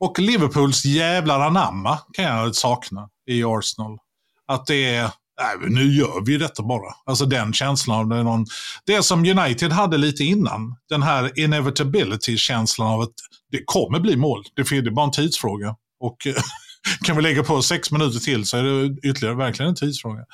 [0.00, 3.98] och Liverpools jävlar anamma kan jag sakna i Arsenal.
[4.48, 5.10] Att det är,
[5.40, 6.94] nej, nu gör vi detta bara.
[7.06, 8.46] Alltså den känslan av det, är någon,
[8.86, 10.76] det som United hade lite innan.
[10.88, 13.14] Den här inevitability-känslan av att
[13.50, 14.42] det kommer bli mål.
[14.56, 15.76] Det är bara en tidsfråga.
[16.00, 16.34] Och eh,
[17.04, 20.24] kan vi lägga på sex minuter till så är det ytterligare verkligen en tidsfråga.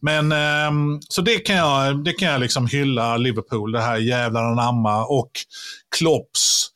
[0.00, 4.44] Men ehm, så det kan jag, det kan jag liksom hylla Liverpool, det här jävlar
[4.44, 5.30] anamma och
[5.96, 6.68] Klopps.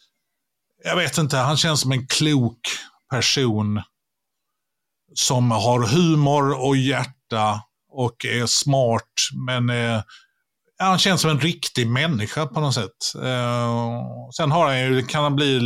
[0.84, 2.60] Jag vet inte, han känns som en klok
[3.10, 3.82] person
[5.18, 7.62] som har humor och hjärta
[7.92, 9.12] och är smart,
[9.46, 10.02] men eh,
[10.78, 13.14] han känns som en riktig människa på något sätt.
[13.22, 14.02] Eh,
[14.36, 15.60] sen har han ju, kan han bli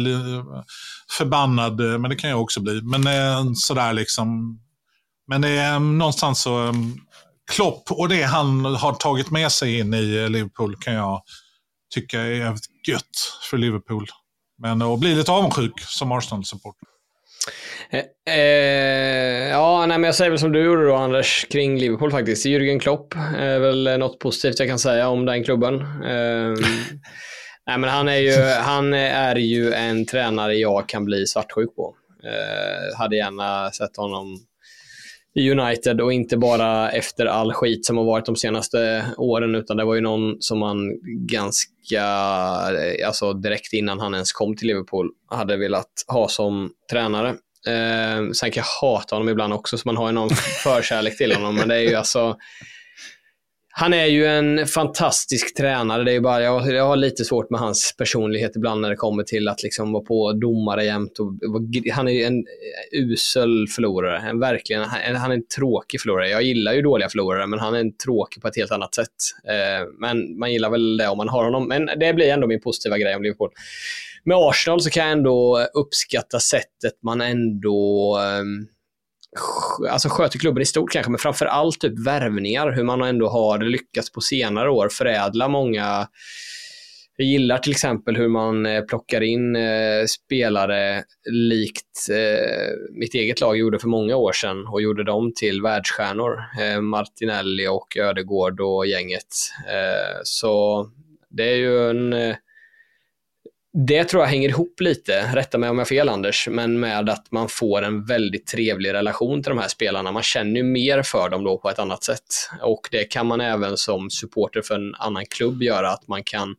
[1.19, 2.83] förbannad, eh, men det kan jag också bli.
[2.83, 4.59] Men eh, sådär liksom.
[5.29, 6.73] Men eh, någonstans så, eh,
[7.51, 11.23] Klopp och det han har tagit med sig in i eh, Liverpool kan jag
[11.95, 14.07] tycka är jävligt gött för Liverpool.
[14.59, 16.90] Men att bli lite avundsjuk som Arsenal-supporter.
[17.93, 22.11] Eh, eh, ja, nej, men jag säger väl som du gjorde då Anders, kring Liverpool
[22.11, 22.47] faktiskt.
[22.47, 25.75] Jürgen Klopp är väl något positivt jag kan säga om den klubben.
[25.81, 26.55] Eh,
[27.67, 31.95] nej, men han, är ju, han är ju en tränare jag kan bli svartsjuk på.
[32.25, 34.39] Eh, hade gärna sett honom
[35.35, 39.77] i United och inte bara efter all skit som har varit de senaste åren, utan
[39.77, 42.05] det var ju någon som man ganska,
[43.07, 47.35] alltså direkt innan han ens kom till Liverpool, hade velat ha som tränare.
[47.67, 50.31] Eh, sen kan jag hata honom ibland också, så man har ju någon
[50.65, 52.37] förkärlek till honom, men det är ju alltså
[53.73, 56.05] han är ju en fantastisk tränare.
[56.05, 59.23] Det är bara, jag, jag har lite svårt med hans personlighet ibland när det kommer
[59.23, 61.19] till att liksom vara på domare jämt.
[61.19, 61.33] Och,
[61.93, 62.45] han är en
[62.93, 64.19] usel förlorare.
[64.19, 66.29] En, verkligen, han, han är en tråkig förlorare.
[66.29, 69.09] Jag gillar ju dåliga förlorare, men han är en tråkig på ett helt annat sätt.
[69.49, 71.69] Eh, men man gillar väl det om man har honom.
[71.69, 73.51] Men det blir ändå min positiva grej om Liverpool.
[74.25, 80.67] Med Arsenal så kan jag ändå uppskatta sättet man ändå eh, alltså sköter klubben i
[80.67, 84.89] stort kanske, men framför allt typ värvningar, hur man ändå har lyckats på senare år
[84.89, 86.09] förädla många
[87.21, 93.41] jag gillar till exempel hur man eh, plockar in eh, spelare likt eh, mitt eget
[93.41, 96.39] lag gjorde för många år sedan och gjorde dem till världsstjärnor.
[96.61, 99.27] Eh, Martinelli och Ödegård och gänget.
[99.69, 100.87] Eh, så
[101.31, 102.37] det är ju en eh,
[103.73, 107.09] det tror jag hänger ihop lite, rätta mig om jag har fel Anders, men med
[107.09, 110.13] att man får en väldigt trevlig relation till de här spelarna.
[110.13, 112.51] Man känner ju mer för dem då på ett annat sätt.
[112.63, 116.57] Och det kan man även som supporter för en annan klubb göra, att man kan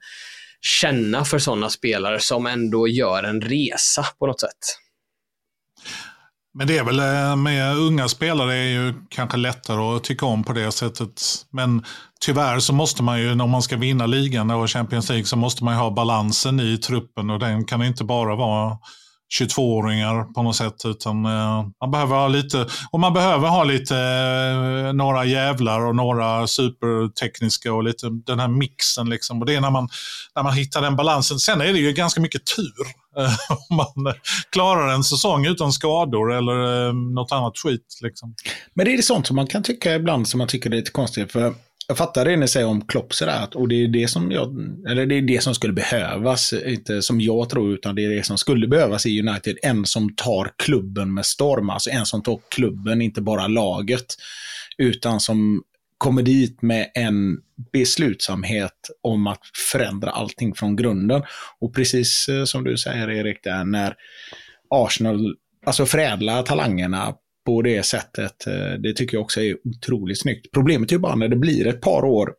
[0.62, 4.78] känna för sådana spelare som ändå gör en resa på något sätt.
[6.54, 10.44] Men det är väl eh, med unga spelare är ju kanske lättare att tycka om
[10.44, 11.22] på det sättet.
[11.52, 11.86] Men
[12.22, 15.64] tyvärr så måste man ju, om man ska vinna ligan och Champions League, så måste
[15.64, 18.78] man ju ha balansen i truppen och den kan inte bara vara
[19.40, 20.86] 22-åringar på något sätt.
[20.86, 25.96] Utan eh, man behöver ha lite, och man behöver ha lite, eh, några jävlar och
[25.96, 29.10] några supertekniska och lite den här mixen.
[29.10, 29.40] Liksom.
[29.40, 29.90] Och det är när man,
[30.36, 31.40] när man hittar den balansen.
[31.40, 33.01] Sen är det ju ganska mycket tur.
[33.70, 34.14] Om man eh,
[34.50, 38.00] klarar en säsong utan skador eller eh, något annat skit.
[38.02, 38.36] Liksom.
[38.74, 41.32] Men det är sånt som man kan tycka ibland som man tycker är lite konstigt.
[41.32, 41.54] För
[41.88, 44.48] jag fattar det ni säger om Klopp sådär, och det är det som jag,
[44.90, 48.26] eller det är det som skulle behövas, inte som jag tror, utan det är det
[48.26, 49.58] som skulle behövas i United.
[49.62, 54.06] En som tar klubben med storm, alltså en som tar klubben, inte bara laget,
[54.78, 55.64] utan som
[56.02, 57.38] kommer dit med en
[57.74, 59.42] beslutsamhet om att
[59.72, 61.24] förändra allting från grunden.
[61.60, 63.96] Och precis eh, som du säger Erik, där, när
[64.70, 67.14] Arsenal alltså förädlar talangerna
[67.46, 68.48] på det sättet.
[68.48, 70.52] Eh, det tycker jag också är otroligt snyggt.
[70.54, 72.34] Problemet är ju bara när det blir ett par år,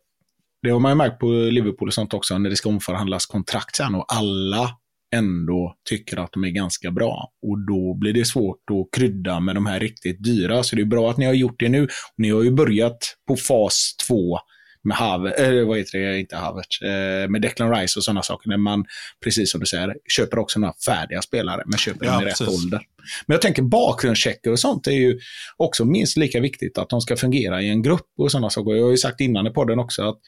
[0.61, 3.75] det har man ju märkt på Liverpool och sånt också, när det ska omförhandlas kontrakt
[3.75, 4.69] sen och alla
[5.13, 7.31] ändå tycker att de är ganska bra.
[7.41, 10.63] Och då blir det svårt att krydda med de här riktigt dyra.
[10.63, 11.87] Så det är bra att ni har gjort det nu.
[12.17, 14.39] Ni har ju börjat på fas två
[14.83, 18.49] med Havertz, äh, vad heter det, inte Havertz, äh, med Declan Rice och sådana saker.
[18.49, 18.85] När man,
[19.23, 22.81] precis som du säger, köper också några färdiga spelare, men köper dem i rätt ålder.
[23.25, 25.19] Men jag tänker bakgrundschecker och sånt är ju
[25.57, 28.75] också minst lika viktigt, att de ska fungera i en grupp och sådana saker.
[28.75, 30.19] Jag har ju sagt innan i podden också att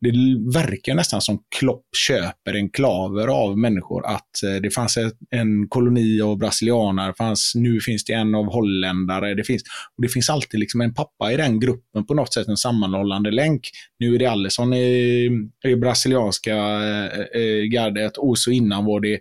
[0.00, 0.10] det
[0.54, 4.06] verkar nästan som Klopp köper enklaver av människor.
[4.06, 4.98] Att eh, det fanns
[5.30, 9.34] en koloni av brasilianare, fanns, nu finns det en av holländare.
[9.34, 9.62] Det finns,
[9.96, 13.30] och det finns alltid liksom en pappa i den gruppen på något sätt, en sammanhållande
[13.30, 13.70] länk.
[13.98, 15.30] Nu är det Alisson i,
[15.64, 19.20] i brasilianska eh, eh gardet och så innan var det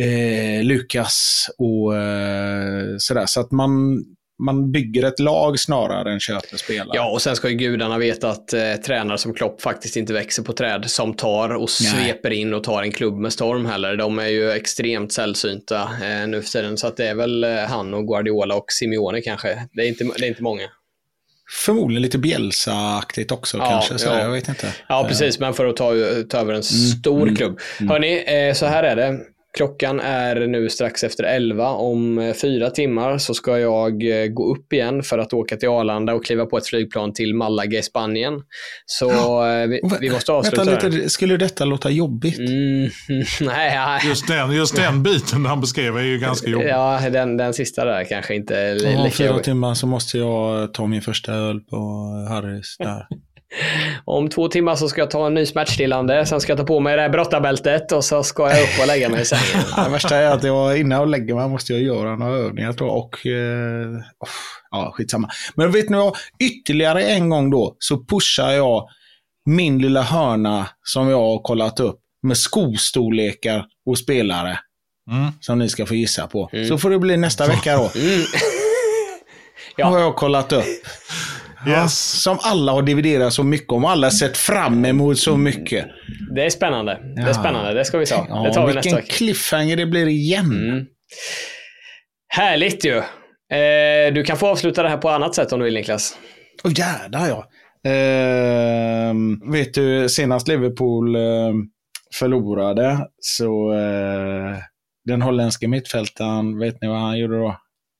[0.00, 3.26] eh, Lukas och eh, sådär.
[3.26, 4.04] Så att man,
[4.44, 6.90] man bygger ett lag snarare än köper spelare.
[6.92, 10.42] Ja, och sen ska ju gudarna veta att eh, tränare som Klopp faktiskt inte växer
[10.42, 12.38] på träd som tar och sveper Nej.
[12.38, 13.96] in och tar en klubb med storm heller.
[13.96, 17.56] De är ju extremt sällsynta eh, nu för tiden, så att det är väl eh,
[17.56, 19.68] han och Guardiola och Simeone kanske.
[19.72, 20.68] Det är inte, det är inte många.
[21.64, 24.18] Förmodligen lite Bielsa-aktigt också ja, kanske, så ja.
[24.18, 24.74] jag vet inte.
[24.88, 25.92] Ja, precis, men för att ta,
[26.28, 27.60] ta över en mm, stor mm, klubb.
[27.80, 27.90] Mm.
[27.90, 29.18] Hörni, eh, så här är det.
[29.56, 31.68] Klockan är nu strax efter 11.
[31.68, 35.68] Om eh, fyra timmar så ska jag eh, gå upp igen för att åka till
[35.68, 38.34] Arlanda och kliva på ett flygplan till Malaga i Spanien.
[38.86, 39.52] Så ja.
[39.52, 42.38] Eh, vi, vi, måste avsluta Vänta lite, Skulle detta låta jobbigt?
[42.38, 42.90] Mm,
[43.40, 46.68] nej, just, den, just den biten han beskrev är ju ganska jobbig.
[46.68, 49.04] Ja, den, den sista där kanske inte är lika jobbig.
[49.04, 51.76] Om fyra timmar så måste jag ta min första öl på
[52.28, 53.06] Harrys där.
[54.04, 56.80] Om två timmar så ska jag ta en ny smärtstillande, sen ska jag ta på
[56.80, 59.64] mig det här brottarbältet och så ska jag upp och lägga mig sängen.
[59.84, 62.88] det värsta är att jag, innan jag lägger mig måste jag göra några övningar tror
[62.88, 62.96] jag.
[62.98, 63.88] Och, eh,
[64.70, 65.28] ja, skitsamma.
[65.54, 66.16] Men vet ni vad?
[66.42, 68.88] Ytterligare en gång då så pushar jag
[69.46, 71.98] min lilla hörna som jag har kollat upp.
[72.22, 74.58] med skostorlekar och spelare
[75.10, 75.32] Mm.
[75.40, 76.50] som ni ska få gissa på.
[76.68, 77.90] Så får det bli nästa vecka då.
[78.00, 78.20] Mm.
[79.76, 79.86] Ja.
[79.86, 80.64] Har jag kollat upp.
[81.68, 82.22] Yes.
[82.22, 83.84] Som alla har dividerat så mycket om.
[83.84, 85.86] Alla har sett fram emot så mycket.
[86.34, 86.98] Det är spännande.
[87.16, 87.74] Det är spännande.
[87.74, 88.26] Det ska vi ta.
[88.28, 89.12] Ja, det tar vi nästa vilken vecka.
[89.14, 90.70] cliffhanger det blir igen.
[90.70, 90.86] Mm.
[92.28, 92.96] Härligt ju.
[92.96, 96.18] Eh, du kan få avsluta det här på annat sätt om du vill Niklas.
[96.64, 97.48] Åh jädrar ja.
[97.90, 101.66] Ehm, vet du, senast Liverpool ehm,
[102.14, 104.56] förlorade så eh,
[105.04, 107.56] den holländska mittfältaren, vet ni vad han gjorde då?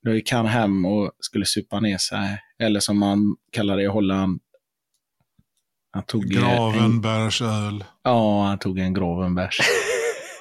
[0.07, 2.39] Då gick han hem och skulle supa ner sig.
[2.63, 4.41] Eller som man kallar det i Holland.
[5.93, 7.85] Han tog, En, Gravenbergsöl.
[8.05, 9.59] ja, han tog en Gravenbärs.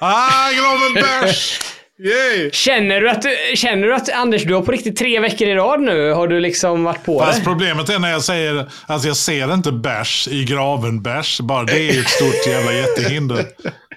[0.04, 1.60] Ah, Gravenbergs!
[1.98, 2.50] Yay!
[2.52, 5.54] Känner du, att, du- känner du att Anders, du har på riktigt tre veckor i
[5.54, 6.10] rad nu?
[6.12, 7.44] Har du liksom varit på Fast det?
[7.44, 11.40] problemet är när jag säger, alltså jag ser inte bärs i Gravenbärs.
[11.40, 13.46] Bara det är ju ett stort jävla jättehinder.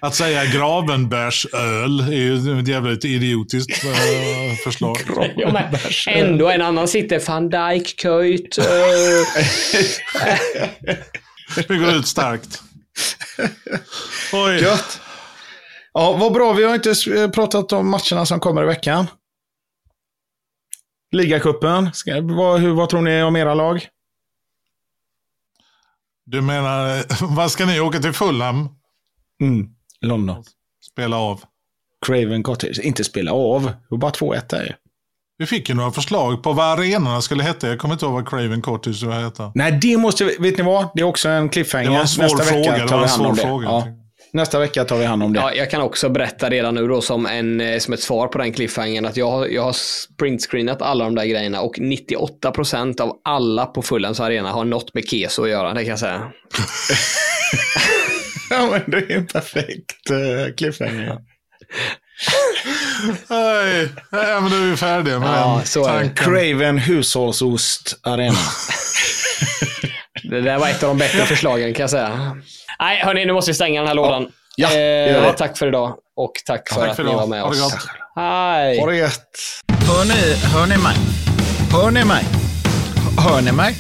[0.05, 4.97] Att säga Gravenbärsöl är ju ett jävligt idiotiskt eh, förslag.
[5.35, 5.69] Ja,
[6.07, 8.57] ändå en annan sitter van Dijk, Köjt.
[8.57, 8.65] eh,
[11.67, 12.61] Vi går ut starkt.
[14.33, 14.61] Oj.
[14.61, 15.01] Gött.
[15.93, 16.53] Ja, vad bra.
[16.53, 19.07] Vi har inte eh, pratat om matcherna som kommer i veckan.
[21.11, 21.91] Ligacupen.
[22.23, 23.87] Vad, hur, vad tror ni om era lag?
[26.25, 27.03] Du menar,
[27.35, 28.69] vad ska ni åka till Fulham?
[29.41, 29.74] Mm.
[30.01, 30.43] London.
[30.91, 31.41] Spela av.
[32.05, 32.79] Craven Cottage.
[32.79, 33.63] Inte spela av.
[33.63, 34.75] Det var bara 2-1 där.
[35.37, 37.67] Vi fick ju några förslag på vad arenorna skulle heta.
[37.67, 39.51] Jag kommer inte ihåg vad Craven Cottage skulle heta.
[39.55, 40.35] Nej, det måste vi...
[40.39, 40.87] Vet ni vad?
[40.95, 41.85] Det är också en cliffhanger.
[41.89, 43.41] Det var en svår Nästa fråga, vecka tar vi en hand om svår det.
[43.49, 43.65] fråga.
[43.67, 43.87] Ja.
[44.33, 45.39] Nästa vecka tar vi hand om det.
[45.39, 48.37] Ja, jag kan också berätta redan nu då som, en, eh, som ett svar på
[48.37, 49.75] den cliffhangern att jag, har- jag har
[50.19, 55.07] printscreenat alla de där grejerna och 98% av alla på Fulhams arena har något med
[55.09, 56.21] keso att göra, det kan jag säga.
[58.57, 61.17] Ja, men det är en perfekt uh, cliffhanger.
[63.29, 65.99] Nej, ja, men då är vi färdiga med Ja, den så är det.
[65.99, 66.25] tanken.
[66.25, 68.35] Craven hushållsost arena.
[70.29, 72.37] Det där var ett av de bättre förslagen kan jag säga.
[72.79, 74.27] Nej, hörni, nu måste vi stänga den här lådan.
[74.55, 74.75] Ja, eh,
[75.11, 75.33] gör det.
[75.33, 77.73] tack för idag och tack för tack att för ni var med Ha det oss.
[77.73, 77.87] gott.
[78.15, 78.79] Hej!
[78.79, 79.21] Ha det gött.
[79.87, 80.95] Hör ni, hör ni mig?
[81.71, 82.23] Hör ni mig?
[83.29, 83.75] Hör ni mig?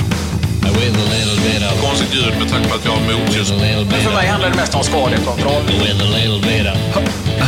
[0.65, 3.51] With a little bit of, Konstigt ljud med tanke på att jag har mot just
[3.51, 5.63] with a little bit För mig handlar det mest om skadekontroll.
[5.65, 6.77] with a little bit of,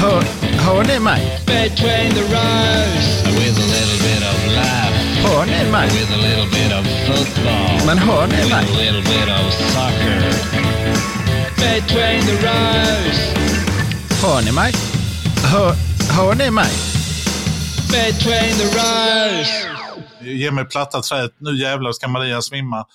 [0.02, 0.24] Hör,
[0.66, 1.40] hör ni mig?
[1.46, 3.06] between the rows.
[3.40, 4.94] With a little bit of laugh.
[5.26, 5.88] Hör ni mig?
[5.90, 7.86] With a little bit of football.
[7.86, 8.66] Men hör ni With mig?
[8.74, 10.18] a little bit of soccer.
[11.58, 13.20] Between the rows.
[14.24, 14.74] Hör ni mig?
[15.44, 15.76] Hör,
[16.10, 16.72] hör ni mig?
[17.92, 19.77] Between the rows.
[20.36, 21.32] Ge mig platta träet.
[21.38, 22.86] Nu jävlar ska Maria svimma.